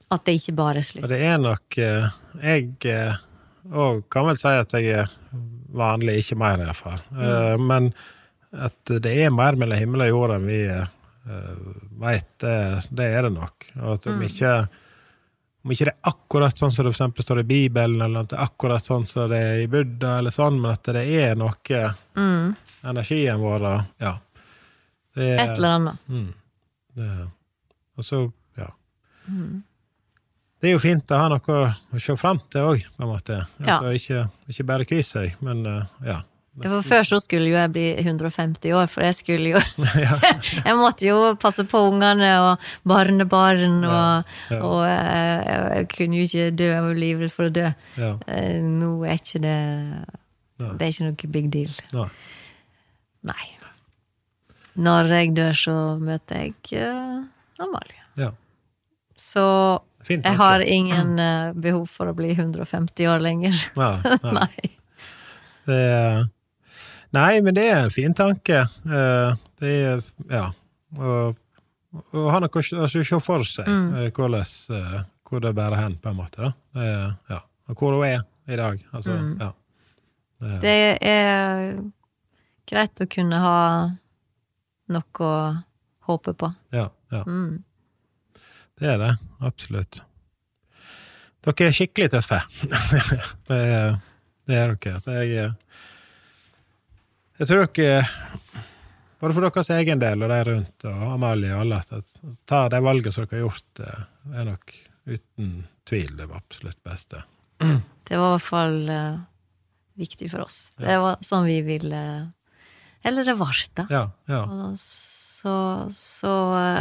At 0.10 0.26
det 0.26 0.40
ikke 0.40 0.56
bare 0.58 0.82
er 0.82 0.88
slutt. 0.88 1.06
Og 1.06 1.12
det 1.12 1.20
er 1.22 1.38
nok 1.38 1.78
eh, 1.78 2.08
Jeg 2.42 2.72
òg 3.70 4.00
eh, 4.00 4.06
kan 4.10 4.26
vel 4.32 4.40
si 4.42 4.54
at 4.58 4.74
jeg 4.74 5.04
er 5.04 5.18
vanlig, 5.78 6.24
ikke 6.24 6.40
mer 6.42 6.64
iallfall. 6.66 7.02
Mm. 7.14 7.68
Men 7.70 7.92
at 8.50 8.98
det 9.06 9.12
er 9.14 9.30
mer 9.30 9.54
mellom 9.62 9.78
himmel 9.78 10.08
og 10.08 10.10
jord 10.10 10.40
enn 10.40 10.48
vi 10.50 10.64
veit, 12.02 12.30
det, 12.42 12.54
det, 12.90 13.06
er 13.06 13.28
det 13.28 13.34
nok. 13.36 13.68
Og 13.80 13.98
at 13.98 14.08
om 14.10 14.18
mm. 14.18 14.28
ikke 14.30 14.54
om 15.60 15.74
ikke 15.74 15.90
det 15.90 15.92
er 15.92 16.10
akkurat 16.10 16.62
sånn 16.62 16.72
som 16.72 16.88
det 16.88 16.94
for 16.96 17.26
står 17.26 17.42
i 17.42 17.48
Bibelen, 17.50 18.00
eller 18.02 18.24
at 18.24 18.32
det 18.32 18.38
er 18.38 18.48
akkurat 18.48 18.86
sånn 18.86 19.06
som 19.10 19.28
det 19.32 19.40
er 19.44 19.64
i 19.66 19.68
Buddha, 19.72 20.16
eller 20.22 20.34
sånn, 20.34 20.60
men 20.62 20.72
at 20.72 20.88
det 20.96 21.04
er 21.04 21.36
noe 21.40 21.82
mm. 22.16 22.46
Energien 22.90 23.42
vår, 23.42 23.66
ja. 24.00 24.14
Det 25.16 25.26
Et 25.36 25.58
eller 25.58 25.76
annet. 25.76 26.06
Mm, 26.08 26.30
det, 26.96 27.10
og 28.00 28.06
så, 28.08 28.22
ja. 28.56 28.70
Det 30.60 30.70
er 30.70 30.78
jo 30.78 30.82
fint 30.84 31.12
å 31.12 31.20
ha 31.20 31.28
noe 31.32 31.58
å 31.60 32.00
se 32.00 32.16
fram 32.20 32.40
til 32.52 32.72
òg, 32.72 32.86
på 32.96 33.04
en 33.04 33.12
måte. 33.12 33.42
Ja. 33.60 33.78
Altså, 33.78 33.92
ikke, 34.00 34.24
ikke 34.54 34.68
bare 34.72 34.88
kvise 34.88 35.12
seg, 35.18 35.36
men 35.44 35.66
eh, 35.68 35.92
ja. 36.08 36.22
For 36.64 36.84
før 36.84 37.06
så 37.08 37.20
skulle 37.24 37.50
jo 37.52 37.56
jeg 37.56 37.72
bli 37.76 37.86
150 38.02 38.74
år, 38.76 38.88
for 38.92 39.06
jeg 39.06 39.16
skulle 39.16 39.54
jo 39.54 39.62
Jeg 40.68 40.76
måtte 40.80 41.08
jo 41.08 41.20
passe 41.40 41.64
på 41.70 41.84
ungene 41.92 42.32
og 42.44 42.66
barnebarn, 42.90 43.84
og, 43.88 44.34
ja. 44.52 44.60
og 44.60 44.82
jeg, 44.88 45.62
jeg 45.78 45.90
kunne 45.96 46.20
jo 46.20 46.28
ikke 46.30 46.50
dø, 46.60 46.72
jeg 46.74 46.88
var 46.88 47.00
livredd 47.04 47.36
for 47.36 47.50
å 47.50 47.54
dø. 47.60 47.70
ja. 48.00 48.12
Eh, 48.28 48.58
Nå 48.64 48.92
er 49.08 49.20
ikke 49.20 49.44
det 49.44 49.60
Det 50.60 50.82
er 50.84 50.92
ikke 50.92 51.08
noe 51.08 51.32
big 51.38 51.52
deal. 51.54 51.72
Nei. 53.30 53.46
Når 54.80 55.12
jeg 55.12 55.32
dør, 55.36 55.56
så 55.60 55.78
møter 56.00 56.46
jeg 56.46 56.80
eh, 56.80 57.22
Amalie. 57.60 58.32
Så 59.20 59.44
Fint, 60.08 60.24
jeg 60.24 60.38
har 60.40 60.64
ingen 60.64 61.20
eh, 61.20 61.52
behov 61.60 61.90
for 61.92 62.08
å 62.08 62.16
bli 62.16 62.32
150 62.32 63.10
år 63.12 63.20
lenger. 63.24 63.58
Nei, 63.76 64.18
nei. 64.40 64.70
Det 65.70 66.30
nei, 67.14 67.42
men 67.42 67.56
det 67.58 67.68
er 67.72 67.84
en 67.86 67.94
fin 67.94 68.14
tanke. 68.14 68.62
Eh, 68.86 69.36
Det 69.60 69.70
er 69.84 70.02
Ja. 70.30 70.52
Å 70.98 71.36
å 72.14 72.30
ha 72.30 72.40
noe 72.40 72.50
å 72.54 72.62
se 72.64 72.76
altså, 72.78 73.02
se 73.04 73.20
for 73.20 73.40
seg 73.44 73.66
Mm. 73.66 73.96
eh, 73.98 74.12
hvordan, 74.12 74.46
eh, 74.70 75.04
hvor 75.26 75.40
det 75.42 75.56
bærer 75.56 75.76
hen, 75.78 75.96
på 75.98 76.10
en 76.10 76.16
måte. 76.16 76.38
Da. 76.76 77.16
Ja. 77.30 77.40
Og 77.68 77.76
hvor 77.76 77.96
hun 77.98 78.06
er 78.06 78.22
i 78.48 78.56
dag. 78.56 78.84
Altså, 78.94 79.18
Mm. 79.18 79.40
ja. 79.40 79.52
Det 80.40 80.62
Det 80.62 80.98
er 81.02 81.82
greit 82.68 82.96
å 83.02 83.10
kunne 83.10 83.40
ha 83.40 83.90
noe 84.90 85.04
å 85.20 85.64
håpe 86.08 86.34
på. 86.34 86.56
ja, 86.72 86.90
ja. 87.12 87.24
Mm. 87.24 87.64
Det 88.80 88.88
er 88.88 88.98
det. 88.98 89.18
Absolutt. 89.42 90.02
Dere 91.44 91.68
er 91.68 91.72
skikkelig 91.72 92.10
tøffe. 92.12 92.40
det, 93.48 93.58
er, 93.58 94.00
det 94.48 94.56
er 94.56 94.76
dere. 94.76 95.00
Det 95.06 95.38
er, 95.38 95.56
jeg 97.40 97.48
tror 97.48 97.66
dere 97.66 98.04
Både 99.20 99.36
for 99.36 99.44
deres 99.44 99.70
egen 99.76 100.00
del 100.00 100.22
og 100.24 100.32
de 100.32 100.38
rundt, 100.48 100.86
og 100.88 101.00
Amalie 101.18 101.52
og 101.52 101.66
alle, 101.66 101.82
at 101.84 102.14
ta 102.48 102.62
de 102.72 102.80
valgene 102.80 103.12
som 103.12 103.26
dere 103.26 103.36
har 103.36 103.42
gjort, 103.50 103.82
eh, 103.84 104.04
er 104.40 104.46
nok 104.48 104.76
uten 105.10 105.50
tvil 105.90 106.14
det 106.16 106.28
absolutt 106.32 106.80
beste. 106.88 107.24
Det 108.08 108.16
var 108.16 108.30
i 108.30 108.36
hvert 108.38 108.46
fall 108.48 108.78
uh, 108.88 109.18
viktig 110.00 110.30
for 110.32 110.46
oss. 110.46 110.72
Det 110.80 110.96
var 111.04 111.20
sånn 111.26 111.44
vi 111.50 111.58
ville 111.68 112.00
Eller 113.04 113.28
det 113.28 113.36
ble 113.38 113.50
det. 113.76 113.86
Ja, 113.92 114.06
ja. 114.32 114.40
Og 114.48 114.80
så, 114.80 115.54
så 115.94 116.32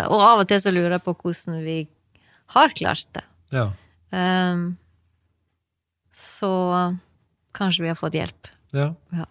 Og 0.06 0.22
av 0.22 0.44
og 0.44 0.46
til 0.48 0.62
så 0.62 0.72
lurer 0.72 0.96
jeg 0.96 1.04
på 1.04 1.16
hvordan 1.18 1.58
vi 1.66 1.80
har 2.54 2.72
klart 2.78 3.10
det. 3.18 3.24
ja. 3.52 3.66
Um, 4.14 4.78
så 6.14 6.52
kanskje 7.54 7.84
vi 7.84 7.90
har 7.90 7.98
fått 7.98 8.16
hjelp. 8.16 8.48
ja. 8.72 8.94
Ja. 9.12 9.26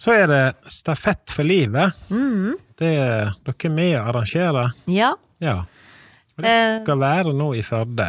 Så 0.00 0.14
er 0.16 0.26
det 0.30 0.42
Stafett 0.72 1.28
for 1.34 1.44
livet. 1.44 1.92
Mm. 2.08 2.54
Det 2.80 2.90
er 2.96 3.32
dere 3.44 3.70
med 3.74 3.94
å 3.98 4.04
arrangere. 4.08 4.62
Ja. 4.88 5.12
Ja. 5.44 5.58
Og 6.38 6.44
det 6.44 6.50
Eh, 6.56 6.76
skal 6.86 6.98
være 7.02 7.34
nå 7.36 7.50
i 7.58 7.60
Førde. 7.66 8.06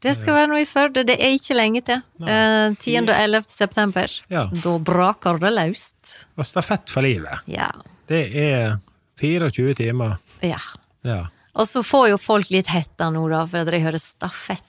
det 0.00 0.14
skal 0.16 0.34
være 0.38 0.48
noe 0.48 0.62
i 0.62 0.68
Førde. 0.68 1.04
Det 1.04 1.18
er 1.20 1.34
ikke 1.36 1.56
lenge 1.58 1.82
til. 1.84 2.00
Eh, 2.24 2.72
10. 2.80 3.08
og 3.10 3.14
11. 3.20 3.44
september. 3.52 4.08
Ja. 4.32 4.46
Da 4.48 4.78
braker 4.78 5.38
det 5.42 5.52
løst. 5.52 6.16
Og 6.38 6.44
Stafett 6.48 6.88
for 6.90 7.02
livet. 7.04 7.44
Ja. 7.46 7.68
Det 8.08 8.22
er 8.34 8.78
24 9.20 9.74
timer. 9.74 10.16
ja. 10.42 10.58
Ja. 11.04 11.26
Og 11.54 11.64
så 11.68 11.80
får 11.84 12.08
jo 12.10 12.16
folk 12.18 12.50
litt 12.50 12.66
hetta 12.68 13.06
nå, 13.10 13.28
da, 13.30 13.46
for 13.46 13.58
at 13.62 13.68
de 13.70 13.78
hører 13.80 13.96
stafett 14.02 14.60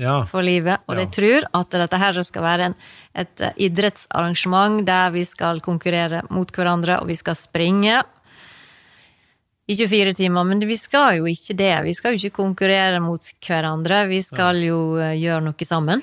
Ja. 0.00 0.24
for 0.30 0.42
livet. 0.42 0.80
Og 0.88 0.96
Ja. 0.96 1.04
de 1.04 1.10
tror 1.16 1.46
at 1.54 1.70
dette 1.70 1.98
her 1.98 2.22
skal 2.22 2.42
være 2.42 2.60
en, 2.70 2.74
et 3.14 3.40
eh, 3.40 3.52
idrettsarrangement 3.68 4.84
der 4.86 5.10
vi 5.10 5.24
skal 5.24 5.60
konkurrere 5.60 6.22
mot 6.30 6.50
hverandre, 6.50 7.00
og 7.00 7.06
vi 7.08 7.14
skal 7.16 7.34
springe. 7.34 8.02
I 9.66 9.74
24 9.76 10.12
timer, 10.18 10.44
men 10.44 10.60
vi 10.68 10.76
skal 10.76 11.16
jo 11.22 11.24
ikke 11.30 11.54
det. 11.56 11.70
Vi 11.86 11.94
skal 11.96 12.12
jo 12.12 12.20
ikke 12.28 12.36
konkurrere 12.42 12.98
mot 13.00 13.20
hverandre. 13.46 14.02
Vi 14.10 14.20
skal 14.22 14.60
jo 14.60 14.96
eh, 15.00 15.14
gjøre 15.16 15.40
noe 15.46 15.64
sammen. 15.64 16.02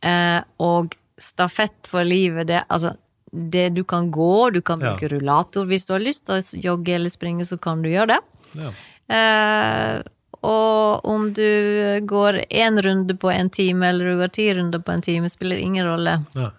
Eh, 0.00 0.40
og 0.64 0.94
stafett 1.20 1.86
for 1.86 2.02
livet, 2.04 2.46
det 2.48 2.62
Altså, 2.68 2.94
det 3.34 3.74
du 3.74 3.82
kan 3.84 4.10
gå, 4.14 4.52
du 4.54 4.60
kan 4.62 4.80
Ja. 4.80 4.94
bruke 4.94 5.10
rullator 5.12 5.66
hvis 5.66 5.84
du 5.86 5.92
har 5.92 6.00
lyst 6.00 6.24
til 6.26 6.34
å 6.40 6.62
jogge 6.62 6.94
eller 6.94 7.10
springe, 7.10 7.44
så 7.44 7.60
kan 7.60 7.82
du 7.82 7.88
gjøre 7.90 8.06
det. 8.16 8.20
ja. 8.54 8.70
Eh, 9.10 10.02
og 10.44 11.06
om 11.08 11.30
du 11.36 12.00
går 12.06 12.42
én 12.50 12.76
runde 12.84 13.16
på 13.20 13.30
en 13.32 13.48
time, 13.50 13.88
eller 13.88 14.12
du 14.12 14.20
går 14.20 14.32
ti 14.36 14.46
runder 14.54 14.82
på 14.84 14.92
en 14.94 15.02
time, 15.04 15.30
spiller 15.32 15.60
ingen 15.62 15.86
rolle. 15.88 16.18
ja. 16.38 16.50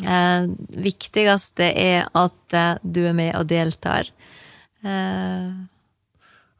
Eh, 0.00 0.46
viktigste 0.80 1.66
er 1.76 2.06
at 2.16 2.54
eh, 2.56 2.78
du 2.80 3.02
er 3.10 3.12
med 3.12 3.34
og 3.36 3.44
deltar. 3.50 4.08
Eh, 4.80 5.50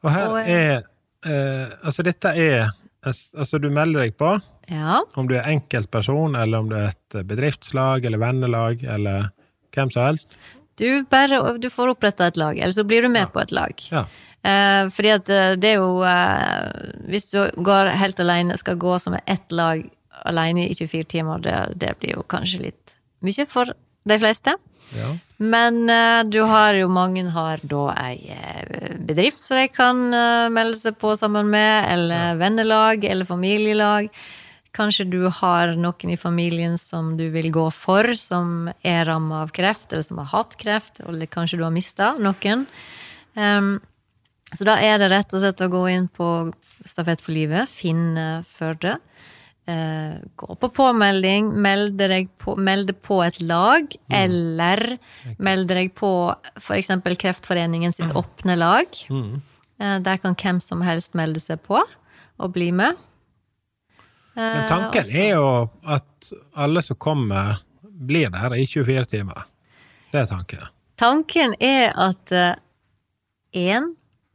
Og 0.03 0.11
her 0.13 0.27
Og, 0.29 0.37
er 0.45 0.83
eh, 1.25 1.71
Altså, 1.81 2.03
dette 2.05 2.35
er 2.37 2.69
Altså, 3.01 3.57
du 3.57 3.71
melder 3.73 4.03
deg 4.03 4.13
på 4.21 4.35
ja. 4.69 4.99
om 5.17 5.25
du 5.25 5.33
er 5.39 5.47
enkeltperson, 5.49 6.35
eller 6.37 6.61
om 6.61 6.69
du 6.69 6.75
er 6.77 6.91
et 6.91 7.15
bedriftslag 7.25 8.05
eller 8.05 8.21
vennelag, 8.21 8.83
eller 8.85 9.31
hvem 9.73 9.89
som 9.89 10.05
helst. 10.05 10.37
Du, 10.77 10.85
bare, 11.09 11.39
du 11.57 11.65
får 11.73 11.95
oppretta 11.95 12.27
et 12.29 12.37
lag, 12.37 12.59
eller 12.61 12.77
så 12.77 12.85
blir 12.85 13.01
du 13.01 13.09
med 13.09 13.33
på 13.33 13.41
et 13.41 13.51
lag. 13.57 13.73
Ja. 13.89 14.05
Eh, 14.41 14.89
fordi 14.89 15.13
at 15.13 15.29
eh, 15.29 15.51
det 15.61 15.75
er 15.75 15.83
jo 15.83 16.01
eh, 16.01 16.95
Hvis 17.11 17.27
du 17.29 17.37
går 17.61 17.91
helt 17.93 18.19
alene, 18.23 18.57
skal 18.57 18.79
gå 18.81 18.95
som 18.99 19.13
ett 19.19 19.53
lag 19.53 19.83
alene 20.25 20.65
i 20.65 20.73
24 20.73 21.03
timer, 21.03 21.41
det, 21.45 21.55
det 21.81 21.95
blir 21.99 22.17
jo 22.17 22.25
kanskje 22.29 22.63
litt 22.65 22.95
mye 23.21 23.45
for 23.49 23.73
de 24.09 24.17
fleste. 24.21 24.55
Ja. 24.97 25.13
Men 25.37 25.89
eh, 25.89 26.23
du 26.29 26.41
har 26.45 26.75
jo 26.77 26.89
mange 26.91 27.23
har 27.33 27.61
da 27.63 27.85
ei 27.97 28.17
eh, 28.33 28.97
bedrift 29.01 29.41
som 29.41 29.57
de 29.57 29.67
kan 29.71 30.03
eh, 30.13 30.51
melde 30.53 30.77
seg 30.77 30.99
på 31.01 31.15
sammen 31.17 31.49
med, 31.53 31.87
eller 31.89 32.37
vennelag, 32.41 33.05
eller 33.05 33.27
familielag. 33.29 34.11
Kanskje 34.75 35.07
du 35.11 35.25
har 35.41 35.73
noen 35.75 36.13
i 36.13 36.19
familien 36.19 36.77
som 36.79 37.15
du 37.19 37.25
vil 37.33 37.49
gå 37.51 37.65
for, 37.75 38.13
som 38.15 38.69
er 38.87 39.03
ramma 39.09 39.41
av 39.45 39.51
kreft, 39.55 39.89
eller 39.91 40.05
som 40.07 40.21
har 40.21 40.31
hatt 40.31 40.55
kreft, 40.61 41.01
eller 41.03 41.27
kanskje 41.27 41.59
du 41.59 41.65
har 41.65 41.73
mista 41.75 42.13
noen. 42.19 42.67
Em, 43.35 43.73
så 44.53 44.67
da 44.67 44.75
er 44.83 44.99
det 44.99 45.11
rett 45.13 45.33
og 45.33 45.43
slett 45.43 45.61
å 45.63 45.69
gå 45.71 45.85
inn 45.93 46.09
på 46.11 46.27
Stafett 46.87 47.21
for 47.21 47.35
livet, 47.35 47.69
finne 47.69 48.41
Førde. 48.49 48.97
Eh, 49.69 50.15
gå 50.35 50.55
på 50.57 50.69
påmelding, 50.73 51.51
melde 51.61 52.07
deg 52.09 52.31
på, 52.41 52.55
melde 52.57 52.95
på 52.97 53.19
et 53.23 53.37
lag, 53.45 53.85
eller 54.09 54.97
melde 55.37 55.77
deg 55.77 55.93
på 55.95 56.09
f.eks. 56.57 56.89
Kreftforeningen 57.21 57.93
sitt 57.93 58.15
åpne 58.17 58.57
lag. 58.57 58.97
Eh, 59.11 59.99
der 60.01 60.17
kan 60.23 60.35
hvem 60.35 60.59
som 60.63 60.81
helst 60.85 61.13
melde 61.17 61.39
seg 61.43 61.61
på 61.67 61.77
og 61.77 62.51
bli 62.55 62.71
med. 62.73 62.97
Eh, 64.33 64.41
Men 64.41 64.67
tanken 64.71 65.05
også, 65.05 65.21
er 65.21 65.31
jo 65.35 65.47
at 65.85 66.33
alle 66.57 66.81
som 66.81 66.97
kommer, 66.97 67.61
blir 67.81 68.33
der 68.33 68.57
i 68.57 68.65
24 68.65 69.05
timer. 69.05 69.45
Det 70.11 70.23
er 70.23 70.29
tanken. 70.33 70.65
Tanken 70.97 71.53
er 71.61 71.93
at 71.93 72.33
én 73.53 73.91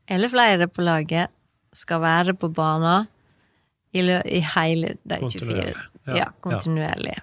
eller 0.07 0.32
flere 0.32 0.68
på 0.68 0.84
laget 0.86 1.32
skal 1.76 2.00
være 2.00 2.34
på 2.38 2.48
banen 2.54 3.07
i, 3.92 4.00
i 4.02 4.42
hele 4.57 4.96
de 5.02 5.20
24 5.30 5.72
Ja, 6.07 6.16
Ja, 6.16 6.26
kontinuerlig. 6.40 7.16
Ja. 7.16 7.22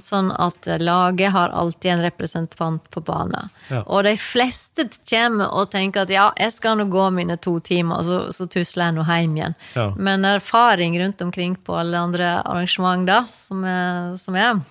Sånn 0.00 0.30
at 0.32 0.64
laget 0.80 1.28
har 1.34 1.52
alltid 1.52 1.90
en 1.92 2.00
representant 2.02 2.86
på 2.90 3.02
banen. 3.04 3.50
Ja. 3.68 3.82
Og 3.84 4.06
de 4.06 4.14
fleste 4.16 4.86
kommer 5.10 5.52
og 5.52 5.68
tenker 5.74 6.06
at 6.06 6.12
ja, 6.12 6.30
jeg 6.40 6.54
skal 6.56 6.78
nå 6.80 6.86
gå 6.88 7.04
mine 7.12 7.36
to 7.36 7.58
timer, 7.60 8.00
så, 8.06 8.20
så 8.32 8.48
tusler 8.48 8.88
jeg 8.88 8.96
nå 8.96 9.04
hjem 9.04 9.36
igjen. 9.36 9.58
Men 10.00 10.24
erfaring 10.24 10.96
rundt 11.02 11.20
omkring 11.20 11.58
på 11.68 11.76
alle 11.76 12.00
andre 12.00 12.30
arrangement 12.48 13.04
da, 13.08 13.20
som 13.28 13.60
er, 13.68 14.16
som 14.16 14.40
er 14.40 14.50
eh, 14.54 14.64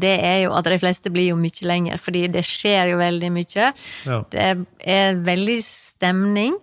det 0.00 0.12
er 0.24 0.42
jo 0.44 0.52
at 0.54 0.64
de 0.70 0.78
fleste 0.78 1.10
blir 1.10 1.30
jo 1.32 1.36
mye 1.40 1.64
lenger, 1.66 1.96
fordi 1.98 2.26
det 2.30 2.44
skjer 2.46 2.92
jo 2.92 2.98
veldig 3.00 3.30
mye. 3.34 3.70
Ja. 4.06 4.20
Det 4.30 4.44
er, 4.86 5.14
veldig 5.26 5.56
stemning. 5.66 6.54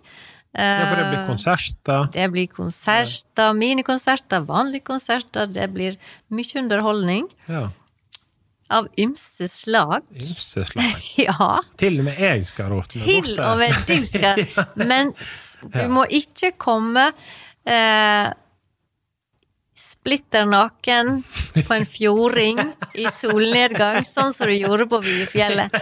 Ja, 0.58 0.86
for 0.88 0.96
det 0.96 1.08
blir 1.10 1.18
Eh, 1.20 1.26
konserter. 1.28 2.06
det 2.14 2.30
blir 2.32 2.46
konserter, 2.48 3.52
minikonserter, 3.54 4.40
vanlige 4.48 4.82
konserter. 4.88 5.46
Det 5.52 5.68
blir 5.74 5.98
mye 6.32 6.56
underholdning 6.58 7.28
Ja. 7.48 7.68
av 8.70 8.88
ymse 8.98 9.46
slag. 9.48 10.02
Ymse 10.16 10.64
slag. 10.70 11.04
Ja, 11.20 11.60
Til 11.76 12.00
og 12.00 12.04
med 12.08 12.18
jeg 12.18 12.46
skal 12.48 12.72
råte 12.72 12.98
meg 12.98 13.24
til 13.28 13.38
og 13.40 13.58
med 13.58 13.72
du 13.86 14.06
skal 14.08 14.42
Men 14.88 15.12
du 15.62 15.84
må 15.92 16.06
ikke 16.10 16.52
komme 16.58 17.12
eh, 17.68 18.32
splitter 19.78 20.44
naken 20.48 21.22
på 21.66 21.74
en 21.74 21.86
fjording 21.86 22.58
i 22.98 23.06
solnedgang, 23.14 24.02
sånn 24.08 24.34
som 24.34 24.50
du 24.50 24.54
gjorde 24.56 24.88
på 24.90 24.98
Viefjellet. 25.04 25.74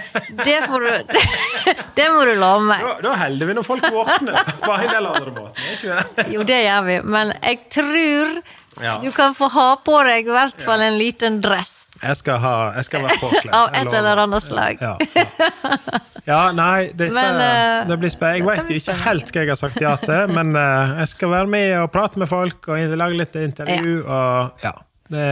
Det 0.44 0.58
får 0.68 0.84
du 0.84 1.16
Det 1.96 2.06
må 2.12 2.24
du 2.28 2.34
love 2.36 2.60
meg. 2.68 2.84
Da, 2.84 2.94
da 3.08 3.14
holder 3.24 3.48
vi 3.50 3.56
når 3.56 3.66
folk 3.66 3.88
våkner 3.92 4.36
på 4.60 4.72
en 4.76 4.90
eller 4.92 5.16
annen 5.16 5.40
det? 5.40 6.28
Jo, 6.34 6.44
det 6.46 6.60
gjør 6.66 6.86
vi, 6.90 6.98
men 7.16 7.32
jeg 7.40 7.62
tror 7.72 8.38
Ja. 8.82 8.98
du 9.00 9.08
kan 9.16 9.32
få 9.34 9.48
ha 9.54 9.68
på 9.80 9.96
deg 10.04 10.26
i 10.28 10.34
hvert 10.36 10.60
fall 10.60 10.82
en 10.84 10.98
liten 11.00 11.40
dress. 11.40 11.85
Jeg 12.02 12.18
skal, 12.20 12.40
ha, 12.42 12.54
jeg 12.76 12.88
skal 12.88 13.04
være 13.06 13.18
påkledd. 13.22 13.54
Av 13.60 13.70
et 13.72 13.94
eller 14.00 14.22
annet 14.26 14.44
slag. 14.44 14.82
Ja, 14.82 14.96
ja. 15.16 16.00
ja 16.26 16.40
nei, 16.56 16.90
dette, 16.92 17.12
Men, 17.16 17.40
uh, 17.40 17.86
det 17.88 17.98
blir 18.02 18.12
spennende. 18.12 18.42
Jeg 18.42 18.48
vet 18.50 18.72
jo 18.74 18.82
ikke 18.82 18.98
helt 19.06 19.32
hva 19.32 19.44
jeg 19.44 19.52
har 19.52 19.60
sagt 19.62 19.80
ja 19.82 19.94
til, 20.02 20.34
men 20.36 20.52
uh, 20.58 20.98
jeg 21.00 21.14
skal 21.14 21.32
være 21.32 21.52
med 21.56 21.72
og 21.80 21.90
prate 21.94 22.22
med 22.22 22.30
folk 22.30 22.68
og 22.68 22.96
lage 23.00 23.20
litt 23.22 23.40
intervju. 23.40 23.96
Og, 24.04 24.64
ja, 24.66 24.74
det, 25.12 25.26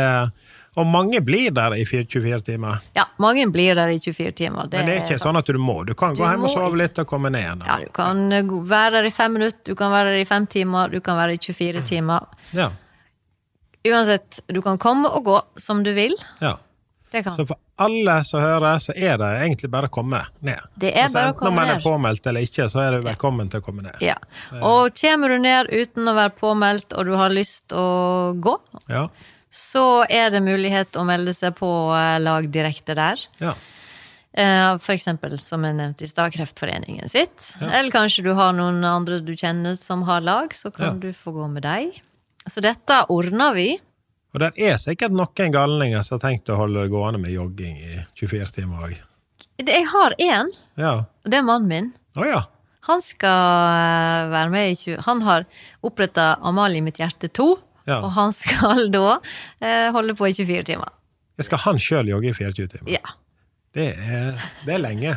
og 0.74 0.86
mange 0.90 1.20
blir 1.22 1.52
der 1.54 1.76
i 1.78 1.84
24 1.86 2.40
timer. 2.40 2.80
Ja, 2.96 3.04
mange 3.22 3.46
blir 3.46 3.74
der 3.78 3.92
i 3.94 3.98
24 4.00 4.32
timer. 4.32 4.66
Men 4.70 4.88
det 4.88 4.96
er 4.96 5.02
ikke 5.04 5.14
er 5.14 5.22
sånn 5.22 5.38
at 5.38 5.46
du 5.46 5.58
må. 5.62 5.76
Du 5.86 5.94
kan 5.94 6.16
Du 6.16 6.22
gå 6.22 6.30
hjem 6.30 6.46
og 6.48 6.50
sove 6.50 6.80
litt 6.80 6.98
og 6.98 7.06
komme 7.06 7.30
ned 7.30 7.44
igjen. 7.44 7.62
Ja, 7.68 7.76
du 7.84 7.92
kan 7.94 8.24
eh, 8.34 8.54
være 8.74 8.98
der 8.98 9.10
i 9.10 9.12
fem 9.14 9.36
minutter, 9.38 9.60
du 9.68 9.78
kan 9.78 9.94
være 9.94 10.16
der 10.16 10.24
i 10.24 10.26
fem 10.26 10.48
timer, 10.50 10.90
du 10.90 10.98
kan 11.04 11.20
være 11.20 11.36
i 11.36 11.38
24 11.38 11.84
timer. 11.86 12.26
Ja, 12.56 12.72
Uansett, 13.84 14.40
du 14.48 14.62
kan 14.64 14.78
komme 14.80 15.08
og 15.12 15.24
gå 15.24 15.40
som 15.60 15.82
du 15.84 15.92
vil. 15.96 16.14
ja. 16.40 16.56
Det 17.14 17.20
kan. 17.22 17.36
Så 17.36 17.44
for 17.46 17.56
alle 17.78 18.14
som 18.26 18.40
hører, 18.42 18.80
så 18.82 18.90
er 18.96 19.18
det 19.20 19.26
egentlig 19.44 19.68
bare 19.70 19.86
å 19.86 19.92
komme 19.94 20.18
ned. 20.42 20.58
Det 20.74 20.88
er 20.96 21.04
Altså, 21.04 21.14
bare 21.14 21.30
å 21.30 21.36
komme 21.38 21.50
om 21.52 21.54
man 21.60 21.68
er 21.70 21.82
påmeldt 21.84 22.24
eller 22.26 22.42
ikke, 22.42 22.64
så 22.72 22.80
er 22.82 22.96
du 22.96 23.04
velkommen 23.06 23.50
til 23.52 23.60
å 23.62 23.62
komme 23.62 23.84
ned. 23.84 24.00
Ja. 24.02 24.16
Og 24.66 24.96
kommer 24.98 25.30
du 25.30 25.36
ned 25.38 25.70
uten 25.70 26.10
å 26.10 26.14
være 26.16 26.32
påmeldt, 26.40 26.90
og 26.98 27.06
du 27.06 27.12
har 27.14 27.30
lyst 27.30 27.70
å 27.70 27.84
gå, 28.42 28.56
Ja, 28.90 29.04
så 29.48 29.84
er 30.10 30.30
det 30.34 30.40
mulighet 30.42 30.98
å 30.98 31.04
melde 31.06 31.30
seg 31.38 31.54
på 31.54 31.68
eh, 31.94 32.16
lag 32.18 32.48
direkte 32.50 32.96
der. 32.98 33.22
ja. 33.38 33.54
Eh, 34.34 34.72
For 34.82 34.96
eksempel, 34.96 35.38
som 35.38 35.62
jeg 35.62 35.76
nevnte 35.78 36.02
i 36.02 36.08
stad, 36.10 36.32
Kreftforeningen 36.34 37.06
sitt. 37.08 37.52
Eller 37.62 37.92
kanskje 37.94 38.24
du 38.26 38.32
har 38.34 38.50
noen 38.52 38.82
andre 38.82 39.20
du 39.22 39.36
kjenner 39.38 39.78
som 39.78 40.02
har 40.02 40.20
lag, 40.20 40.50
så 40.50 40.72
kan 40.74 40.96
Ja. 40.96 40.98
du 40.98 41.12
få 41.12 41.30
gå 41.32 41.46
med 41.48 41.62
dem. 41.62 41.92
Så 42.50 42.60
dette 42.64 43.00
ordner 43.12 43.54
vi. 43.56 43.68
Og 44.34 44.40
det 44.42 44.50
er 44.60 44.76
sikkert 44.82 45.14
noen 45.14 45.52
galninger 45.54 46.02
som 46.04 46.18
har 46.18 46.24
tenkt 46.28 46.50
å 46.50 46.56
holde 46.58 46.82
det 46.84 46.90
gående 46.92 47.20
med 47.22 47.32
jogging 47.32 47.76
i 47.78 48.00
24 48.18 48.48
timer 48.56 48.88
òg. 48.88 48.96
Jeg 49.62 49.84
har 49.92 50.14
én, 50.18 50.50
Ja. 50.76 50.94
og 51.24 51.30
det 51.30 51.38
er 51.38 51.46
mannen 51.46 51.68
min. 51.70 51.92
Oh, 52.18 52.26
ja. 52.26 52.42
Han 52.88 53.00
skal 53.00 54.28
være 54.32 54.50
med 54.52 54.72
i 54.72 54.74
20... 54.76 54.98
Han 55.06 55.22
har 55.24 55.46
oppretta 55.86 56.34
Amalie 56.42 56.82
mitt 56.84 56.98
hjerte 57.00 57.30
2, 57.32 57.46
Ja. 57.86 58.00
og 58.02 58.10
han 58.16 58.32
skal 58.32 58.90
da 58.92 59.20
eh, 59.60 59.90
holde 59.94 60.14
på 60.18 60.28
i 60.28 60.34
24 60.34 60.64
timer. 60.72 60.90
Skal 61.40 61.58
han 61.64 61.78
sjøl 61.82 62.08
jogge 62.12 62.30
i 62.30 62.34
24 62.36 62.68
timer? 62.74 62.90
Ja. 62.98 63.14
Det, 63.74 63.88
er, 63.98 64.36
det 64.66 64.74
er 64.76 64.82
lenge. 64.82 65.14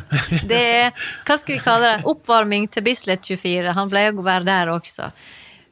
Det 0.50 0.58
er, 0.82 0.88
hva 1.26 1.36
skal 1.38 1.54
vi 1.54 1.60
kalle 1.62 1.92
det, 1.92 2.06
oppvarming 2.10 2.64
til 2.74 2.82
Bislett 2.88 3.22
24. 3.28 3.74
Han 3.76 3.90
pleier 3.92 4.16
å 4.18 4.24
være 4.26 4.46
der 4.48 4.72
også. 4.72 5.12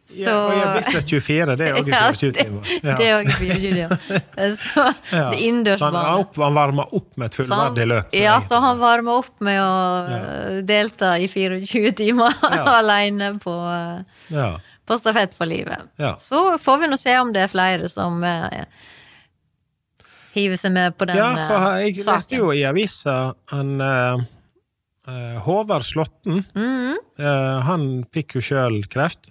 Så 0.07 0.23
Ja, 0.23 0.35
og 0.47 0.53
ja, 0.55 0.67
Bislett 0.77 1.09
24, 1.11 1.55
det 1.59 1.67
er 1.67 1.79
òg 1.81 1.89
timer. 2.37 2.69
Ja, 2.87 2.95
24 2.95 2.99
det- 2.99 3.07
er 3.07 3.15
òg 3.17 3.31
24 3.35 3.73
timer. 3.75 4.21
Så 4.55 4.85
Ja. 5.11 5.25
det 5.33 5.41
innendørs 5.43 5.81
han, 5.83 5.95
han, 5.99 6.21
opp, 6.23 6.37
han 6.39 6.55
varmer 6.55 6.95
opp 6.95 7.09
med 7.19 7.27
et 7.33 7.39
fullverdig 7.41 7.87
løp. 7.91 8.15
Ja, 8.15 8.37
så 8.41 8.61
han 8.63 8.79
varmer 8.79 9.19
opp 9.25 9.41
med 9.41 9.59
å 9.59 9.73
ja. 10.13 10.61
delta 10.63 11.17
i 11.19 11.27
24 11.33 11.93
timer 11.99 12.39
alene 12.79 13.33
på, 13.43 13.57
eh, 13.67 14.05
Ja. 14.37 14.53
på 14.87 14.99
Stafett 15.01 15.35
for 15.35 15.51
livet. 15.51 15.89
Så 16.23 16.45
får 16.63 16.79
vi 16.85 16.93
nå 16.93 16.99
se 17.03 17.19
om 17.19 17.33
det 17.35 17.43
er 17.49 17.51
flere 17.51 17.89
som 17.91 18.23
eh, 18.23 18.63
hiver 20.37 20.57
seg 20.61 20.73
med 20.77 20.95
på 20.99 21.09
den 21.09 21.19
ja, 21.19 21.33
for 21.49 21.67
eh, 21.73 21.89
jeg 21.89 22.05
leste 22.07 22.39
jo 22.39 22.53
i 22.55 22.63
avisa 22.69 23.17
eh, 23.53 23.61
eh, 23.91 24.25
Håvard 25.45 25.85
Slåtten. 25.87 26.45
mm. 26.55 26.97
Eh, 27.19 27.61
han 27.65 27.85
fikk 28.13 28.35
jo 28.37 28.43
sjøl 28.45 28.83
kreft, 28.93 29.31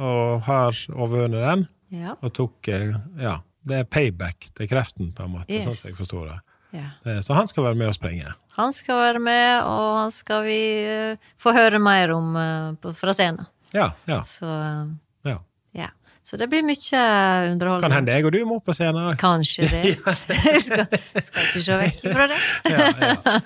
og 0.00 0.40
har 0.46 0.76
overvunnet 0.94 1.42
den. 1.44 1.64
Ja. 1.92 2.14
Og 2.22 2.32
tok 2.36 2.68
eh, 2.72 2.94
Ja, 3.20 3.40
det 3.66 3.82
er 3.82 3.84
payback 3.90 4.46
til 4.56 4.68
kreften, 4.70 5.10
på 5.12 5.26
en 5.26 5.34
måte, 5.34 5.50
Yes. 5.52 5.66
sånn 5.66 5.76
som 5.76 5.90
jeg 5.90 5.98
forstår 5.98 6.24
det. 6.30 6.38
ja. 6.78 6.86
Eh, 7.04 7.20
Så 7.20 7.34
han 7.36 7.46
skal 7.50 7.64
være 7.64 7.74
med 7.76 7.88
og 7.90 7.94
springe. 7.98 8.32
Han 8.56 8.72
skal 8.72 8.96
være 9.02 9.20
med, 9.20 9.62
og 9.64 9.98
han 9.98 10.10
skal 10.14 10.44
vi 10.46 10.60
eh, 10.86 11.16
få 11.38 11.52
høre 11.52 11.78
mer 11.82 12.12
om 12.16 12.36
eh, 12.36 12.92
fra 12.96 13.12
scenen. 13.12 13.46
Ja, 13.74 13.90
ja, 14.08 14.22
Så 14.24 14.46
eh, 14.48 14.86
ja. 15.32 15.38
ja. 15.74 15.90
Så 16.24 16.36
det 16.38 16.48
blir 16.48 16.62
mye 16.62 17.02
underholdning. 17.50 17.82
Kan 17.84 17.92
hende 17.98 18.12
jeg 18.14 18.24
og 18.24 18.32
du 18.32 18.40
må 18.46 18.60
på 18.62 18.72
scenen. 18.76 19.16
Kanskje 19.18 19.66
det. 19.68 19.96
skal, 20.64 20.86
skal 21.20 21.44
ikke 21.50 21.62
se 21.66 21.78
vekk 21.84 22.00
fra 22.14 22.26
det. 22.30 22.40
Ja, 22.70 22.88
ja. 23.02 23.40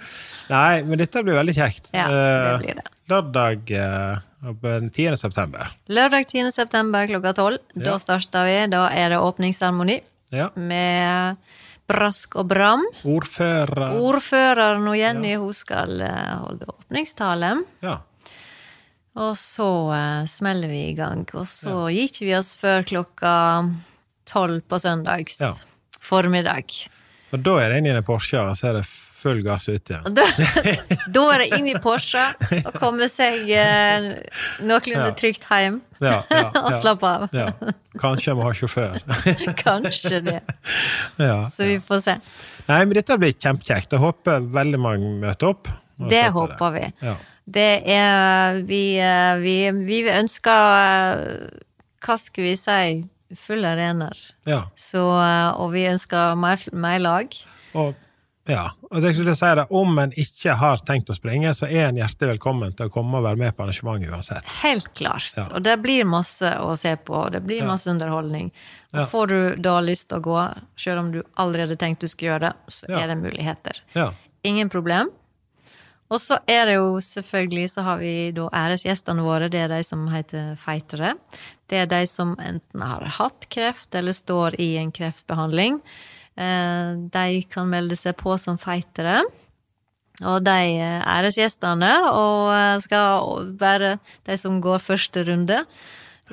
Nei, 0.50 0.82
men 0.84 0.98
dette 1.00 1.22
blir 1.24 1.34
veldig 1.38 1.54
kjekt. 1.56 1.90
Ja, 1.94 2.06
det 2.10 2.22
Eh, 2.54 2.58
blir 2.62 2.74
det. 2.80 2.86
Lørdag 3.08 3.70
eh, 3.70 4.18
den 4.62 4.90
10. 4.90 5.16
september. 5.16 5.70
Lørdag 5.88 6.26
10. 6.28 6.50
september 6.52 7.06
klokka 7.08 7.32
tolv. 7.36 7.58
Da 7.74 7.98
starter 7.98 8.44
vi. 8.48 8.56
Da 8.72 8.88
er 8.92 9.08
det 9.14 9.18
åpningsseremoni 9.20 10.00
Ja. 10.32 10.50
med 10.56 11.36
brask 11.88 12.36
og 12.40 12.48
bram. 12.48 12.82
Ordfører 13.04 13.98
Ordføreren 14.00 14.86
og 14.88 14.96
Jenny 14.96 15.34
hun 15.36 15.52
skal 15.54 16.00
eh, 16.00 16.34
holde 16.40 16.66
åpningstale. 16.72 17.64
Ja. 17.84 17.98
Og 19.14 19.36
så 19.38 19.66
uh, 19.94 20.24
smeller 20.26 20.66
vi 20.68 20.88
i 20.88 20.94
gang. 20.98 21.20
Og 21.38 21.44
så 21.46 21.84
gir 21.92 22.08
ikke 22.08 22.24
vi 22.26 22.32
oss 22.34 22.56
før 22.58 22.82
klokka 22.82 23.34
tolv 24.26 24.64
på 24.66 24.80
søndags 24.82 25.38
Ja. 25.40 25.52
formiddag. 26.00 26.64
Og 27.32 27.42
da 27.42 27.54
er 27.62 27.68
det 27.70 27.78
inn 27.78 27.86
i 27.86 27.94
en 27.94 28.02
Porsche, 28.02 28.40
og 28.42 28.56
så 28.58 28.72
er 28.72 28.80
det 28.80 28.86
full 29.24 29.40
gass 29.44 29.64
ut 29.72 29.90
igjen. 29.90 30.04
Da, 30.14 30.24
da 31.16 31.24
er 31.34 31.42
det 31.44 31.48
inn 31.58 31.68
i 31.72 31.74
Porsche 31.82 32.22
og 32.60 32.72
komme 32.78 33.08
seg 33.12 33.48
eh, 33.50 34.10
noenlunde 34.62 35.10
Ja. 35.10 35.14
trygt 35.18 35.46
hjem 35.50 35.80
Ja, 36.04 36.18
ja, 36.30 36.42
og 36.66 36.72
slappe 36.82 37.08
av. 37.10 37.26
Ja. 37.34 37.48
Kanskje 38.00 38.30
jeg 38.32 38.38
må 38.38 38.44
ha 38.46 38.52
sjåfør. 38.56 38.98
Kanskje 39.64 40.20
det. 40.26 40.40
ja. 41.22 41.38
Så 41.54 41.66
vi 41.70 41.78
får 41.82 42.02
se. 42.04 42.16
Nei, 42.68 42.80
men 42.84 42.94
dette 43.00 43.16
blir 43.20 43.32
kjempekjekt. 43.34 43.92
Jeg 43.96 44.02
håper 44.04 44.44
veldig 44.54 44.80
mange 44.80 45.14
møter 45.22 45.50
opp. 45.54 45.68
Det 46.10 46.24
håper 46.34 46.78
det. 46.78 46.86
vi. 47.04 47.14
Det 47.54 47.70
er 47.92 48.62
Vi, 48.68 48.82
eh, 49.04 49.34
vi, 49.42 49.56
vi 49.84 49.98
ønsker 50.08 50.78
eh, 50.80 51.58
Hva 52.04 52.16
skal 52.20 52.46
vi 52.48 52.54
si? 52.58 52.78
Full 53.40 53.64
arenaer. 53.66 54.18
ja. 54.46 54.60
Så, 54.78 55.00
eh, 55.20 55.50
og 55.60 55.72
vi 55.74 55.84
ønsker 55.90 56.36
mer, 56.38 56.60
mer 56.72 57.00
lag. 57.02 57.32
Og, 57.74 57.94
ja. 58.48 58.70
og 58.90 59.02
jeg 59.02 59.14
skulle 59.14 59.34
si 59.38 59.50
det, 59.58 59.64
om 59.70 59.98
en 60.02 60.12
ikke 60.20 60.54
har 60.60 60.82
tenkt 60.86 61.10
å 61.10 61.16
springe, 61.16 61.52
så 61.56 61.66
er 61.70 61.88
en 61.88 61.96
hjertelig 62.00 62.34
velkommen 62.34 62.74
til 62.76 62.90
å 62.90 62.92
komme 62.92 63.18
og 63.18 63.24
være 63.24 63.40
med 63.40 63.56
på 63.56 63.64
arrangementet 63.64 64.12
uansett. 64.12 64.44
Helt 64.62 64.90
klart. 64.94 65.30
Ja. 65.36 65.46
Og 65.54 65.64
det 65.64 65.78
blir 65.82 66.04
masse 66.04 66.50
å 66.60 66.76
se 66.78 66.94
på, 66.96 67.14
og 67.26 67.32
det 67.32 67.42
blir 67.46 67.62
Ja. 67.62 67.66
masse 67.72 67.90
underholdning. 67.90 68.52
Og 68.92 69.00
Ja. 69.00 69.06
får 69.06 69.26
du 69.28 69.56
da 69.62 69.80
lyst 69.80 70.08
til 70.08 70.20
å 70.20 70.22
gå, 70.22 70.62
selv 70.76 70.98
om 71.00 71.12
du 71.12 71.22
allerede 71.36 71.76
tenkte 71.76 72.00
du 72.00 72.08
skulle 72.08 72.32
gjøre 72.38 72.48
det, 72.50 72.54
så 72.68 72.88
er 72.90 73.06
det 73.08 73.18
muligheter. 73.18 73.80
Ja. 73.94 74.12
Ingen 74.44 74.68
problem. 74.68 75.10
Og 76.10 76.20
så 76.20 76.36
er 76.46 76.66
det 76.66 76.74
jo 76.74 76.98
selvfølgelig 77.00 77.70
så 77.72 77.82
har 77.82 77.96
vi 77.98 78.30
da 78.30 78.48
æresgjestene 78.52 79.22
våre, 79.24 79.48
det 79.50 79.62
er 79.64 79.68
de 79.68 79.82
som 79.82 80.06
heter 80.12 80.54
feitere. 80.60 81.14
Det 81.66 81.78
er 81.78 81.86
de 81.86 82.06
som 82.06 82.36
enten 82.36 82.82
har 82.82 83.00
hatt 83.00 83.48
kreft 83.48 83.94
eller 83.94 84.12
står 84.12 84.54
i 84.60 84.76
en 84.76 84.92
kreftbehandling. 84.92 85.80
Eh, 86.36 86.94
De 87.14 87.42
kan 87.50 87.68
melde 87.70 87.96
seg 87.96 88.16
på 88.20 88.36
som 88.40 88.58
feitere. 88.58 89.22
Og 90.24 90.40
de 90.46 90.56
eh, 90.78 91.02
æresgjestene 91.02 91.90
og 92.12 92.52
eh, 92.54 92.78
skal 92.84 93.52
være 93.60 93.96
de 94.26 94.36
som 94.38 94.60
går 94.62 94.78
første 94.82 95.24
runde 95.26 95.64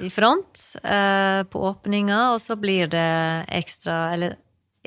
i 0.02 0.08
front 0.10 0.60
på 1.52 1.62
åpninga, 1.68 2.20
og 2.32 2.38
så 2.40 2.56
blir 2.56 2.88
det 2.88 3.10
ekstra, 3.52 4.14
eller 4.16 4.38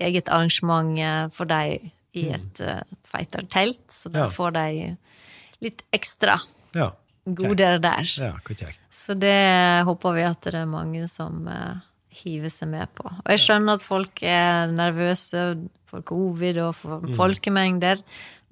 eget 0.01 0.31
arrangement 0.33 0.97
for 1.37 1.45
de 1.45 1.91
i 2.17 2.23
et 2.33 2.61
uh, 2.65 2.81
feitertelt, 3.05 3.83
så 3.93 4.09
da 4.15 4.25
Ja. 4.25 4.31
får 4.33 4.55
de 4.57 4.97
litt 5.61 5.83
ekstra 5.93 6.39
Ja. 6.75 6.89
goder 7.27 7.77
der. 7.85 8.01
ja. 8.17 8.33
Så 8.91 9.15
det 9.19 9.85
håper 9.85 10.15
vi 10.17 10.23
at 10.23 10.41
det 10.41 10.55
er 10.55 10.67
mange 10.67 11.07
som 11.07 11.45
hiver 12.15 12.53
seg 12.53 12.71
med 12.73 12.93
på. 12.97 13.07
Og 13.09 13.31
jeg 13.35 13.43
skjønner 13.43 13.79
at 13.79 13.85
folk 13.85 14.23
er 14.23 14.71
nervøse 14.73 15.45
for 15.95 16.07
covid 16.11 16.59
og 16.67 16.73
for 16.79 17.05
folkemengder, 17.19 18.01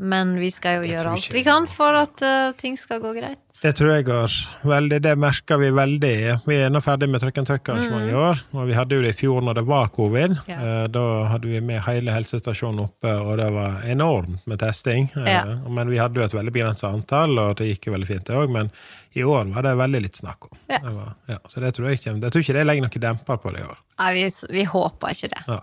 men 0.02 0.34
vi 0.40 0.48
skal 0.50 0.80
jo 0.80 0.82
Mm. 0.82 0.90
Gjøre 0.92 1.10
alt 1.14 1.32
vi 1.34 1.42
kan 1.46 1.66
for 1.70 1.94
at 1.94 2.22
uh, 2.26 2.52
ting 2.58 2.74
skal 2.78 2.98
gå 3.02 3.12
greit. 3.14 3.38
Det 3.62 3.70
tror 3.78 3.92
jeg 3.92 4.06
går 4.08 4.32
veldig, 4.66 4.98
det 5.04 5.12
merker 5.20 5.60
vi 5.60 5.68
veldig. 5.70 6.14
Vi 6.48 6.56
er 6.58 6.72
nå 6.72 6.80
ferdig 6.82 7.06
med 7.12 7.22
Trøkken 7.22 7.46
Trøkk-arrangementet 7.46 8.10
i 8.10 8.16
år, 8.18 8.40
og 8.56 8.66
vi 8.66 8.74
hadde 8.74 8.96
jo 8.96 9.04
det 9.04 9.12
i 9.12 9.18
fjor 9.20 9.44
når 9.46 9.60
det 9.60 9.64
var 9.68 9.92
covid. 9.94 10.34
Mm. 10.40 10.48
Ja. 10.50 10.56
Uh, 10.58 10.86
Da 10.96 11.04
hadde 11.30 11.52
vi 11.52 11.60
med 11.62 11.82
hele 11.86 12.14
helsestasjonen 12.16 12.82
oppe, 12.86 13.12
og 13.14 13.36
det 13.38 13.50
var 13.54 13.84
enormt 13.86 14.46
med 14.50 14.58
testing. 14.64 15.06
Ja. 15.14 15.44
Men 15.68 15.92
vi 15.92 16.00
hadde 16.02 16.18
jo 16.18 16.26
et 16.26 16.34
veldig 16.34 16.54
begrenset 16.56 16.88
antall, 16.90 17.38
og 17.38 17.54
det 17.60 17.70
gikk 17.70 17.86
jo 17.90 17.94
veldig 17.94 18.10
fint 18.10 18.26
det 18.26 18.34
òg. 18.40 18.50
Men 18.50 18.72
i 19.14 19.22
år 19.22 19.52
var 19.54 19.68
det 19.68 19.76
veldig 19.78 20.02
litt 20.08 20.18
snakk 20.18 20.50
om. 20.50 20.58
Ja. 20.72 20.80
Det 20.82 20.96
var, 20.96 21.14
så 21.52 21.62
det 21.62 21.74
tror 21.76 21.88
jeg 21.90 22.00
ikke 22.00 22.16
Jeg 22.16 22.32
tror 22.32 22.42
ikke 22.42 22.58
det 22.58 22.66
legger 22.66 22.88
noen 22.88 23.06
demper 23.06 23.38
på 23.38 23.54
det 23.54 23.62
i 23.62 23.68
år. 23.68 23.78
Nei, 24.02 24.10
vi, 24.18 24.26
vi 24.56 24.66
håper 24.72 25.14
ikke 25.14 25.30
det. 25.36 25.44
Nei. 25.52 25.62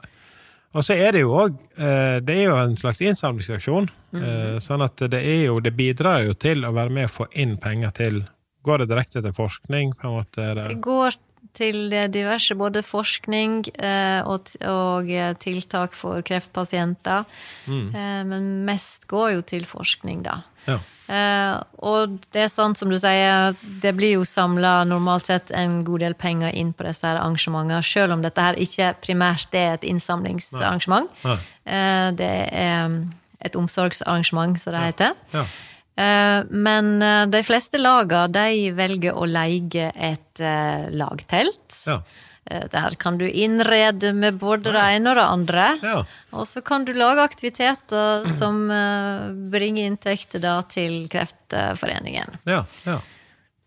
Og 0.78 0.86
så 0.86 0.94
er 0.94 1.16
det 1.16 1.24
jo 1.24 1.32
òg 1.34 1.56
Det 2.22 2.36
er 2.36 2.44
jo 2.44 2.58
en 2.60 2.76
slags 2.78 3.00
innsamlingsaksjon. 3.02 3.88
Mhm. 4.14 4.24
eh, 4.24 4.58
Sånn 4.62 4.84
at 4.86 5.02
det 5.10 5.22
er 5.22 5.46
jo 5.48 5.60
Det 5.60 5.74
bidrar 5.78 6.26
jo 6.28 6.36
til 6.38 6.66
å 6.66 6.74
være 6.76 6.94
med 6.94 7.10
å 7.10 7.14
få 7.14 7.30
inn 7.34 7.58
penger 7.58 7.96
til 7.98 8.22
Går 8.68 8.84
det 8.84 8.90
direkte 8.90 9.22
til 9.24 9.34
forskning, 9.34 9.94
på 9.96 10.10
en 10.10 10.16
måte? 10.18 10.46
Det, 10.58 10.82
går 10.84 11.16
til 11.58 11.90
diverse 12.14 12.56
både 12.56 12.84
forskning 12.86 13.64
eh, 13.82 14.22
og, 14.28 14.52
og 14.64 15.10
eh, 15.12 15.34
tiltak 15.42 15.98
for 15.98 16.22
kreftpasienter. 16.26 17.26
Eh, 17.68 18.22
men 18.30 18.48
mest 18.68 19.08
går 19.12 19.36
jo 19.38 19.44
til 19.56 19.68
forskning, 19.68 20.24
da. 20.28 20.42
ja. 20.70 20.80
Eh, 21.10 21.56
og 21.82 22.20
det 22.36 22.44
er 22.44 22.52
sånn 22.54 22.76
som 22.78 22.92
du 22.92 23.00
sier, 23.02 23.56
det 23.82 23.96
blir 23.98 24.20
jo 24.20 24.26
samla 24.30 24.84
normalt 24.86 25.32
sett 25.32 25.50
en 25.58 25.80
god 25.88 26.04
del 26.06 26.14
penger 26.14 26.54
inn 26.54 26.70
på 26.70 26.86
disse 26.86 27.08
her 27.08 27.18
arrangementene, 27.18 27.82
selv 27.82 28.14
om 28.14 28.22
dette 28.22 28.44
her 28.46 28.60
ikke 28.62 28.92
primært 29.02 29.56
er 29.58 29.80
et 29.80 29.88
innsamlingsarrangement. 29.90 31.10
Nei. 31.26 31.40
Eh, 31.66 32.12
det 32.20 32.30
er 32.54 32.86
mm, 32.94 33.00
et 33.50 33.58
omsorgsarrangement, 33.58 34.62
som 34.62 34.78
det 34.78 34.86
heter. 34.92 35.18
ja. 35.34 35.48
Eh, 36.00 36.40
Men 36.50 37.02
eh, 37.02 37.26
de 37.34 37.44
fleste 37.44 37.82
lagene 37.82 38.32
de 38.36 38.72
velger 38.78 39.18
å 39.20 39.28
leie 39.30 39.92
et 39.94 40.42
eh, 40.42 40.90
lagtelt. 40.96 41.84
Ja. 41.90 42.02
Der 42.50 42.96
kan 42.98 43.20
du 43.20 43.28
innrede 43.28 44.10
med 44.18 44.40
både 44.42 44.72
det 44.74 44.82
ene 44.96 45.12
og 45.12 45.20
det 45.20 45.26
andre. 45.36 45.66
Ja. 45.86 45.98
Og 46.34 46.48
så 46.50 46.64
kan 46.66 46.82
du 46.88 46.96
lage 46.98 47.22
aktiviteter 47.22 48.26
som 48.40 48.64
bringer 49.54 49.86
inntekter 49.86 50.42
da 50.42 50.56
til 50.66 51.04
Kreftforeningen. 51.14 52.40
Ja. 52.50 52.64
ja. 52.88 52.98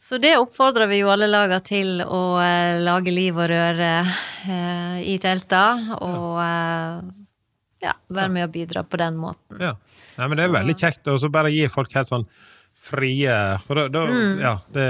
Så 0.03 0.19
det 0.19 0.33
oppfordrer 0.37 0.89
vi 0.91 0.97
jo 0.99 1.13
alle 1.15 1.29
laga 1.31 1.61
til 1.63 2.01
å 2.03 2.35
eh, 2.43 2.81
lage 2.83 3.13
liv 3.15 3.37
og 3.39 3.47
røre 3.53 3.91
eh, 4.03 4.97
i 5.13 5.15
telta. 5.23 5.61
Og 6.03 6.41
eh, 6.43 7.13
ja, 7.87 7.93
være 8.11 8.33
med 8.35 8.49
og 8.49 8.57
bidra 8.57 8.83
på 8.83 8.99
den 8.99 9.21
måten. 9.23 9.63
ja. 9.63 9.77
Nei, 10.19 10.27
men 10.27 10.37
det 10.39 10.45
er 10.45 10.53
veldig 10.53 10.77
kjekt 10.79 11.09
å 11.09 11.17
så 11.21 11.31
bare 11.33 11.53
gi 11.55 11.65
folk 11.73 11.95
helt 11.97 12.11
sånn 12.11 12.27
frie 12.83 13.35
For 13.63 13.79
da, 13.79 13.89
da 13.89 14.03
Mm. 14.11 14.41
Ja, 14.43 14.57
det, 14.75 14.87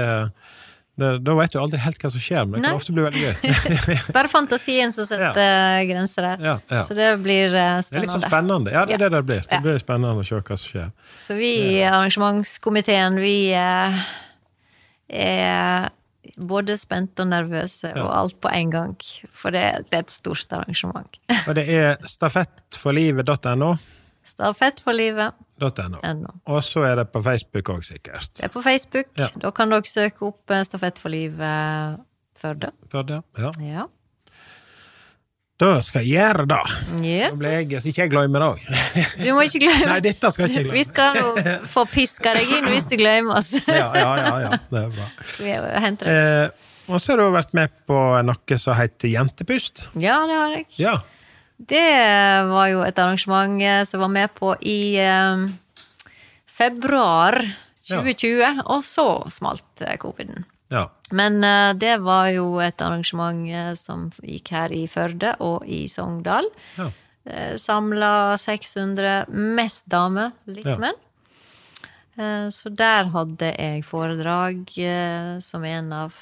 det 0.97 1.11
Da 1.25 1.35
vet 1.37 1.53
du 1.53 1.59
aldri 1.61 1.79
helt 1.83 2.01
hva 2.01 2.09
som 2.13 2.21
skjer, 2.21 2.45
men 2.49 2.57
det 2.57 2.65
kan 2.65 2.73
Nei. 2.73 2.81
ofte 2.81 2.93
bli 2.95 3.05
veldig 3.05 3.21
gøy. 3.23 3.35
Bare 4.17 4.31
fantasien 4.31 4.93
som 4.93 5.07
setter 5.09 5.79
ja. 5.79 5.85
grenser 5.89 6.27
der. 6.27 6.43
Ja, 6.49 6.57
ja. 6.69 6.83
Så 6.89 6.97
det 6.97 7.09
blir 7.23 7.49
spennende. 7.53 7.87
Det 7.89 7.97
er 7.97 8.05
litt 8.05 8.13
sånn 8.13 8.27
spennende. 8.27 8.73
Ja, 8.73 8.85
det 8.89 8.97
er 8.97 9.05
det 9.05 9.11
det 9.15 9.23
blir. 9.29 9.47
Det 9.49 9.61
blir 9.65 9.81
spennende 9.81 10.25
å 10.25 10.27
se 10.27 10.41
hva 10.41 10.59
som 10.59 10.69
skjer. 10.69 10.93
Så 11.21 11.37
vi 11.39 11.55
i 11.71 11.81
arrangementskomiteen, 11.87 13.17
vi 13.23 13.37
eh, 13.57 14.05
er 15.23 15.89
både 16.37 16.77
spente 16.81 17.25
og 17.25 17.29
nervøse 17.29 17.89
og 17.99 18.09
alt 18.13 18.37
på 18.41 18.51
en 18.53 18.71
gang. 18.73 18.93
For 19.33 19.53
det, 19.53 19.65
det 19.89 19.99
er 19.99 20.05
et 20.05 20.13
stort 20.13 20.53
arrangement. 20.55 21.19
Og 21.43 21.57
det 21.57 21.65
er 21.69 21.97
stafettforlivet.no. 22.09 23.73
Stafett 24.23 24.79
for 24.83 24.95
livet. 24.95 25.35
.no. 25.59 25.99
NO. 26.01 26.31
Og 26.49 26.63
så 26.65 26.83
er 26.87 26.97
det 27.01 27.09
på 27.13 27.21
Facebook 27.23 27.69
òg, 27.75 27.83
sikkert. 27.87 28.31
Det 28.37 28.47
er 28.47 28.53
på 28.53 28.63
Facebook. 28.63 29.11
Ja. 29.19 29.29
Da 29.39 29.51
kan 29.55 29.71
dere 29.71 29.87
søke 29.87 30.29
opp 30.31 30.51
eh, 30.51 30.63
Stafett 30.67 31.01
for 31.01 31.13
livet 31.13 32.01
Førde. 32.43 32.73
Førde, 32.91 33.21
det, 33.35 33.43
ja. 33.43 33.51
Ja. 33.63 33.85
Da 35.61 35.77
skal 35.85 36.03
jeg 36.03 36.17
gjøre 36.17 36.47
det. 36.49 36.61
Yes. 37.05 37.35
Da 37.35 37.39
blir 37.39 37.53
jeg, 37.61 37.79
så 37.79 37.91
ikke 37.91 38.01
jeg 38.01 38.11
glemmer 38.11 38.43
det. 38.43 39.05
Du 39.21 39.29
må 39.37 39.45
ikke 39.45 39.61
glemme 39.63 39.85
Nei, 39.91 39.99
dette 40.03 40.31
skal 40.33 40.47
jeg 40.49 40.51
ikke 40.51 40.63
glemme. 40.65 40.79
Vi 40.79 40.85
skal 40.89 41.19
nå 41.19 41.55
få 41.75 41.85
piska 41.91 42.33
deg 42.35 42.51
inn 42.57 42.67
hvis 42.73 42.89
du 42.89 42.97
glemmer 42.99 43.39
oss. 43.39 43.53
Ja, 43.69 43.87
ja, 43.95 44.11
ja, 44.19 44.33
ja. 44.47 44.59
Det 44.71 44.81
er 44.81 44.91
bra. 44.97 45.07
Vi 45.37 45.55
det. 46.01 46.17
Eh, 46.17 46.73
og 46.91 46.99
så 46.99 47.13
har 47.13 47.21
du 47.21 47.29
vært 47.37 47.53
med 47.55 47.71
på 47.87 47.99
noe 48.27 48.59
som 48.59 48.75
heter 48.75 49.13
Jentepust. 49.13 49.85
Ja, 49.93 50.17
det 50.27 50.39
har 50.41 50.57
jeg. 50.57 50.67
Ja. 50.81 50.97
Det 51.69 52.47
var 52.49 52.67
jo 52.71 52.81
et 52.83 52.97
arrangement 52.99 53.61
som 53.61 53.85
som 53.93 53.99
var 54.03 54.09
med 54.11 54.33
på 54.35 54.55
i 54.61 54.95
eh, 54.99 55.43
februar 56.49 57.37
2020, 57.87 58.61
og 58.65 58.83
så 58.87 59.05
smalt 59.33 59.81
eh, 59.85 59.97
coviden. 59.97 60.45
ja. 60.71 60.89
Men 61.13 61.43
eh, 61.45 61.73
det 61.77 61.99
var 62.01 62.29
jo 62.33 62.57
et 62.63 62.81
arrangement 62.81 63.43
eh, 63.53 63.73
som 63.77 64.07
gikk 64.25 64.49
her 64.55 64.71
i 64.73 64.85
Førde 64.89 65.35
og 65.45 65.65
i 65.69 65.83
Sogndal. 65.91 66.47
Ja. 66.79 66.87
Eh, 67.29 67.55
Samla 67.61 68.33
600, 68.41 69.25
mest 69.29 69.85
damer, 69.91 70.31
litt 70.49 70.65
Ja. 70.65 70.77
menn. 70.81 70.97
Eh, 72.17 72.47
Så 72.49 72.69
der 72.73 73.11
hadde 73.13 73.51
jeg 73.57 73.83
foredrag 73.85 74.65
eh, 74.77 75.39
som 75.39 75.63
en 75.65 75.93
av 75.93 76.13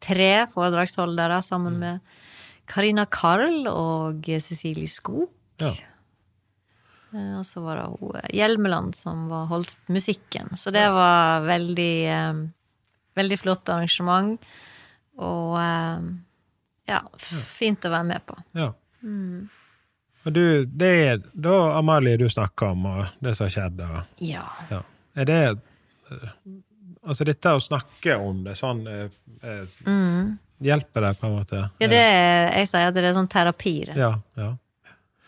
tre 0.00 0.46
foredragsholdere 0.46 1.42
sammen 1.42 1.78
med 1.78 2.00
Karina 2.66 3.04
Karl 3.06 3.66
og 3.70 4.26
Cecilie 4.42 4.88
Skog. 4.90 5.28
ja. 5.62 5.74
Eh, 7.14 7.38
Og 7.38 7.44
så 7.46 7.60
var 7.62 7.76
det 7.78 7.84
hun 8.00 8.16
eh, 8.18 8.30
Hjelmeland 8.34 8.94
som 8.98 9.28
var 9.30 9.46
holdt 9.46 9.76
musikken. 9.88 10.50
Så 10.58 10.70
det 10.74 10.84
var 10.92 11.40
veldig 11.46 11.92
eh, 12.10 12.40
Veldig 13.16 13.38
flott 13.40 13.68
arrangement. 13.72 14.42
Og 15.16 15.54
ja, 16.86 16.98
fint 17.18 17.86
å 17.88 17.90
være 17.94 18.04
med 18.10 18.26
på. 18.28 18.34
ja. 18.52 18.72
Og 20.26 20.32
du, 20.34 20.66
det 20.66 20.90
er 21.06 21.22
da 21.32 21.54
Amalie 21.78 22.18
du 22.18 22.26
snakker 22.28 22.74
om, 22.74 22.84
og 22.90 23.06
det 23.22 23.32
som 23.38 23.46
har 23.46 23.54
skjedd, 23.54 23.80
Ja. 24.20 24.42
ja. 24.70 24.82
Er 25.16 25.24
det 25.24 25.38
Altså, 27.06 27.24
dette 27.24 27.52
å 27.54 27.60
snakke 27.62 28.16
om 28.18 28.40
det 28.44 28.56
sånn 28.58 28.80
eh, 28.90 29.08
eh, 29.46 29.64
Hjelper 30.64 31.04
deg, 31.08 31.18
på 31.20 31.26
en 31.28 31.34
måte? 31.36 31.56
Mm. 31.66 31.80
ja, 31.82 31.88
det 31.92 31.98
er, 32.04 32.46
jeg 32.60 32.68
sier 32.70 32.88
at 32.88 32.94
det 32.96 33.04
er 33.04 33.16
sånn 33.16 33.28
terapi. 33.28 33.74
det. 33.90 33.96
Ja, 34.00 34.14
ja. 34.40 34.54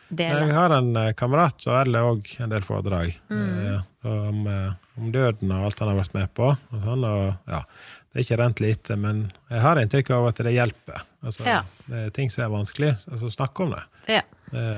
Nei, 0.09 0.45
vi 0.49 0.55
har 0.57 0.73
en 0.73 0.95
eh, 0.97 1.11
kamerat 1.13 1.61
som 1.61 1.75
holder 1.77 2.07
òg 2.09 2.31
en 2.41 2.53
del 2.55 2.65
foredrag 2.65 3.11
eh, 3.13 3.81
om, 4.09 4.39
eh, 4.49 4.71
om 4.97 5.11
døden 5.13 5.51
og 5.53 5.67
alt 5.67 5.83
han 5.83 5.91
har 5.91 5.99
vært 5.99 6.15
med 6.17 6.31
på. 6.33 6.49
Og 6.49 6.87
sånn, 6.87 7.05
og, 7.05 7.35
ja, 7.51 7.61
det 8.09 8.23
er 8.23 8.25
ikke 8.25 8.39
rent 8.41 8.63
lite, 8.65 8.97
men 8.97 9.27
jeg 9.53 9.61
har 9.67 9.81
inntrykk 9.83 10.15
av 10.17 10.31
at 10.31 10.41
det 10.49 10.55
hjelper. 10.57 11.05
Altså, 11.21 11.45
Ja. 11.45 11.61
Det 11.89 12.07
er 12.07 12.15
ting 12.17 12.33
som 12.33 12.47
er 12.47 12.55
vanskelig, 12.55 12.95
altså 13.11 13.31
snakke 13.33 13.67
om 13.67 13.77
det. 13.77 13.83
Ja, 14.17 14.23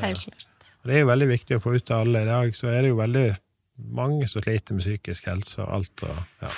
helt 0.02 0.24
klart. 0.26 0.48
det 0.86 0.94
er 0.96 1.04
jo 1.04 1.12
veldig 1.12 1.30
viktig 1.30 1.56
å 1.58 1.62
få 1.62 1.76
ut 1.78 1.90
av 1.94 2.02
alle. 2.08 2.22
I 2.26 2.30
dag 2.32 2.54
så 2.58 2.72
er 2.74 2.82
det 2.82 2.90
jo 2.90 2.98
veldig 2.98 3.28
mange 4.00 4.26
som 4.30 4.42
sliter 4.42 4.74
med 4.74 4.82
psykisk 4.82 5.30
helse 5.30 5.62
og 5.62 5.70
alt. 5.78 6.04
Og, 6.10 6.18
ja. 6.42 6.50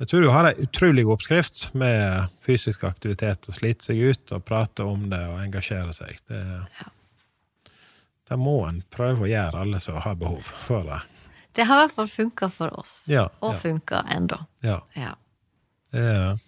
Jeg 0.00 0.08
tror 0.10 0.24
du 0.24 0.28
har 0.34 0.48
ei 0.48 0.64
utrolig 0.64 1.04
god 1.06 1.14
oppskrift 1.20 1.68
med 1.78 2.30
fysisk 2.42 2.82
aktivitet. 2.88 3.46
Å 3.48 3.54
slite 3.54 3.86
seg 3.86 4.00
ut 4.10 4.32
og 4.34 4.42
prate 4.48 4.82
om 4.90 5.04
det 5.12 5.20
og 5.30 5.38
engasjere 5.44 5.94
seg. 5.94 6.18
Det, 6.26 6.40
det 8.28 8.38
må 8.40 8.56
en 8.66 8.80
prøve 8.90 9.26
å 9.26 9.30
gjøre, 9.30 9.60
alle 9.62 9.78
som 9.82 10.00
har 10.02 10.16
behov 10.18 10.42
for 10.66 10.82
det. 10.88 10.98
Det 11.54 11.68
har 11.68 11.78
i 11.78 11.84
hvert 11.84 11.94
fall 11.94 12.10
funka 12.10 12.48
for 12.50 12.74
oss. 12.80 13.04
Ja, 13.06 13.28
Og 13.38 13.54
ja. 13.54 13.60
funka 13.62 14.02
ennå. 14.16 14.40
Ja. 14.66 14.80
Ja. 14.98 15.14
Er- 15.94 16.40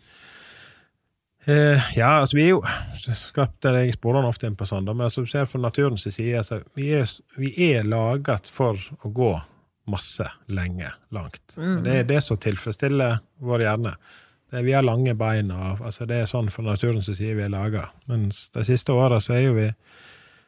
Eh, 1.46 1.78
ja, 1.94 2.08
altså 2.24 2.34
vi 2.34 2.42
er 2.42 2.48
jo 2.56 2.62
skapte 3.14 3.70
Jeg 3.70 3.92
sporer 3.94 4.24
ofte 4.26 4.48
inn 4.48 4.56
på 4.58 4.66
sånn, 4.66 4.82
men 4.88 5.04
altså, 5.06 5.22
du 5.22 5.30
ser 5.30 5.46
fra 5.46 5.60
naturens 5.62 6.02
side 6.02 6.40
altså, 6.40 6.56
vi, 6.74 6.88
er, 6.98 7.06
vi 7.38 7.52
er 7.68 7.84
laget 7.86 8.48
for 8.50 8.74
å 9.06 9.10
gå 9.14 9.28
masse, 9.90 10.26
lenge, 10.50 10.90
langt. 11.14 11.56
Mm. 11.56 11.82
Det 11.84 11.98
er 12.00 12.08
det 12.08 12.22
som 12.24 12.38
tilfredsstiller 12.42 13.20
vår 13.42 13.66
hjerne. 13.66 13.94
Det 14.50 14.62
vi 14.62 14.74
har 14.76 14.84
lange 14.86 15.14
bein, 15.18 15.50
og 15.50 15.82
altså, 15.88 16.06
det 16.06 16.20
er 16.22 16.28
sånn 16.30 16.50
for 16.54 16.66
naturen 16.66 17.02
som 17.02 17.16
sier 17.18 17.34
vi 17.38 17.42
er 17.46 17.50
laga. 17.52 17.88
Mens 18.10 18.48
de 18.54 18.62
siste 18.66 18.94
åra 18.94 19.18
så 19.22 19.34
er 19.38 19.48
jo 19.48 19.56
vi 19.58 19.70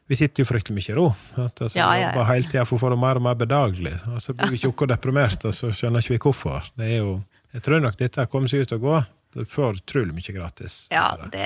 vi 0.09 0.17
sitter 0.17 0.41
jo 0.41 0.49
fryktelig 0.49 0.73
mye 0.79 0.89
i 0.89 0.97
ro. 0.97 1.09
sant? 1.35 1.61
Altså, 1.61 1.77
Ja, 1.77 1.89
ja, 1.93 2.01
ja. 2.01 2.07
Jobber 2.09 2.29
hele 2.31 2.49
tida 2.49 2.65
for 2.65 2.79
å 2.79 2.81
få 2.81 2.91
det 2.95 2.97
mer 3.03 3.19
og 3.21 3.25
mer 3.27 3.35
bedagelig. 3.37 3.93
Og 4.09 4.23
så 4.25 4.33
blir 4.33 4.55
vi 4.55 4.61
tjukke 4.63 4.87
og 4.87 4.93
deprimerte, 4.95 5.51
og 5.51 5.57
så 5.57 5.69
skjønner 5.69 6.01
ikke 6.01 6.15
vi 6.15 6.21
hvorfor. 6.25 6.71
Det 6.81 6.87
er 6.89 7.03
jo, 7.03 7.11
jeg 7.53 7.65
tror 7.67 7.83
nok 7.85 7.99
dette 8.01 8.25
kommer 8.33 8.49
seg 8.49 8.65
ut 8.65 8.73
og 8.79 8.87
gå. 8.87 8.95
Det 9.37 9.45
får 9.53 9.83
utrolig 9.83 10.17
mye 10.17 10.33
gratis. 10.33 10.79
Ja, 10.89 11.11
det, 11.29 11.45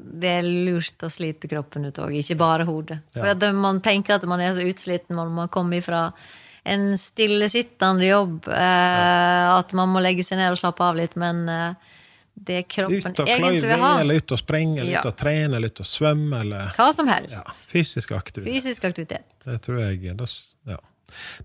det 0.00 0.32
er 0.38 0.48
lurt 0.48 1.04
å 1.04 1.10
slite 1.12 1.50
kroppen 1.52 1.84
ut 1.90 2.00
òg, 2.00 2.14
ikke 2.16 2.38
bare 2.40 2.64
hodet. 2.64 3.02
For 3.12 3.28
at 3.34 3.44
man 3.52 3.82
tenker 3.84 4.16
at 4.16 4.24
man 4.24 4.40
er 4.40 4.56
så 4.56 4.64
utsliten 4.64 5.20
når 5.20 5.34
man 5.36 5.52
kommer 5.52 5.84
fra 5.84 6.06
en 6.64 6.98
stillesittende 6.98 8.06
jobb, 8.06 8.48
eh, 8.48 9.46
at 9.54 9.72
man 9.78 9.88
må 9.94 10.02
legge 10.04 10.24
seg 10.26 10.38
ned 10.40 10.52
og 10.52 10.60
slappe 10.60 10.84
av 10.84 10.98
litt, 10.98 11.16
men 11.20 11.48
eh, 11.48 11.72
det 12.40 12.62
kroppen 12.68 13.12
Ut 13.14 13.20
og 13.20 13.28
egentlig 13.28 13.62
vil 13.68 13.80
ha, 13.82 13.94
eller 14.00 14.20
ut 14.20 14.32
og 14.32 14.38
sprenge, 14.40 14.80
eller 14.80 14.92
Ja. 14.92 15.00
ut 15.00 15.10
og 15.12 15.16
trene, 15.16 15.56
eller 15.56 15.72
ut 15.72 15.80
og 15.80 15.86
svømme, 15.86 16.40
eller 16.40 16.70
hva 16.76 16.92
som 16.96 17.08
helst. 17.08 17.36
ja, 17.36 17.56
fysisk 17.72 18.12
aktivitet. 18.16 18.54
Fysisk 18.54 18.84
aktivitet. 18.84 19.26
Det 19.44 19.58
tror 19.62 19.80
jeg 19.80 20.16
det, 20.16 20.28
ja. 20.66 20.78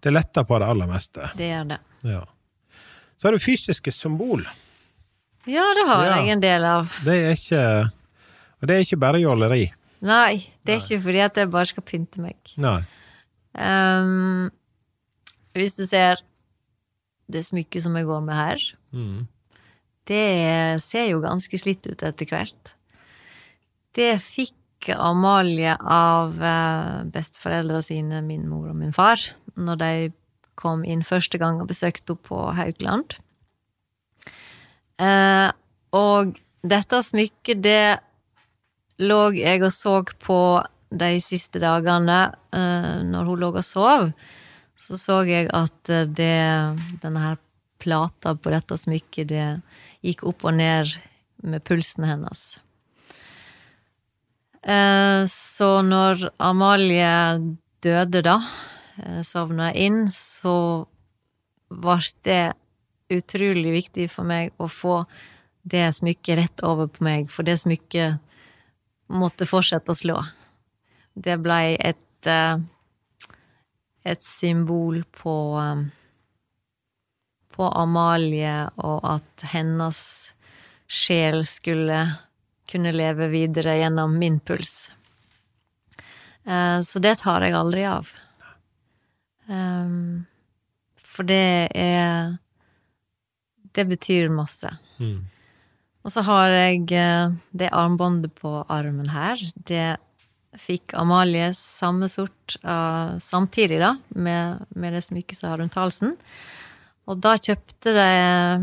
Det 0.02 0.14
letter 0.14 0.44
på 0.44 0.60
det 0.60 0.68
aller 0.70 0.88
meste. 0.88 1.32
Det 1.36 1.50
gjør 1.50 1.68
det. 1.74 1.80
Ja. 2.04 2.24
Så 3.18 3.28
har 3.28 3.32
du 3.32 3.40
fysiske 3.40 3.92
symbol. 3.92 4.46
Ja, 5.48 5.66
det 5.78 5.88
har 5.88 6.06
jeg 6.18 6.30
en 6.34 6.42
del 6.42 6.64
av. 6.66 6.92
Det 7.06 7.16
er 7.16 7.34
ikke 7.38 7.92
Og 8.62 8.68
det 8.70 8.76
er 8.76 8.86
ikke 8.86 8.98
bare 8.98 9.20
jåleri. 9.20 9.66
Nei, 10.02 10.38
det 10.66 10.74
er 10.76 10.80
ikke 10.80 11.02
fordi 11.04 11.20
at 11.22 11.36
jeg 11.38 11.50
bare 11.52 11.66
skal 11.70 11.84
pynte 11.84 12.22
meg. 12.24 12.36
Nei. 12.58 12.80
Ehm, 13.58 14.50
hvis 15.62 15.78
du 15.80 15.86
ser 15.88 16.22
det 17.32 17.42
smykket 17.48 17.82
som 17.86 17.96
jeg 17.98 18.06
går 18.10 18.22
med 18.28 18.36
her, 18.38 18.62
Mm. 18.94 19.28
det 20.08 20.82
ser 20.84 21.10
jo 21.10 21.22
ganske 21.24 21.58
slitt 21.60 21.88
ut 21.88 22.04
etter 22.04 22.26
hvert. 22.30 22.74
Det 23.96 24.20
fikk 24.22 24.54
Amalie 24.94 25.74
av 25.82 26.36
eh, 26.44 27.04
besteforeldra 27.10 27.82
sine, 27.82 28.22
min 28.22 28.48
mor 28.48 28.70
og 28.70 28.76
min 28.78 28.94
far, 28.94 29.18
når 29.58 29.80
de 29.82 29.92
kom 30.56 30.84
inn 30.86 31.02
første 31.04 31.40
gang 31.42 31.58
og 31.60 31.68
besøkte 31.72 32.14
henne 32.14 32.22
på 32.28 32.42
Haukeland. 32.56 33.16
Eh, 35.02 35.50
og 35.96 36.38
dette 36.66 37.02
smykket, 37.04 37.62
det 37.66 38.00
lå 39.04 39.22
jeg 39.36 39.64
og 39.66 39.74
så 39.76 39.98
på 40.24 40.40
de 40.96 41.10
siste 41.24 41.60
dagene 41.60 42.20
eh, 42.56 43.02
når 43.04 43.26
hun 43.32 43.42
lå 43.42 43.50
og 43.56 43.66
sov. 43.66 44.12
Så 44.76 45.00
så 45.00 45.22
jeg 45.28 45.50
at 45.56 45.90
eh, 45.90 46.06
det, 46.06 46.36
denne 47.02 47.24
her 47.24 47.40
plata 47.82 48.36
på 48.36 48.52
dette 48.54 48.78
smykket, 48.80 49.32
det 49.32 49.46
gikk 50.06 50.26
opp 50.30 50.46
og 50.48 50.58
ned 50.60 50.92
med 51.46 51.64
pulsen 51.66 52.08
hennes. 52.08 52.44
Eh, 54.66 55.24
så 55.32 55.70
når 55.86 56.30
Amalie 56.42 57.10
døde, 57.86 58.22
da, 58.26 58.40
eh, 58.98 59.22
sovna 59.26 59.72
inn, 59.74 60.06
så 60.12 60.86
ble 61.70 62.00
det 62.26 62.44
utrolig 63.14 63.72
viktig 63.76 64.10
for 64.10 64.28
meg 64.28 64.54
å 64.58 64.68
få 64.72 65.04
det 65.66 65.88
smykket 65.98 66.40
rett 66.40 66.64
over 66.66 66.90
på 66.90 67.06
meg, 67.06 67.30
for 67.30 67.46
det 67.46 67.58
smykket 67.62 68.20
måtte 69.14 69.48
fortsette 69.50 69.94
å 69.94 69.98
slå. 69.98 70.18
Det 71.14 71.38
blei 71.42 71.78
et 71.78 72.02
et 74.06 74.24
symbol 74.24 75.04
på 75.18 75.36
på 77.56 77.68
Amalie, 77.72 78.68
og 78.84 79.00
at 79.08 79.46
hennes 79.54 80.00
sjel 80.92 81.46
skulle 81.48 82.02
kunne 82.68 82.92
leve 82.92 83.30
videre 83.32 83.78
gjennom 83.80 84.18
min 84.20 84.42
puls. 84.44 84.92
Så 86.84 87.00
det 87.00 87.14
tar 87.22 87.46
jeg 87.46 87.56
aldri 87.56 87.86
av. 87.88 88.10
For 91.00 91.24
det 91.32 91.72
er 91.72 92.36
Det 93.76 93.86
betyr 93.88 94.28
masse. 94.30 94.70
Mm. 95.00 95.26
Og 96.04 96.12
så 96.12 96.22
har 96.28 96.52
jeg 96.52 96.86
det 97.52 97.72
armbåndet 97.72 98.36
på 98.36 98.66
armen 98.68 99.10
her. 99.16 99.40
Det 99.56 99.98
fikk 100.60 100.96
Amalie 100.98 101.52
samme 101.58 102.10
sort 102.12 102.58
uh, 102.64 103.18
samtidig, 103.22 103.80
da, 103.82 103.96
med, 104.16 104.66
med 104.76 104.96
det 104.96 105.04
smykket 105.06 105.44
rundt 105.60 105.78
halsen. 105.80 106.16
Og 107.06 107.20
da 107.22 107.36
kjøpte 107.38 107.94
det, 107.94 108.14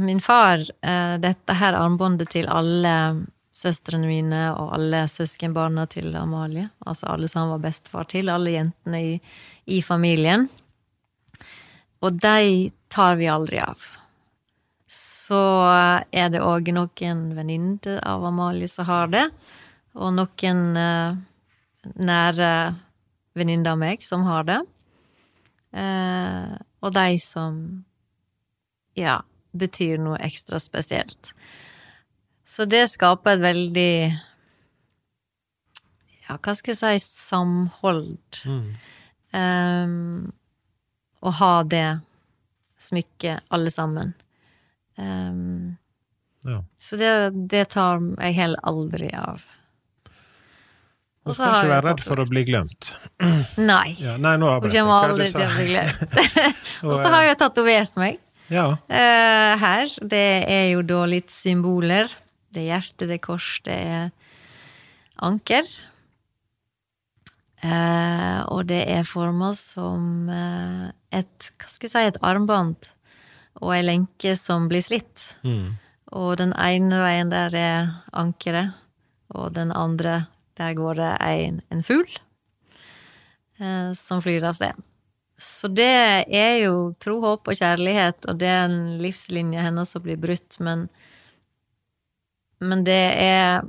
min 0.03 0.21
far 0.23 0.63
uh, 0.63 1.17
dette 1.23 1.57
her 1.59 1.79
armbåndet 1.79 2.33
til 2.35 2.51
alle 2.51 2.95
søstrene 3.53 4.09
mine 4.09 4.43
og 4.57 4.73
alle 4.79 5.05
søskenbarna 5.13 5.87
til 5.93 6.15
Amalie. 6.17 6.71
Altså 6.87 7.11
alle 7.13 7.29
som 7.29 7.45
han 7.45 7.55
var 7.55 7.65
bestefar 7.69 8.09
til, 8.11 8.33
alle 8.33 8.57
jentene 8.57 9.03
i, 9.03 9.17
i 9.69 9.83
familien. 9.85 10.49
Og 12.03 12.17
de 12.19 12.71
tar 12.93 13.19
vi 13.21 13.29
aldri 13.31 13.61
av. 13.63 13.83
Så 14.93 15.43
er 16.13 16.33
det 16.33 16.43
òg 16.45 16.73
noen 16.75 17.21
venninner 17.37 18.01
av 18.05 18.25
Amalie 18.29 18.69
som 18.69 18.89
har 18.89 19.13
det, 19.13 19.29
og 19.97 20.17
noen 20.17 20.65
uh, 20.77 21.21
nære 21.99 22.51
venninner 23.39 23.75
av 23.75 23.81
meg 23.81 24.05
som 24.05 24.25
har 24.27 24.47
det. 24.49 24.61
Eh, 25.73 26.53
og 26.83 26.95
de 26.95 27.19
som 27.23 27.59
ja, 28.99 29.21
betyr 29.57 30.01
noe 30.03 30.21
ekstra 30.23 30.61
spesielt. 30.61 31.33
Så 32.45 32.67
det 32.69 32.85
skaper 32.93 33.39
et 33.39 33.45
veldig 33.45 33.95
ja, 36.27 36.37
hva 36.37 36.55
skal 36.59 36.75
jeg 36.75 37.01
si 37.01 37.07
samhold. 37.07 38.43
Mm. 38.47 38.73
Um, 39.33 40.33
å 41.23 41.31
ha 41.39 41.55
det 41.65 41.87
smykket, 42.83 43.47
alle 43.55 43.71
sammen. 43.73 44.13
Um, 44.99 45.79
Ja. 46.45 46.65
Så 46.79 46.97
det, 46.97 47.31
det 47.31 47.69
tar 47.71 48.01
jeg 48.19 48.35
heller 48.35 48.59
aldri 48.67 49.13
av. 49.15 49.45
Du 51.23 51.31
skal 51.37 51.55
ikke 51.55 51.71
være 51.71 51.87
redd 51.87 52.03
for 52.03 52.19
å 52.19 52.27
bli 52.27 52.43
glemt. 52.49 52.89
Nei. 53.71 53.95
Ja, 54.03 54.17
nei, 54.19 54.35
nå 54.43 54.49
jeg. 54.51 54.73
kommer 54.75 55.07
er 55.07 55.13
aldri 55.13 55.29
til 55.31 55.45
å 55.45 55.53
bli 55.55 55.67
glemt. 55.71 56.17
Og 56.83 56.89
Og, 56.89 56.97
så 56.99 57.13
har 57.15 57.29
jeg 57.29 57.39
tatovert 57.45 58.01
meg 58.01 58.19
Ja. 58.51 58.67
uh, 58.75 59.53
her. 59.63 59.95
Det 60.03 60.27
er 60.51 60.67
jo 60.73 60.83
da 60.87 61.05
litt 61.07 61.31
symboler. 61.31 62.11
Det 62.53 62.65
er 62.65 62.73
hjerte, 62.75 63.07
det 63.07 63.21
er 63.21 63.23
kors, 63.23 63.53
det 63.65 63.79
er 63.79 64.11
anker. 65.23 65.71
Uh, 67.63 68.43
og 68.51 68.67
det 68.73 68.83
er 68.91 69.07
forma 69.07 69.53
som 69.55 70.27
uh, 70.27 70.91
et 71.15 71.53
Hva 71.55 71.71
skal 71.71 71.87
jeg 71.87 71.95
si, 71.95 72.05
et 72.11 72.19
armbånd 72.27 72.91
og 73.63 73.71
ei 73.77 73.85
lenke 73.85 74.35
som 74.41 74.67
blir 74.67 74.83
slitt. 74.83 75.29
Mm. 75.47 75.79
Og 76.19 76.35
den 76.41 76.51
ene 76.59 76.99
veien 77.05 77.31
der 77.31 77.55
er 77.55 77.93
ankeret, 78.19 78.75
og 79.33 79.53
den 79.55 79.71
andre 79.71 80.25
der 80.61 80.75
går 80.79 80.99
det 81.01 81.11
en, 81.27 81.61
en 81.73 81.83
fugl 81.87 82.11
eh, 83.59 83.93
som 83.99 84.23
flyr 84.25 84.45
av 84.49 84.57
sted. 84.59 84.89
Så 85.43 85.69
det 85.73 85.89
er 86.31 86.57
jo 86.63 86.93
tro, 87.03 87.17
håp 87.25 87.49
og 87.51 87.59
kjærlighet, 87.59 88.29
og 88.31 88.39
det 88.39 88.51
er 88.51 88.67
en 88.69 88.99
livslinje 89.03 89.65
hennes 89.65 89.91
som 89.91 90.05
blir 90.05 90.21
brutt, 90.21 90.59
men 90.61 90.89
Men 92.63 92.85
det 92.87 93.03
er 93.19 93.65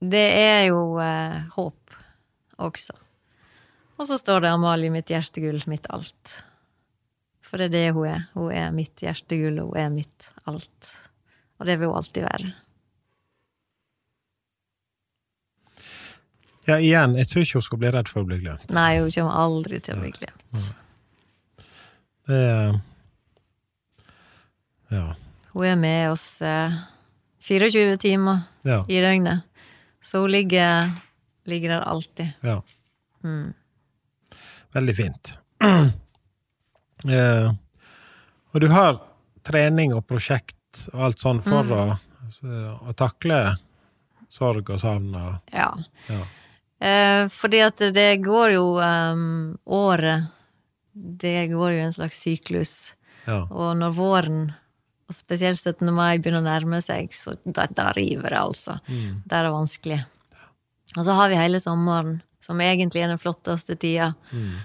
Det 0.00 0.28
er 0.32 0.62
jo 0.70 0.96
eh, 1.02 1.44
håp 1.52 1.96
også. 2.56 2.94
Og 3.98 4.06
så 4.06 4.18
står 4.18 4.40
det 4.40 4.50
'Amalie, 4.50 4.90
mitt 4.90 5.10
hjertegull, 5.10 5.60
mitt 5.66 5.86
alt'. 5.90 6.42
For 7.42 7.58
det 7.58 7.66
er 7.66 7.74
det 7.74 7.94
hun 7.96 8.06
er. 8.06 8.28
Hun 8.34 8.52
er 8.52 8.70
mitt 8.70 9.02
hjertegull, 9.02 9.58
og 9.58 9.74
hun 9.74 9.80
er 9.82 9.90
mitt 9.90 10.30
alt. 10.46 11.00
Og 11.58 11.66
det 11.66 11.78
vil 11.80 11.88
hun 11.88 11.96
alltid 11.96 12.22
være. 12.22 12.54
Ja, 16.68 16.76
igjen, 16.78 17.14
jeg 17.18 17.28
tror 17.30 17.42
ikke 17.44 17.58
hun 17.58 17.62
skal 17.66 17.80
bli 17.82 17.90
redd 17.94 18.08
for 18.12 18.22
å 18.22 18.28
bli 18.28 18.38
glemt. 18.42 18.68
Nei, 18.76 18.98
hun 19.00 19.10
kommer 19.14 19.38
aldri 19.42 19.80
til 19.84 19.96
å 19.96 20.02
bli 20.02 20.10
glemt. 20.16 20.68
Det 22.28 22.38
er 22.44 22.78
Ja. 24.90 25.14
Hun 25.52 25.64
er 25.68 25.76
med 25.80 26.10
oss 26.12 26.40
eh, 26.44 26.72
24 27.44 27.96
timer 28.00 28.42
Ja. 28.64 28.82
i 28.88 29.00
døgnet. 29.00 29.42
Så 30.02 30.20
hun 30.22 30.30
ligger, 30.32 30.90
ligger 31.46 31.68
der 31.76 31.84
alltid. 31.88 32.32
ja. 32.42 32.60
Mm. 33.24 33.54
Veldig 34.74 34.94
fint. 34.96 35.38
Eh, 37.08 37.50
og 38.54 38.60
du 38.60 38.66
har 38.72 38.96
trening 39.46 39.92
og 39.94 40.02
prosjekt 40.10 40.80
og 40.92 41.04
alt 41.06 41.20
sånn 41.22 41.38
for 41.46 41.68
å, 41.70 41.82
å 42.90 42.94
takle 42.98 43.36
sorg 44.28 44.72
og 44.74 44.80
savn 44.82 45.14
og 45.14 45.52
Ja. 45.54 45.68
Ja. 46.10 46.24
Eh, 46.80 47.24
fordi 47.34 47.60
at 47.64 47.80
det 47.94 48.20
går 48.22 48.52
jo 48.54 48.66
um, 48.78 49.56
Året 49.66 50.28
Det 50.94 51.48
går 51.50 51.72
jo 51.74 51.80
en 51.82 51.92
slags 51.96 52.20
syklus. 52.22 52.72
Ja. 53.26 53.40
Og 53.50 53.72
når 53.80 53.96
våren, 53.96 54.38
og 55.08 55.14
spesielt 55.16 55.58
17. 55.58 55.90
mai, 55.94 56.18
begynner 56.18 56.40
å 56.42 56.46
nærme 56.46 56.78
seg, 56.82 57.10
så 57.14 57.34
da, 57.44 57.66
da 57.70 57.88
river 57.96 58.30
det, 58.30 58.38
altså. 58.40 58.78
Mm. 58.88 59.22
Da 59.26 59.38
er 59.40 59.46
det 59.48 59.52
vanskelig. 59.54 59.98
Og 60.96 61.04
så 61.04 61.14
har 61.18 61.28
vi 61.30 61.38
hele 61.38 61.60
sommeren, 61.62 62.20
som 62.42 62.60
egentlig 62.64 63.02
er 63.04 63.10
den 63.12 63.20
flotteste 63.20 63.76
tida, 63.78 64.14
Mm. 64.32 64.56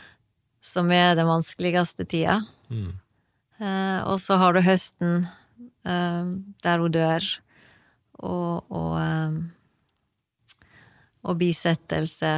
som 0.63 0.91
er 0.95 1.15
den 1.19 1.27
vanskeligste 1.27 2.05
tida. 2.07 2.39
Mm. 2.71 2.93
Eh, 3.59 3.99
og 4.07 4.17
så 4.23 4.37
har 4.41 4.53
du 4.55 4.61
høsten, 4.63 5.27
eh, 5.85 6.23
der 6.63 6.79
hun 6.79 6.91
dør, 6.95 7.27
og, 8.23 8.63
og, 8.71 8.93
eh, 9.01 9.37
og 11.23 11.37
bisettelse, 11.39 12.33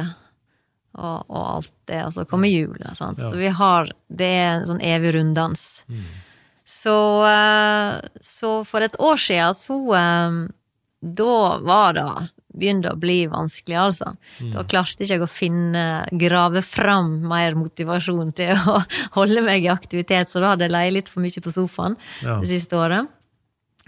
og, 0.96 1.24
og 1.28 1.42
alt 1.56 1.72
det. 1.90 1.98
Og 2.06 2.14
så 2.14 2.24
kommer 2.28 2.48
jula, 2.48 2.94
sant. 2.96 3.18
Ja. 3.20 3.28
Så 3.30 3.36
vi 3.40 3.50
har 3.52 3.90
Det 4.08 4.30
er 4.38 4.52
en 4.60 4.68
sånn 4.70 4.80
evig 4.84 5.12
runddans. 5.18 5.82
Mm. 5.90 6.06
Så, 6.66 6.94
eh, 7.28 8.00
så 8.20 8.52
for 8.66 8.82
et 8.82 8.96
år 8.98 9.20
siden, 9.20 9.54
så 9.54 9.76
eh, 9.94 10.38
Da 11.06 11.36
var 11.62 11.92
det 11.98 12.08
begynte 12.56 12.94
å 12.94 12.96
bli 12.96 13.26
vanskelig, 13.28 13.76
altså. 13.76 14.14
Da 14.54 14.62
klarte 14.64 15.04
jeg 15.04 15.18
ikke 15.18 15.26
å 15.28 15.28
finne, 15.28 15.82
grave 16.16 16.62
fram 16.64 17.18
mer 17.28 17.52
motivasjon 17.58 18.32
til 18.36 18.56
å 18.56 18.78
holde 19.18 19.42
meg 19.44 19.66
i 19.66 19.72
aktivitet, 19.72 20.32
så 20.32 20.40
da 20.40 20.54
hadde 20.54 20.64
jeg 20.64 20.72
leid 20.72 20.94
litt 20.96 21.10
for 21.12 21.20
mye 21.24 21.42
på 21.44 21.52
sofaen 21.52 21.98
Ja. 22.24 22.38
det 22.40 22.48
siste 22.48 22.78
året. 22.80 23.12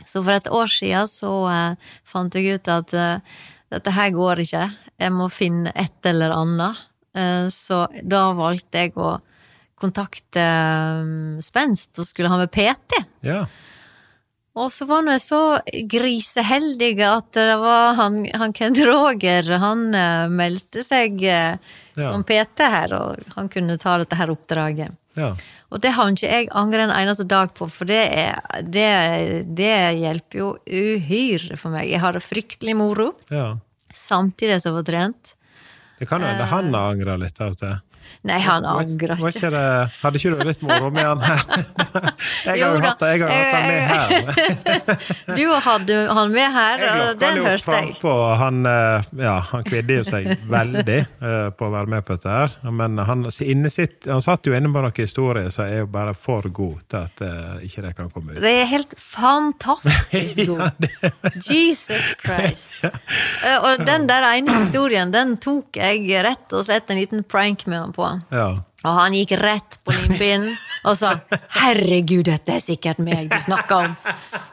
Så 0.04 0.20
for 0.20 0.36
et 0.36 0.50
år 0.52 0.68
siden 0.70 1.08
så 1.10 1.32
uh, 1.48 1.94
fant 2.06 2.36
jeg 2.36 2.58
ut 2.60 2.68
at 2.70 2.92
uh, 2.94 3.40
dette 3.72 3.90
her 3.96 4.12
går 4.14 4.44
ikke, 4.44 4.68
jeg 4.98 5.12
må 5.14 5.28
finne 5.30 5.72
et 5.78 6.06
eller 6.10 6.34
annet. 6.34 6.84
Eh, 7.14 7.46
så 7.54 7.84
da 8.02 8.28
valgte 8.36 8.84
jeg 8.86 8.96
å 8.98 9.16
kontakte 9.78 10.42
eh, 10.42 11.40
Spenst 11.44 11.98
og 12.02 12.06
skulle 12.08 12.30
ha 12.32 12.38
med 12.40 12.50
PT. 12.54 13.02
ja. 13.26 13.44
Og 14.58 14.72
så 14.74 14.88
var 14.90 15.04
jeg 15.06 15.20
så 15.22 15.38
griseheldig 15.86 16.96
at 17.06 17.28
det 17.36 17.52
var 17.60 17.92
han, 17.94 18.24
han 18.40 18.50
Kent 18.56 18.80
Roger, 18.82 19.52
han 19.62 19.84
eh, 19.94 20.24
meldte 20.34 20.82
seg 20.82 21.22
eh, 21.22 21.60
Ja. 21.98 22.08
som 22.12 22.24
PT 22.26 22.64
her, 22.70 22.92
og 22.94 23.22
han 23.36 23.48
kunne 23.52 23.76
ta 23.78 23.96
dette 24.02 24.18
her 24.18 24.32
oppdraget. 24.34 24.96
Ja. 25.18 25.32
Og 25.70 25.80
det 25.84 25.92
har 25.94 26.10
ikke 26.10 26.30
jeg 26.30 26.48
angret 26.58 26.88
en 26.88 26.94
eneste 26.96 27.26
dag 27.30 27.50
på, 27.54 27.66
for 27.70 27.86
det, 27.90 28.00
er, 28.18 28.38
det, 28.66 28.88
det 29.58 29.70
hjelper 30.00 30.38
jo 30.42 30.50
uhyre 30.66 31.58
for 31.60 31.74
meg. 31.74 31.86
Jeg 31.90 32.02
har 32.02 32.14
det 32.18 32.22
fryktelig 32.26 32.74
moro, 32.78 33.12
ja. 33.30 33.52
Samtidig 33.94 34.60
som 34.62 34.72
jeg 34.72 34.82
får 34.82 34.88
trent. 34.92 35.34
Det 35.98 36.06
kan 36.06 36.22
jo 36.22 36.28
hende 36.30 36.46
han 36.46 36.74
har 36.74 36.92
angra 36.92 37.16
litt 37.18 37.40
av 37.42 37.56
til. 37.58 37.76
Nei, 38.28 38.38
han 38.42 38.64
angrer 38.66 39.14
ikke. 39.14 39.50
hadde 40.02 40.18
ikke 40.18 40.32
du 40.34 40.44
litt 40.48 40.62
moro 40.66 40.88
med 40.90 41.06
han 41.06 41.20
her? 41.22 41.42
Jeg 42.48 42.50
har 42.50 42.58
Jo 42.58 42.80
hatt, 42.82 43.02
jeg 43.02 43.20
har 43.22 43.30
hatt 43.30 43.54
han 43.54 43.68
med 43.68 43.82
her. 43.88 44.08
Du 45.38 45.44
hadde 45.64 45.96
han 46.18 46.32
med 46.32 46.52
her, 46.54 46.82
og 46.88 47.20
den 47.20 47.38
hørte 47.44 47.78
jeg. 47.78 47.94
Han, 48.40 48.60
eh, 48.68 49.08
ja, 49.22 49.34
han 49.50 49.64
kvidde 49.66 49.98
jo 50.00 50.06
seg 50.08 50.28
veldig 50.50 50.98
eh, 50.98 51.48
på 51.54 51.68
å 51.68 51.72
være 51.72 51.92
med 51.92 52.06
på 52.06 52.16
dette 52.16 52.32
her. 52.32 52.54
Men 52.74 52.98
han, 53.08 53.26
inne 53.44 53.70
sitt, 53.72 54.08
han 54.08 54.22
satt 54.24 54.48
jo 54.48 54.54
inne 54.56 54.70
med 54.72 54.86
noen 54.86 54.98
historier 54.98 55.50
som 55.54 55.66
er 55.68 55.82
jo 55.84 55.90
bare 55.92 56.14
for 56.16 56.48
god 56.54 56.82
til 56.90 57.00
at 57.04 57.22
eh, 57.24 57.66
ikke 57.68 57.84
det 57.86 57.94
kan 57.98 58.10
komme 58.14 58.36
ut. 58.36 58.42
Det 58.44 58.54
er 58.62 58.68
helt 58.70 58.94
fantastisk 58.98 60.42
god. 60.50 60.88
Jesus 61.48 62.12
Christ. 62.24 62.78
Og 63.62 63.84
den 63.86 64.08
der 64.10 64.26
ene 64.32 64.58
historien, 64.62 65.12
den 65.14 65.36
tok 65.42 65.78
jeg 65.78 66.06
rett 66.26 66.56
og 66.56 66.66
slett 66.68 66.90
en 66.92 67.00
liten 67.00 67.24
prank 67.28 67.66
med 67.68 67.78
han 67.82 67.94
på. 67.96 67.97
Ja. 68.30 68.48
Og 68.86 68.94
han 68.94 69.14
gikk 69.16 69.32
rett 69.40 69.78
på 69.82 69.90
limpinnen 69.90 70.52
og 70.86 70.94
sa 70.96 71.16
'herregud, 71.58 72.28
dette 72.28 72.52
er 72.54 72.60
sikkert 72.62 73.00
meg 73.02 73.26
du 73.30 73.36
snakker 73.42 73.88
om'. 73.88 73.96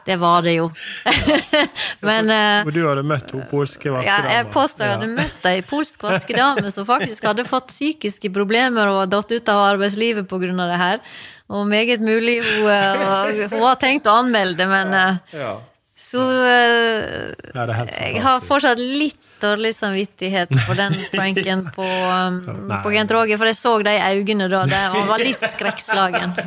Det 0.06 0.16
var 0.18 0.42
det 0.42 0.56
jo. 0.56 0.70
Men 2.08 2.30
eh, 2.30 2.66
Og 2.66 2.72
du 2.74 2.80
hadde 2.88 3.04
møtt 3.06 3.30
hun 3.34 3.44
polske 3.50 3.86
ja, 3.88 3.94
vaskedama. 3.94 4.32
jeg 4.34 4.48
påstår 4.54 4.84
jeg 4.86 4.96
hadde 4.96 5.12
møtt 5.14 5.46
ei 5.50 5.62
polsk 5.62 6.02
vaskedame 6.08 6.72
som 6.74 6.86
faktisk 6.88 7.24
hadde 7.30 7.46
fått 7.46 7.70
psykiske 7.70 8.32
problemer 8.34 8.90
og 8.90 9.06
datt 9.14 9.30
ut 9.30 9.48
av 9.52 9.62
arbeidslivet 9.76 10.28
pga. 10.28 10.52
det 10.66 10.82
her. 10.82 11.00
Og 11.48 11.66
meget 11.70 12.00
mulig 12.02 12.40
hun, 12.42 12.68
eh, 12.70 13.48
hun 13.50 13.62
har 13.62 13.76
tenkt 13.78 14.06
å 14.10 14.18
anmelde, 14.24 14.66
men 14.66 14.92
eh, 14.94 15.40
Ja. 15.40 15.56
Så 15.98 16.20
eh, 16.20 17.32
Ja, 17.54 17.64
helt 17.72 17.92
Jeg 17.96 18.20
har 18.22 18.40
fortsatt 18.44 18.78
litt 18.78 19.16
dårlig 19.40 19.72
samvittighet 19.76 20.52
for 20.66 20.76
den 20.76 20.92
pranken 21.14 21.64
på, 21.72 21.86
um, 21.86 22.68
på 22.84 22.92
Gent 22.92 23.10
Roger, 23.16 23.40
for 23.40 23.48
jeg 23.48 23.56
så 23.56 23.74
de 23.84 23.96
øynene 23.96 24.48
da. 24.52 24.64
Det, 24.68 24.82
han 24.96 25.08
var 25.08 25.24
litt 25.24 25.44
skrekkslagen. 25.56 26.36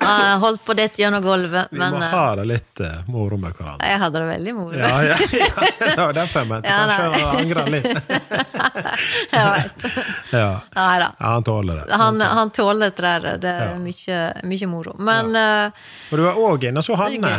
Uh, 0.00 0.38
holdt 0.40 0.62
på 0.64 0.72
dette 0.72 1.02
gjennom 1.02 1.20
gulvet, 1.22 1.68
Vi 1.70 1.76
men 1.78 1.92
må 1.92 1.98
eh, 2.00 2.12
ha 2.14 2.28
det 2.38 2.44
litt 2.48 2.80
uh, 2.80 3.02
moro 3.12 3.36
med 3.36 3.52
hverandre. 3.52 3.84
jeg 3.90 3.98
hadde 4.00 4.22
det 4.22 4.28
veldig 4.30 4.54
moro. 4.56 4.78
Ja, 4.80 5.02
ja, 5.04 5.18
ja, 5.36 5.66
det 5.82 5.96
var 5.98 6.14
derfor 6.16 6.40
jeg 6.40 6.48
mente 6.48 6.70
Ja, 6.72 6.78
kanskje 6.80 7.02
han 7.04 7.42
angrer 7.42 7.68
litt. 7.74 7.84
Jeg 9.34 9.50
vet. 9.52 9.84
Ja. 10.32 10.48
Nei 10.78 10.94
da. 11.02 11.10
ja, 11.12 11.26
han 11.34 11.44
tåler 11.44 11.82
det. 11.82 12.00
Han, 12.00 12.24
han 12.40 12.52
tåler 12.56 12.94
det 12.96 13.04
der. 13.04 13.28
Det 13.44 13.52
er 13.52 13.68
Ja. 13.68 13.76
mye, 13.84 14.22
mye 14.48 14.70
moro. 14.72 14.96
Men 14.96 15.36
uh, 15.36 15.84
Og 16.08 16.16
du 16.16 16.24
var 16.24 16.40
òg 16.48 16.64
inne 16.70 16.80
og 16.80 16.88
så 16.88 16.96
Hanne. 16.96 17.34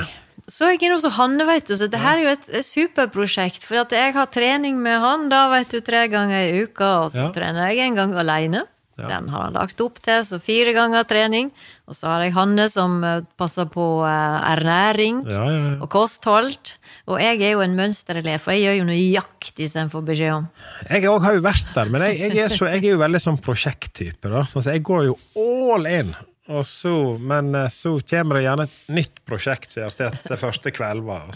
Så 0.52 0.66
er 0.68 0.74
jeg 0.76 0.82
inne 0.90 0.98
hos 1.00 1.16
Hanne, 1.16 1.46
vet 1.48 1.70
du, 1.72 1.78
så 1.80 1.88
det 1.88 2.00
her 2.04 2.20
er 2.20 2.26
jo 2.26 2.34
et 2.36 2.66
superprosjekt. 2.68 3.64
For 3.64 3.80
at 3.86 3.96
jeg 3.96 4.14
har 4.18 4.28
trening 4.34 4.78
med 4.84 5.00
han 5.00 5.30
da, 5.32 5.46
vet 5.54 5.72
du, 5.72 5.80
tre 5.86 6.06
ganger 6.12 6.50
i 6.52 6.62
uka, 6.66 6.92
og 7.06 7.12
så 7.16 7.28
Ja. 7.28 7.32
trener 7.36 7.72
jeg 7.72 7.88
en 7.88 7.96
gang 7.96 8.14
alene. 8.20 8.66
Ja. 9.00 9.08
Den 9.08 9.30
har 9.34 9.46
han 9.48 9.54
lagt 9.56 9.80
opp 9.82 9.98
til, 10.04 10.20
så 10.28 10.38
fire 10.44 10.74
ganger 10.76 11.06
trening. 11.08 11.48
Og 11.88 11.96
så 11.96 12.08
har 12.12 12.22
jeg 12.26 12.34
Hanne 12.36 12.68
som 12.70 13.00
eh, 13.08 13.22
passer 13.40 13.66
på 13.72 13.86
eh, 14.06 14.52
ernæring 14.52 15.24
Ja, 15.26 15.46
og 15.82 15.88
kosthold. 15.90 16.76
Og 17.08 17.18
jeg 17.24 17.40
er 17.42 17.56
jo 17.56 17.62
en 17.64 17.74
mønsterelev, 17.80 18.38
for 18.44 18.52
jeg 18.54 18.68
gjør 18.68 18.78
jo 18.82 18.90
nøyaktig 18.92 19.70
som 19.72 19.86
jeg 19.88 19.92
får 19.96 20.04
beskjed 20.12 20.34
om. 20.36 20.50
Jeg 20.92 21.08
òg 21.10 21.22
har 21.26 21.34
jo 21.40 21.42
vært 21.48 21.72
der, 21.74 21.90
men 21.90 22.02
jeg, 22.12 22.20
jeg, 22.20 22.38
er, 22.46 22.50
så, 22.54 22.68
jeg 22.70 22.84
er 22.84 22.92
jo 22.92 23.00
veldig 23.02 23.24
sånn 23.24 23.40
prosjekttype. 23.42 24.30
da. 24.30 24.44
Så 24.52 24.62
jeg 24.70 24.84
går 24.84 25.08
jo 25.08 25.18
all 25.40 25.88
in. 25.90 26.14
Og 26.50 26.64
så, 26.66 26.92
men 27.22 27.54
eh, 27.56 27.68
så 27.70 27.94
kommer 28.10 28.40
det 28.40 28.46
gjerne 28.48 28.66
et 28.66 28.78
nytt 28.98 29.20
prosjekt 29.30 29.70
som 29.72 29.84
gjør 29.84 29.98
til 29.98 30.08
at 30.10 30.24
det 30.32 30.40
første 30.42 30.72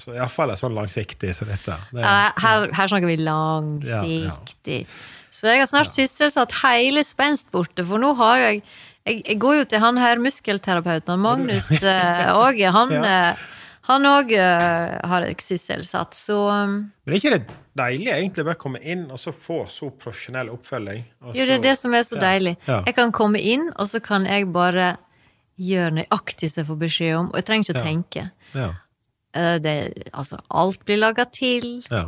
så 0.01 0.16
Iallfall 0.16 0.56
sånn 0.58 0.74
langsiktig 0.78 1.36
som 1.38 1.51
dette. 1.51 1.78
Det, 1.91 2.01
Ja, 2.01 2.32
Her, 2.41 2.66
her 2.74 2.89
snakker 2.89 3.12
vi 3.12 3.20
langsiktig. 3.22 4.80
Så 5.36 5.51
jeg 5.51 5.62
har 5.62 5.70
snart 5.70 5.91
sysselsatt 5.93 6.56
hele 6.64 7.03
spenst 7.06 7.51
borte, 7.53 7.86
for 7.86 8.01
nå 8.01 8.14
har 8.18 8.38
jeg 8.47 8.64
Jeg, 9.06 9.20
jeg 9.28 9.38
går 9.38 9.60
jo 9.60 9.66
til 9.70 9.80
han 9.84 9.97
her 10.01 10.18
muskelterapeuten, 10.18 11.20
Magnus 11.22 11.68
eh, 11.84 12.32
Åge. 12.34 12.72
Han 12.74 12.89
Ja. 12.95 13.03
eh, 13.06 13.43
han 13.88 14.06
òg 14.10 14.32
har 14.36 15.22
et 15.28 15.42
sysselsatt, 15.46 16.16
så 16.18 16.38
um, 16.50 16.76
Men 17.06 17.14
er 17.14 17.20
ikke 17.20 17.34
det 17.36 17.56
deilig 17.78 18.12
egentlig 18.16 18.46
bare 18.48 18.58
å 18.58 18.62
komme 18.64 18.80
inn 18.82 19.04
og 19.12 19.20
så 19.22 19.34
få 19.36 19.60
så 19.70 19.90
profesjonell 19.94 20.50
oppfølging? 20.54 21.04
Jo, 21.36 21.46
det 21.46 21.58
er 21.60 21.64
det 21.68 21.76
som 21.78 21.94
er 21.94 22.04
så 22.08 22.18
deilig. 22.22 22.56
Ja. 22.68 22.80
Jeg 22.88 22.96
kan 22.98 23.12
komme 23.16 23.40
inn, 23.42 23.68
og 23.78 23.88
så 23.92 24.00
kan 24.02 24.26
jeg 24.26 24.48
bare 24.56 24.96
gjøre 25.62 25.92
nøyaktig 26.02 26.50
som 26.52 26.64
jeg 26.64 26.68
får 26.72 26.80
beskjed 26.82 27.14
om, 27.20 27.30
og 27.32 27.38
jeg 27.40 27.46
trenger 27.48 27.70
ikke 27.70 27.76
å 27.76 27.82
Ja. 27.82 27.88
tenke. 27.90 28.26
Ja. 28.56 28.70
Uh, 29.36 29.58
Det, 29.60 29.76
altså, 30.14 30.40
alt 30.50 30.86
blir 30.88 30.98
laga 31.04 31.26
til. 31.32 31.84
Ja. 31.92 32.06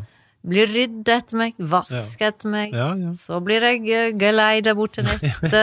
Blir 0.48 0.68
rydda 0.72 1.18
etter 1.20 1.38
meg, 1.42 1.56
vaska 1.60 2.28
etter 2.32 2.48
meg. 2.50 2.72
Ja, 2.74 2.94
ja. 2.96 3.12
Så 3.20 3.42
blir 3.44 3.60
jeg 3.68 3.82
eh, 3.92 4.12
geleida 4.16 4.74
bort 4.78 4.94
til 4.96 5.04
neste 5.04 5.62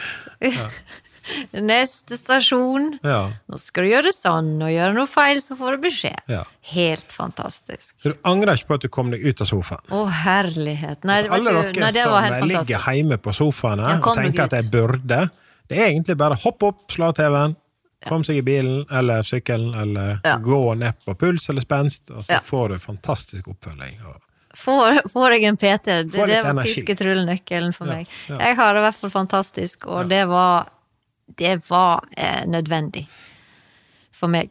Neste 1.70 2.16
stasjon. 2.18 2.98
ja. 3.02 3.30
Nå 3.50 3.58
skal 3.60 3.84
du 3.86 3.90
gjøre 3.90 4.12
sånn, 4.14 4.52
og 4.62 4.70
gjøre 4.72 4.94
noe 4.96 5.06
feil, 5.10 5.40
så 5.42 5.56
får 5.58 5.76
du 5.76 5.82
beskjed. 5.88 6.20
Ja. 6.30 6.42
Helt 6.72 7.12
fantastisk. 7.12 7.94
Så 8.02 8.12
du 8.12 8.18
angrer 8.28 8.54
ikke 8.58 8.66
på 8.72 8.78
at 8.80 8.86
du 8.86 8.88
kom 8.88 9.10
deg 9.14 9.24
ut 9.26 9.40
av 9.44 9.50
sofaen? 9.50 9.82
Å, 9.90 10.04
herlighet. 10.24 11.04
Nei, 11.08 11.22
det, 11.26 11.30
Alle 11.34 11.50
dere 11.56 11.84
nei, 11.86 11.92
det 11.96 12.04
var 12.06 12.22
helt 12.26 12.38
som 12.38 12.48
ligger 12.48 12.64
fantastisk. 12.64 12.94
hjemme 13.00 13.18
på 13.24 13.34
sofaene 13.36 13.88
Ja, 13.90 13.98
og 14.00 14.16
tenker 14.20 14.46
at 14.48 14.56
jeg 14.60 14.70
burde, 14.72 15.20
det 15.70 15.78
er 15.78 15.88
egentlig 15.90 16.16
bare 16.20 16.38
hopp 16.44 16.62
opp, 16.70 16.80
slå 16.90 17.12
TV-en, 17.16 17.56
kom 18.08 18.22
seg 18.24 18.38
i 18.40 18.42
bilen 18.46 18.86
eller 18.96 19.22
sykkelen, 19.28 19.74
eller 19.76 20.20
Ja. 20.24 20.38
gå 20.40 20.60
ned 20.80 20.94
på 21.04 21.14
puls 21.20 21.50
eller 21.52 21.60
spenst, 21.60 22.10
og 22.10 22.24
så 22.24 22.32
Ja. 22.38 22.40
får 22.40 22.68
du 22.74 22.78
fantastisk 22.78 23.48
oppfølging. 23.52 23.98
Og, 24.08 24.16
Får, 24.56 25.02
får 25.12 25.30
jeg 25.36 25.44
en 25.44 25.56
PT? 25.56 25.84
Det, 25.84 26.10
det 26.10 26.18
var 26.42 26.50
energi. 26.50 26.74
fisketrullenøkkelen 26.82 27.72
for 27.74 27.86
Ja, 27.86 27.94
meg. 27.94 28.08
ja. 28.28 28.38
Jeg 28.38 28.56
har 28.56 28.74
det 28.74 28.80
i 28.80 28.84
hvert 28.86 28.94
fall 28.98 29.10
fantastisk, 29.10 29.86
og 29.86 30.08
det 30.08 30.26
var 30.28 30.66
Det 31.38 31.56
var 31.70 32.04
eh, 32.16 32.46
nødvendig 32.46 33.06
for 34.12 34.28
meg. 34.28 34.50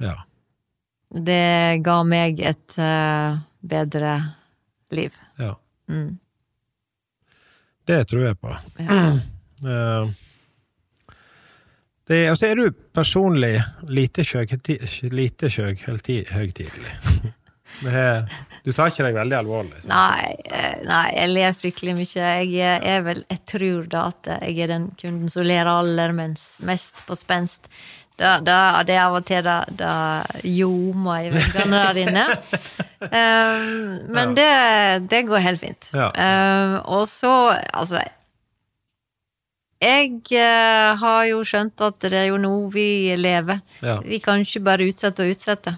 ja. 0.00 0.14
Det 1.08 1.80
ga 1.84 2.02
meg 2.04 2.40
et 2.44 2.74
eh, 2.78 3.38
bedre 3.64 4.10
liv. 4.92 5.14
ja. 5.38 5.54
Mm. 5.88 6.18
Det 7.88 8.02
tror 8.10 8.24
jeg 8.26 8.36
på. 8.40 8.56
Ja. 8.78 9.18
Eh, 9.58 10.10
det, 12.08 12.28
altså 12.30 12.46
er 12.46 12.54
du 12.54 12.68
personlig 12.94 13.56
lite 13.90 14.22
sjøghøytidelig. 14.24 15.10
Lite 15.12 15.48
er- 15.50 17.32
Du 18.64 18.72
tar 18.74 18.90
ikke 18.90 19.06
deg 19.06 19.16
veldig 19.16 19.36
alvorlig? 19.38 19.84
Nei, 19.88 20.34
eh, 20.50 20.80
nei, 20.84 21.04
jeg 21.14 21.30
ler 21.30 21.54
fryktelig 21.56 21.94
mye. 21.96 22.32
Jeg 22.42 22.50
er, 22.58 22.82
er 22.84 23.06
vel 23.06 23.22
Jeg 23.30 23.40
tror 23.48 23.86
da 23.92 24.08
at 24.10 24.28
jeg 24.42 24.58
er 24.66 24.72
den 24.74 24.90
kunden 24.98 25.30
som 25.32 25.46
ler 25.46 25.70
aller 25.70 26.12
mest 26.16 27.00
på 27.06 27.16
spenst. 27.16 27.70
Da, 28.18 28.40
da, 28.42 28.82
det 28.82 28.96
er 28.96 29.04
av 29.04 29.14
og 29.20 29.26
til 29.28 29.44
da, 29.46 29.60
da 29.70 29.94
ljomer 30.42 31.28
i 31.28 31.32
veggene 31.36 31.82
der 31.86 32.00
inne. 32.02 32.24
Um, 32.98 34.10
men 34.10 34.32
det, 34.34 34.48
det 35.06 35.20
går 35.28 35.44
helt 35.44 35.60
fint. 35.62 35.90
Ja. 35.94 36.08
Um, 36.10 36.72
og 36.98 37.04
så, 37.06 37.30
altså 37.70 38.00
Jeg 39.78 40.16
uh, 40.34 40.98
har 40.98 41.28
jo 41.30 41.44
skjønt 41.46 41.78
at 41.86 42.00
det 42.02 42.24
er 42.24 42.32
jo 42.32 42.40
nå 42.42 42.50
vi 42.74 43.14
lever. 43.14 43.62
Ja. 43.86 44.00
Vi 44.02 44.18
kan 44.18 44.42
ikke 44.42 44.64
bare 44.66 44.90
utsette 44.90 45.22
og 45.22 45.36
utsette. 45.36 45.76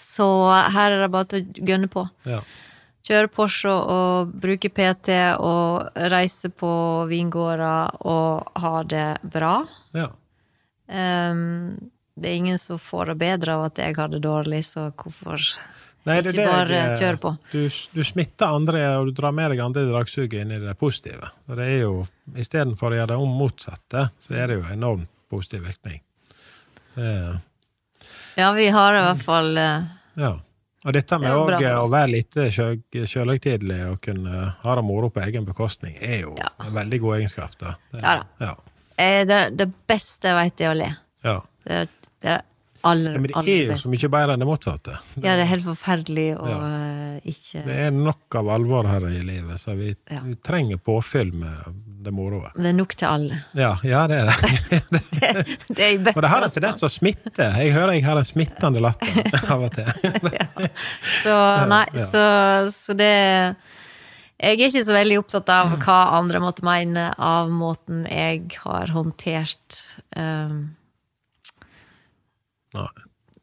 Så 0.00 0.26
her 0.74 0.96
er 0.96 1.04
det 1.04 1.10
bare 1.14 1.28
til 1.30 1.44
å 1.44 1.66
gønne 1.70 1.88
på. 1.92 2.06
Ja. 2.28 2.40
Kjøre 3.10 3.30
Porsche 3.32 3.70
og 3.72 4.32
bruke 4.42 4.68
PT 4.70 5.14
og 5.40 5.94
reise 6.12 6.50
på 6.52 6.70
vingårder 7.10 7.96
og 8.06 8.50
ha 8.60 8.82
det 8.84 9.06
bra. 9.36 9.54
ja. 9.96 10.08
Um, 10.90 11.90
det 12.18 12.28
er 12.32 12.34
ingen 12.40 12.58
som 12.58 12.76
får 12.82 13.12
det 13.12 13.18
bedre 13.20 13.54
av 13.54 13.60
at 13.68 13.78
jeg 13.78 13.94
har 13.96 14.08
det 14.10 14.18
dårlig, 14.24 14.58
så 14.66 14.88
hvorfor 14.90 15.38
Nei, 16.04 16.16
det 16.20 16.32
ikke 16.32 16.36
det 16.40 16.46
bare 16.50 16.80
jeg- 16.80 16.98
kjøre 16.98 17.20
på? 17.22 17.30
Du, 17.52 17.60
du 17.94 18.00
smitter 18.04 18.56
andre, 18.58 18.80
og 18.98 19.06
du 19.06 19.12
drar 19.20 19.32
med 19.32 19.52
deg 19.54 19.60
andre 19.62 19.84
dragsuget 19.88 20.34
inn 20.42 20.50
i 20.52 20.58
det 20.58 20.74
positive. 20.80 21.30
Og 21.48 21.56
det 21.56 21.68
er 21.76 21.78
jo, 21.84 21.92
Istedenfor 22.34 22.90
å 22.92 22.98
gjøre 22.98 23.12
det 23.14 23.16
om 23.22 23.32
motsatte, 23.38 24.02
så 24.20 24.34
er 24.36 24.50
det 24.50 24.58
jo 24.58 24.66
enormt 24.74 25.08
positiv 25.30 25.62
virkning. 25.70 26.02
Det, 26.96 27.06
er- 27.06 27.38
Ja, 28.40 28.50
vi 28.56 28.68
har 28.72 28.96
i 28.96 29.02
hvert 29.04 29.22
fall 29.26 29.56
eh, 29.60 29.82
ja. 30.20 30.32
Og 30.80 30.94
dette 30.96 31.18
med 31.20 31.28
Det 31.28 31.66
er 31.68 31.74
også 31.76 31.84
å 31.84 31.92
være 31.92 32.08
litt 32.14 32.36
sjø- 32.56 33.06
sjølhøytidelig 33.12 33.80
og 33.90 33.98
kunne 34.00 34.44
ha 34.62 34.74
det 34.78 34.84
moro 34.88 35.10
på 35.12 35.20
egen 35.26 35.44
bekostning, 35.44 35.98
er 36.00 36.22
jo 36.22 36.30
Ja. 36.40 36.48
en 36.64 36.72
veldig 36.72 37.00
god 37.02 37.18
egenskap. 37.18 37.52
Da. 37.60 37.74
Det, 37.92 38.00
Ja 38.00 38.14
da. 38.22 38.46
Ja. 38.46 38.54
eh, 38.96 39.24
det, 39.28 39.40
det 39.60 39.66
beste 39.90 40.30
jeg 40.32 40.38
vet, 40.38 40.60
er 40.64 40.70
å 40.72 40.78
le. 40.78 40.88
ja. 41.28 41.34
Det, 41.68 41.82
det, 42.24 42.38
aller, 42.88 43.18
men 43.18 43.28
det 43.28 43.36
er 43.36 43.48
jo 43.66 43.72
best. 43.72 43.84
så 43.84 43.90
mye 43.92 44.08
bedre 44.14 44.34
enn 44.36 44.42
det 44.44 44.48
motsatte. 44.48 44.94
Ja, 45.16 45.34
det 45.36 45.42
er 45.44 45.48
helt 45.50 45.64
forferdelig 45.66 46.26
å 46.38 46.46
Ja. 46.48 46.58
eh, 46.70 47.20
ikke 47.30 47.64
Det 47.66 47.76
er 47.86 47.90
nok 47.92 48.34
av 48.40 48.48
alvor 48.48 48.86
her 48.88 49.06
i 49.10 49.20
livet, 49.20 49.60
så 49.60 49.74
vi, 49.76 49.94
Ja. 50.10 50.20
vi 50.24 50.34
trenger 50.36 50.76
påfyll 50.78 51.32
med 51.34 51.74
det 52.02 52.12
moroa. 52.16 52.52
Det 52.56 52.66
er 52.70 52.72
nok 52.78 52.94
til 52.96 53.08
alle. 53.08 53.42
Ja, 53.54 53.74
ja, 53.84 54.06
det 54.06 54.16
er 54.20 54.24
det. 54.24 54.34
Det 55.76 55.80
er 55.84 56.12
Og 56.16 56.22
det 56.22 56.30
har 56.30 56.42
en 56.42 56.50
tendens 56.50 56.80
til 56.80 56.88
å 56.88 56.92
smitte. 56.92 57.50
Jeg 57.60 57.72
hører 57.74 57.92
jeg 57.98 58.04
har 58.04 58.16
en 58.16 58.24
smittende 58.24 58.80
latter 58.80 59.50
av 59.52 59.62
og 59.68 59.72
til. 59.74 59.86
Så 61.22 61.36
nei, 61.68 61.84
så, 62.08 62.24
så 62.72 62.96
det 62.96 63.10
Jeg 64.40 64.56
er 64.56 64.68
ikke 64.70 64.84
så 64.86 64.94
veldig 64.96 65.18
opptatt 65.20 65.50
av 65.52 65.74
hva 65.84 65.98
andre 66.16 66.40
måtte 66.40 66.64
mene 66.64 67.10
av 67.20 67.50
måten 67.52 68.06
jeg 68.08 68.46
har 68.64 68.86
håndtert 68.94 69.80
eh, 70.16 70.54
Nei. 72.76 72.88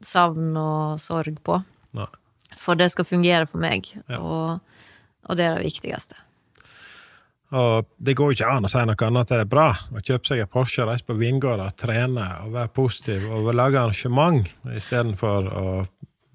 savn 0.01 0.55
og 0.59 0.99
sorg 1.01 1.39
på. 1.43 1.57
Nei. 1.97 2.07
For 2.57 2.77
det 2.79 2.91
skal 2.93 3.05
fungere 3.05 3.47
for 3.49 3.61
meg, 3.61 3.89
Ja. 4.09 4.19
og, 4.19 4.59
og 5.27 5.37
det 5.37 5.45
er 5.45 5.57
det 5.57 5.65
viktigste. 5.71 6.15
Og 7.55 7.85
det 8.03 8.15
går 8.19 8.33
jo 8.33 8.35
ikke 8.35 8.49
an 8.57 8.67
å 8.67 8.69
si 8.71 8.81
noe 8.83 9.05
annet 9.07 9.29
det 9.31 9.37
er 9.39 9.47
bra 9.47 9.69
å 9.71 10.01
kjøpe 10.03 10.27
seg 10.27 10.41
en 10.43 10.49
Porsche, 10.51 10.83
reise 10.87 11.05
på 11.07 11.15
vingårder, 11.15 11.71
trene 11.79 12.25
og 12.43 12.51
være 12.57 12.73
positiv 12.75 13.29
og 13.31 13.53
lage 13.55 13.79
arrangement 13.79 14.49
istedenfor 14.75 15.47
å 15.55 15.67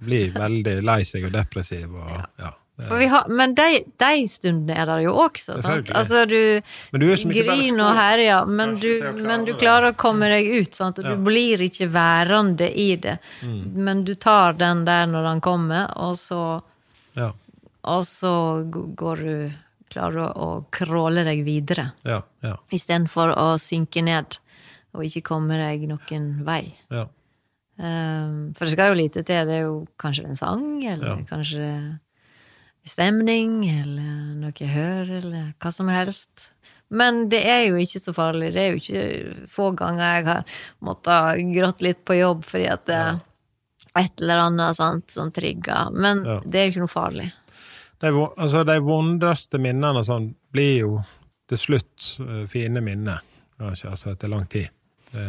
bli 0.02 0.22
veldig 0.32 0.78
lei 0.82 1.02
seg 1.04 1.28
og 1.28 1.34
depressiv 1.36 1.92
og 1.92 2.14
ja. 2.40 2.48
vi 2.48 2.61
har, 2.80 3.28
men 3.28 3.54
de, 3.54 3.84
de 4.00 4.28
stundene 4.28 4.74
er 4.74 4.86
der 4.88 5.02
jo 5.04 5.12
også. 5.14 5.58
Sant? 5.62 5.90
Altså, 5.94 6.24
du 6.26 6.60
du 6.98 7.06
er 7.12 7.16
griner 7.34 7.84
og 7.84 7.96
herjer, 7.98 8.46
men, 8.48 8.76
men 9.22 9.44
du 9.44 9.52
klarer 9.60 9.92
å 9.92 9.96
komme 9.96 10.28
deg 10.32 10.48
ut. 10.62 10.74
Sant? 10.74 10.98
Og 10.98 11.04
Ja. 11.04 11.14
du 11.14 11.22
blir 11.24 11.60
ikke 11.60 11.90
værende 11.92 12.70
i 12.74 12.96
det. 12.96 13.18
Mm. 13.42 13.72
Men 13.84 14.04
du 14.04 14.14
tar 14.14 14.52
den 14.58 14.84
der 14.88 15.06
når 15.06 15.22
den 15.30 15.40
kommer, 15.40 15.92
og 15.96 16.16
så, 16.16 16.62
Ja, 17.14 17.32
og 17.84 18.04
så 18.08 18.64
går 18.72 19.16
du 19.16 19.52
Klarer 19.92 20.32
å 20.40 20.64
kråle 20.72 21.20
deg 21.22 21.42
videre. 21.44 21.92
ja, 22.08 22.22
ja, 22.40 22.54
Istedenfor 22.72 23.34
å 23.36 23.58
synke 23.60 24.00
ned 24.02 24.38
og 24.94 25.04
ikke 25.04 25.20
komme 25.22 25.58
deg 25.60 25.84
noen 25.86 26.30
vei. 26.46 26.74
ja. 26.90 27.04
Um, 27.76 28.52
for 28.54 28.64
det 28.64 28.72
skal 28.72 28.92
jo 28.92 28.98
lite 29.02 29.22
til. 29.24 29.46
Det 29.48 29.54
er 29.58 29.62
jo 29.66 29.86
kanskje 29.98 30.24
en 30.28 30.36
sang, 30.36 30.64
eller 30.84 31.22
kanskje 31.28 31.98
stemning, 32.88 33.60
eller 33.70 34.34
noe 34.42 34.52
jeg 34.58 34.72
hører, 34.74 35.12
eller 35.20 35.52
hva 35.62 35.72
som 35.74 35.88
helst. 35.92 36.48
Men 36.92 37.28
det 37.32 37.40
er 37.48 37.62
jo 37.70 37.78
ikke 37.80 38.00
så 38.02 38.12
farlig. 38.12 38.50
Det 38.52 38.62
er 38.62 38.72
jo 38.74 38.80
ikke 38.82 39.46
få 39.48 39.70
ganger 39.78 40.02
jeg 40.18 40.26
har 40.28 40.42
måttet 40.84 41.44
gråte 41.54 41.86
litt 41.86 42.02
på 42.04 42.18
jobb 42.18 42.42
fordi 42.44 42.66
at 42.68 42.84
det 42.90 42.98
er 42.98 43.20
et 44.02 44.20
eller 44.24 44.42
annet 44.48 44.76
sant, 44.76 45.08
som 45.12 45.30
trigger. 45.32 45.88
Men 45.92 46.24
Ja. 46.26 46.40
det 46.44 46.60
er 46.60 46.66
jo 46.66 46.72
ikke 46.74 46.84
noe 46.84 46.92
farlig. 46.92 47.32
De, 48.02 48.08
altså, 48.36 48.64
de 48.66 48.76
vondreste 48.82 49.58
minnene 49.62 50.02
sånn, 50.04 50.34
blir 50.52 50.78
jo 50.80 51.02
til 51.48 51.58
slutt 51.58 52.06
eh, 52.20 52.46
fine 52.50 52.80
minner, 52.84 53.20
kanskje, 53.60 53.90
altså 53.92 54.10
etter 54.12 54.28
lang 54.32 54.46
tid. 54.50 54.68
Det, 55.12 55.26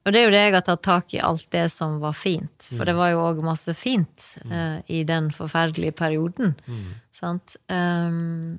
Og 0.00 0.14
det 0.14 0.20
er 0.20 0.26
jo 0.26 0.32
det 0.32 0.40
jeg 0.46 0.54
har 0.56 0.64
tatt 0.64 0.82
tak 0.86 1.12
i, 1.12 1.20
alt 1.20 1.44
det 1.52 1.66
som 1.74 1.98
var 2.00 2.16
fint. 2.16 2.70
Mm. 2.70 2.76
For 2.78 2.88
det 2.88 2.96
var 2.96 3.12
jo 3.12 3.20
òg 3.26 3.42
masse 3.44 3.74
fint 3.76 4.30
uh, 4.48 4.80
i 4.88 5.02
den 5.04 5.28
forferdelige 5.34 5.92
perioden. 5.98 6.54
Mm. 6.64 6.86
Sant? 7.12 7.58
Um, 7.68 8.58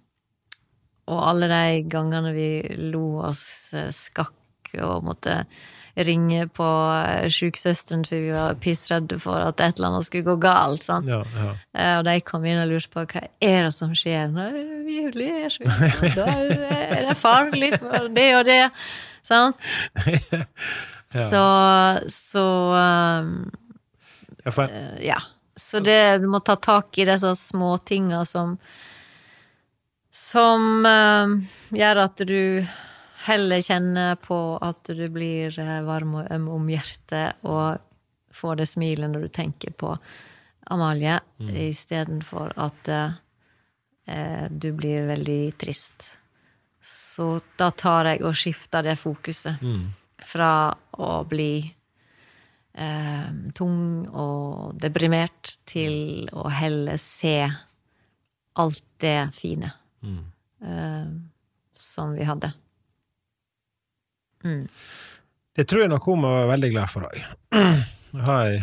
og 1.10 1.22
alle 1.32 1.50
de 1.50 1.84
gangene 1.92 2.32
vi 2.36 2.50
lo 2.94 3.24
oss 3.26 3.74
eh, 3.76 3.90
skakk 3.92 4.76
og 4.80 5.04
måtte 5.04 5.42
ringe 5.96 6.46
på 6.56 6.68
eh, 6.94 7.26
sjuksøsteren 7.32 8.06
fordi 8.08 8.22
vi 8.30 8.32
var 8.36 8.60
pissredde 8.64 9.18
for 9.20 9.42
at 9.44 9.60
et 9.60 9.80
eller 9.80 9.90
annet 9.90 10.08
skulle 10.08 10.30
gå 10.30 10.38
galt. 10.46 10.86
Sant? 10.88 11.10
ja, 11.10 11.24
ja. 11.36 11.52
Uh, 11.76 11.94
Og 12.00 12.06
de 12.08 12.16
kom 12.24 12.46
inn 12.48 12.62
og 12.62 12.72
lurte 12.72 12.94
på 12.94 13.04
hva 13.04 13.26
er 13.44 13.68
det 13.68 13.74
som 13.76 13.96
skjer. 13.98 14.32
Nei, 14.32 14.52
vi 14.88 15.28
er 15.28 15.52
så 15.52 15.68
Da 16.22 16.30
er 16.32 17.10
det 17.10 17.18
farlig 17.20 17.74
for 17.82 18.08
det 18.14 18.30
og 18.38 18.46
det. 18.48 18.64
Sant? 19.24 19.58
Så, 21.12 21.44
så 22.08 22.44
um, 22.72 23.52
Ja, 24.46 24.68
ja. 25.04 25.18
Så 25.60 25.82
det, 25.84 26.18
du 26.24 26.28
må 26.32 26.40
ta 26.40 26.56
tak 26.56 26.96
i 26.98 27.06
disse 27.06 27.34
småtinga 27.36 28.22
som 28.26 28.54
Som 30.12 30.86
um, 30.88 31.34
gjør 31.76 32.00
at 32.06 32.24
du 32.28 32.66
heller 33.28 33.62
kjenner 33.62 34.16
på 34.24 34.38
at 34.64 34.90
du 34.98 35.04
blir 35.14 35.60
eh, 35.60 35.82
varm 35.86 36.16
og 36.18 36.32
øm 36.34 36.48
om 36.56 36.72
hjertet, 36.72 37.38
og 37.46 37.78
får 38.34 38.56
det 38.64 38.66
smilet 38.72 39.12
når 39.12 39.28
du 39.28 39.36
tenker 39.36 39.76
på 39.78 39.92
Amalie, 40.72 41.20
Mm. 41.42 41.52
istedenfor 41.68 42.54
at 42.56 42.90
uh, 44.08 44.48
du 44.50 44.72
blir 44.78 45.08
veldig 45.12 45.58
trist. 45.58 46.12
Så 46.82 47.40
da 47.60 47.70
tar 47.78 48.10
jeg 48.10 48.24
og 48.26 48.38
skifter 48.38 48.86
det 48.86 48.98
fokuset 49.00 49.62
mm, 49.62 49.84
fra 50.26 50.54
å 50.98 51.12
bli 51.30 51.54
eh, 52.74 53.28
tung 53.58 54.08
og 54.10 54.74
deprimert 54.82 55.60
til 55.70 56.26
å 56.34 56.48
heller 56.50 56.98
se 57.02 57.38
alt 58.62 58.84
det 59.02 59.30
fine 59.36 59.70
mm. 60.02 60.24
eh, 60.66 61.08
som 61.78 62.18
vi 62.18 62.26
hadde. 62.28 62.52
Mm. 64.44 64.66
Det 65.56 65.68
tror 65.70 65.84
jeg 65.84 65.92
nok 65.92 66.06
hun 66.10 66.24
må 66.24 66.34
være 66.34 66.52
veldig 66.56 66.72
glad 66.74 66.92
for 66.92 67.10
òg. 67.10 67.22
Jeg 67.54 68.26
har 68.30 68.50
ei 68.50 68.62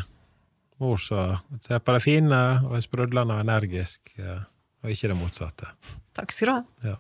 mor 0.79 0.99
som 1.03 1.39
ser 1.63 1.83
på 1.83 1.95
det 1.95 2.03
fine 2.05 2.43
og 2.67 2.77
er 2.79 2.85
sprudlende 2.85 3.39
og 3.39 3.47
energisk, 3.47 4.13
eh, 4.19 4.43
og 4.83 4.95
ikke 4.95 5.11
det 5.13 5.19
motsatte. 5.19 5.73
Takk 6.19 6.35
skal 6.35 6.51
du 6.51 6.55
ha. 6.55 6.93
Ja. 6.93 6.99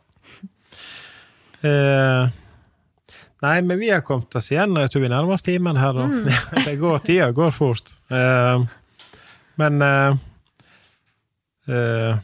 Eh, 1.66 2.28
nei, 3.42 3.56
men 3.62 3.78
vi 3.80 3.90
har 3.90 4.04
kommet 4.06 4.34
oss 4.38 4.50
igjen, 4.52 4.76
og 4.76 4.84
jeg 4.84 4.92
tror 4.94 5.04
vi 5.06 5.10
nærmer 5.12 5.34
oss 5.38 5.46
timen 5.46 5.78
her 5.80 5.96
nå. 5.96 6.06
det 6.66 6.76
går, 6.80 6.98
tida 7.06 7.30
går 7.34 7.54
fort. 7.56 7.90
Eh, 8.14 8.66
men 9.58 9.82
eh, 9.82 10.18
eh, 11.68 12.18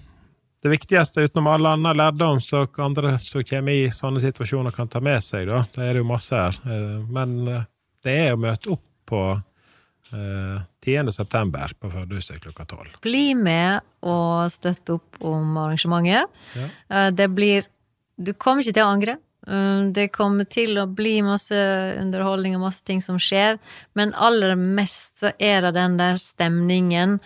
det 0.64 0.68
viktigste, 0.72 1.26
utenom 1.26 1.46
alle 1.52 1.68
andre 1.76 1.94
lærdom 1.98 2.38
som 2.40 2.68
andre 2.80 3.16
som 3.20 3.42
kommer 3.44 3.74
i 3.74 3.90
sånne 3.92 4.22
situasjoner, 4.22 4.72
kan 4.72 4.88
ta 4.88 5.02
med 5.04 5.20
seg, 5.24 5.48
da, 5.50 5.64
det 5.74 5.90
er 5.90 5.98
jo 6.00 6.06
masse 6.08 6.38
her, 6.38 6.60
eh, 6.64 7.02
men 7.12 7.34
eh, 7.50 7.66
det 8.04 8.14
er 8.28 8.36
å 8.36 8.40
møte 8.40 8.72
opp 8.72 8.86
på 9.08 9.20
eh, 9.34 10.62
10. 10.84 11.10
september 11.12 11.72
på 11.80 11.90
Førdehuset 11.92 12.40
klokka 12.44 12.64
tolv. 12.68 12.94
Bli 13.04 13.34
med 13.36 13.80
og 14.04 14.48
støtte 14.52 14.96
opp 14.98 15.20
om 15.24 15.56
arrangementet. 15.60 16.32
Ja. 16.56 16.66
Eh, 16.92 17.10
Det 17.16 17.28
blir 17.32 17.68
Du 18.16 18.32
kommer 18.32 18.62
ikke 18.62 18.76
til 18.76 18.86
å 18.86 18.92
angre. 18.94 19.16
Eh, 19.46 19.90
Det 19.92 20.12
kommer 20.12 20.44
til 20.44 20.78
å 20.78 20.86
bli 20.86 21.20
masse 21.22 21.54
underholdning 22.00 22.56
og 22.56 22.66
masse 22.68 22.84
ting 22.84 23.02
som 23.04 23.18
skjer, 23.18 23.58
men 23.94 24.14
aller 24.14 24.54
mest 24.56 25.20
så 25.20 25.32
er 25.38 25.62
det 25.62 25.74
den 25.74 25.98
der 25.98 26.16
stemningen 26.16 27.20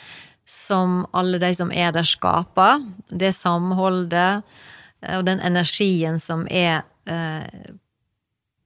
som 0.49 1.07
alle 1.13 1.39
de 1.39 1.53
som 1.55 1.71
er 1.71 1.93
der, 1.93 2.09
skaper. 2.09 2.81
Det 3.11 3.35
samholdet 3.37 4.43
eh, 5.03 5.19
og 5.19 5.27
den 5.29 5.41
energien 5.41 6.19
som 6.19 6.47
er 6.49 6.83
eh, 7.07 7.75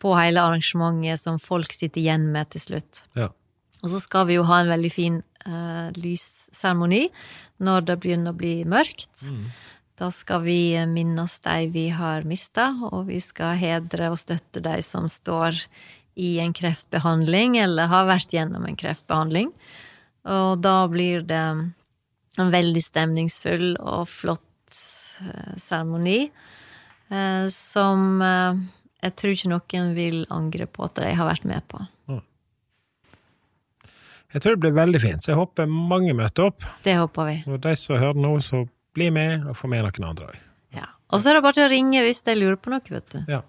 på 0.02 0.14
hele 0.18 0.42
arrangementet, 0.42 1.20
som 1.20 1.38
folk 1.38 1.72
sitter 1.74 2.00
igjen 2.00 2.30
med 2.32 2.50
til 2.50 2.60
slutt. 2.60 3.04
Ja. 3.18 3.28
Og 3.82 3.90
så 3.90 4.00
skal 4.02 4.26
vi 4.30 4.38
jo 4.38 4.46
ha 4.46 4.60
en 4.62 4.70
veldig 4.70 4.90
fin 4.94 5.18
uh, 5.46 5.90
lysseremoni 5.98 7.04
når 7.62 7.86
det 7.86 7.96
begynner 8.02 8.34
å 8.34 8.38
bli 8.38 8.54
mørkt. 8.66 9.24
Da 10.02 10.08
skal 10.10 10.42
vi 10.42 10.86
minnes 10.90 11.36
de 11.44 11.66
vi 11.70 11.84
har 11.94 12.24
mista, 12.26 12.72
og 12.90 13.06
vi 13.06 13.20
skal 13.22 13.54
hedre 13.54 14.08
og 14.10 14.18
støtte 14.18 14.58
de 14.64 14.80
som 14.82 15.06
står 15.06 15.60
i 16.18 16.40
en 16.42 16.50
kreftbehandling, 16.50 17.54
eller 17.62 17.86
har 17.86 18.08
vært 18.08 18.34
gjennom 18.34 18.66
en 18.66 18.78
kreftbehandling. 18.80 19.52
Og 20.26 20.58
da 20.64 20.74
blir 20.90 21.22
det 21.28 21.38
en 21.38 22.50
veldig 22.50 22.82
stemningsfull 22.82 23.76
og 23.78 24.10
flott 24.10 24.74
eh, 25.22 25.54
seremoni, 25.62 26.18
eh, 27.12 27.46
som 27.54 28.18
eh, 28.26 28.66
jeg 29.06 29.16
tror 29.22 29.38
ikke 29.38 29.54
noen 29.54 29.94
vil 29.94 30.20
angre 30.34 30.66
på 30.66 30.90
at 30.90 30.98
de 30.98 31.14
har 31.14 31.30
vært 31.30 31.46
med 31.46 31.62
på. 31.70 31.86
Jeg 34.32 34.40
tror 34.40 34.54
det 34.56 34.64
blir 34.66 34.78
veldig 34.82 34.98
fint, 34.98 35.22
så 35.22 35.36
jeg 35.36 35.44
håper 35.44 35.70
mange 35.70 36.14
møter 36.16 36.50
opp. 36.50 36.64
Det 36.82 36.98
håper 36.98 37.28
vi. 37.28 37.40
Og 37.52 37.62
de 37.62 37.78
som 37.78 38.00
hører 38.00 38.18
nå, 38.18 38.38
så 38.42 38.66
bli 38.94 39.10
med, 39.10 39.46
og 39.48 39.56
få 39.56 39.68
med 39.72 39.84
noen 39.86 40.08
andre 40.10 40.26
òg. 40.32 40.38
Ja. 40.76 40.86
Og 41.12 41.20
så 41.20 41.30
er 41.30 41.34
det 41.38 41.42
bare 41.44 41.56
til 41.58 41.66
å 41.66 41.72
ringe 41.72 42.02
hvis 42.04 42.22
de 42.26 42.34
lurer 42.38 42.56
på 42.60 42.70
noe, 42.72 42.80
vet 42.88 43.08
du. 43.14 43.18
Ja. 43.28 43.42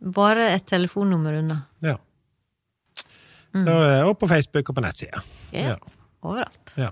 Bare 0.00 0.50
et 0.54 0.66
telefonnummer 0.68 1.38
unna. 1.40 1.62
ja. 1.82 1.96
Da 3.56 3.72
er- 3.72 4.04
Og 4.04 4.18
på 4.20 4.28
Facebook 4.28 4.68
og 4.68 4.74
på 4.76 4.82
nettsida. 4.84 5.22
Yeah. 5.52 5.68
Ja. 5.68 5.76
Overalt. 6.22 6.72
Ja. 6.76 6.90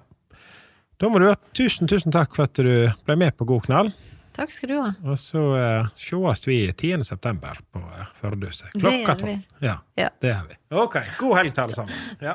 Da 0.99 1.09
må 1.13 1.19
du 1.21 1.27
ha 1.29 1.35
tusen, 1.53 1.87
tusen 1.87 2.11
takk 2.15 2.33
for 2.35 2.45
at 2.45 2.55
du 2.55 2.89
ble 3.05 3.17
med 3.21 3.37
på 3.37 3.45
God 3.45 3.65
knall. 3.67 3.93
Takk 4.33 4.51
skal 4.51 4.69
du 4.73 4.81
ha. 4.81 4.95
Og 5.05 5.19
så 5.21 5.43
uh, 5.83 5.87
sees 5.95 6.47
vi 6.49 6.73
10. 6.73 7.05
september 7.05 7.59
på 7.71 7.79
uh, 7.85 8.07
Førdehuset. 8.23 8.73
Klokka 8.81 9.15
tolv. 9.21 9.43
Ja, 9.61 9.77
Ja. 10.01 10.09
det 10.23 10.33
gjør 10.33 10.49
vi. 10.49 10.57
Ok. 10.73 10.97
God 11.21 11.37
helg 11.37 11.53
til 11.55 11.63
alle 11.65 11.75
sammen. 11.75 11.95
Ja. 12.23 12.35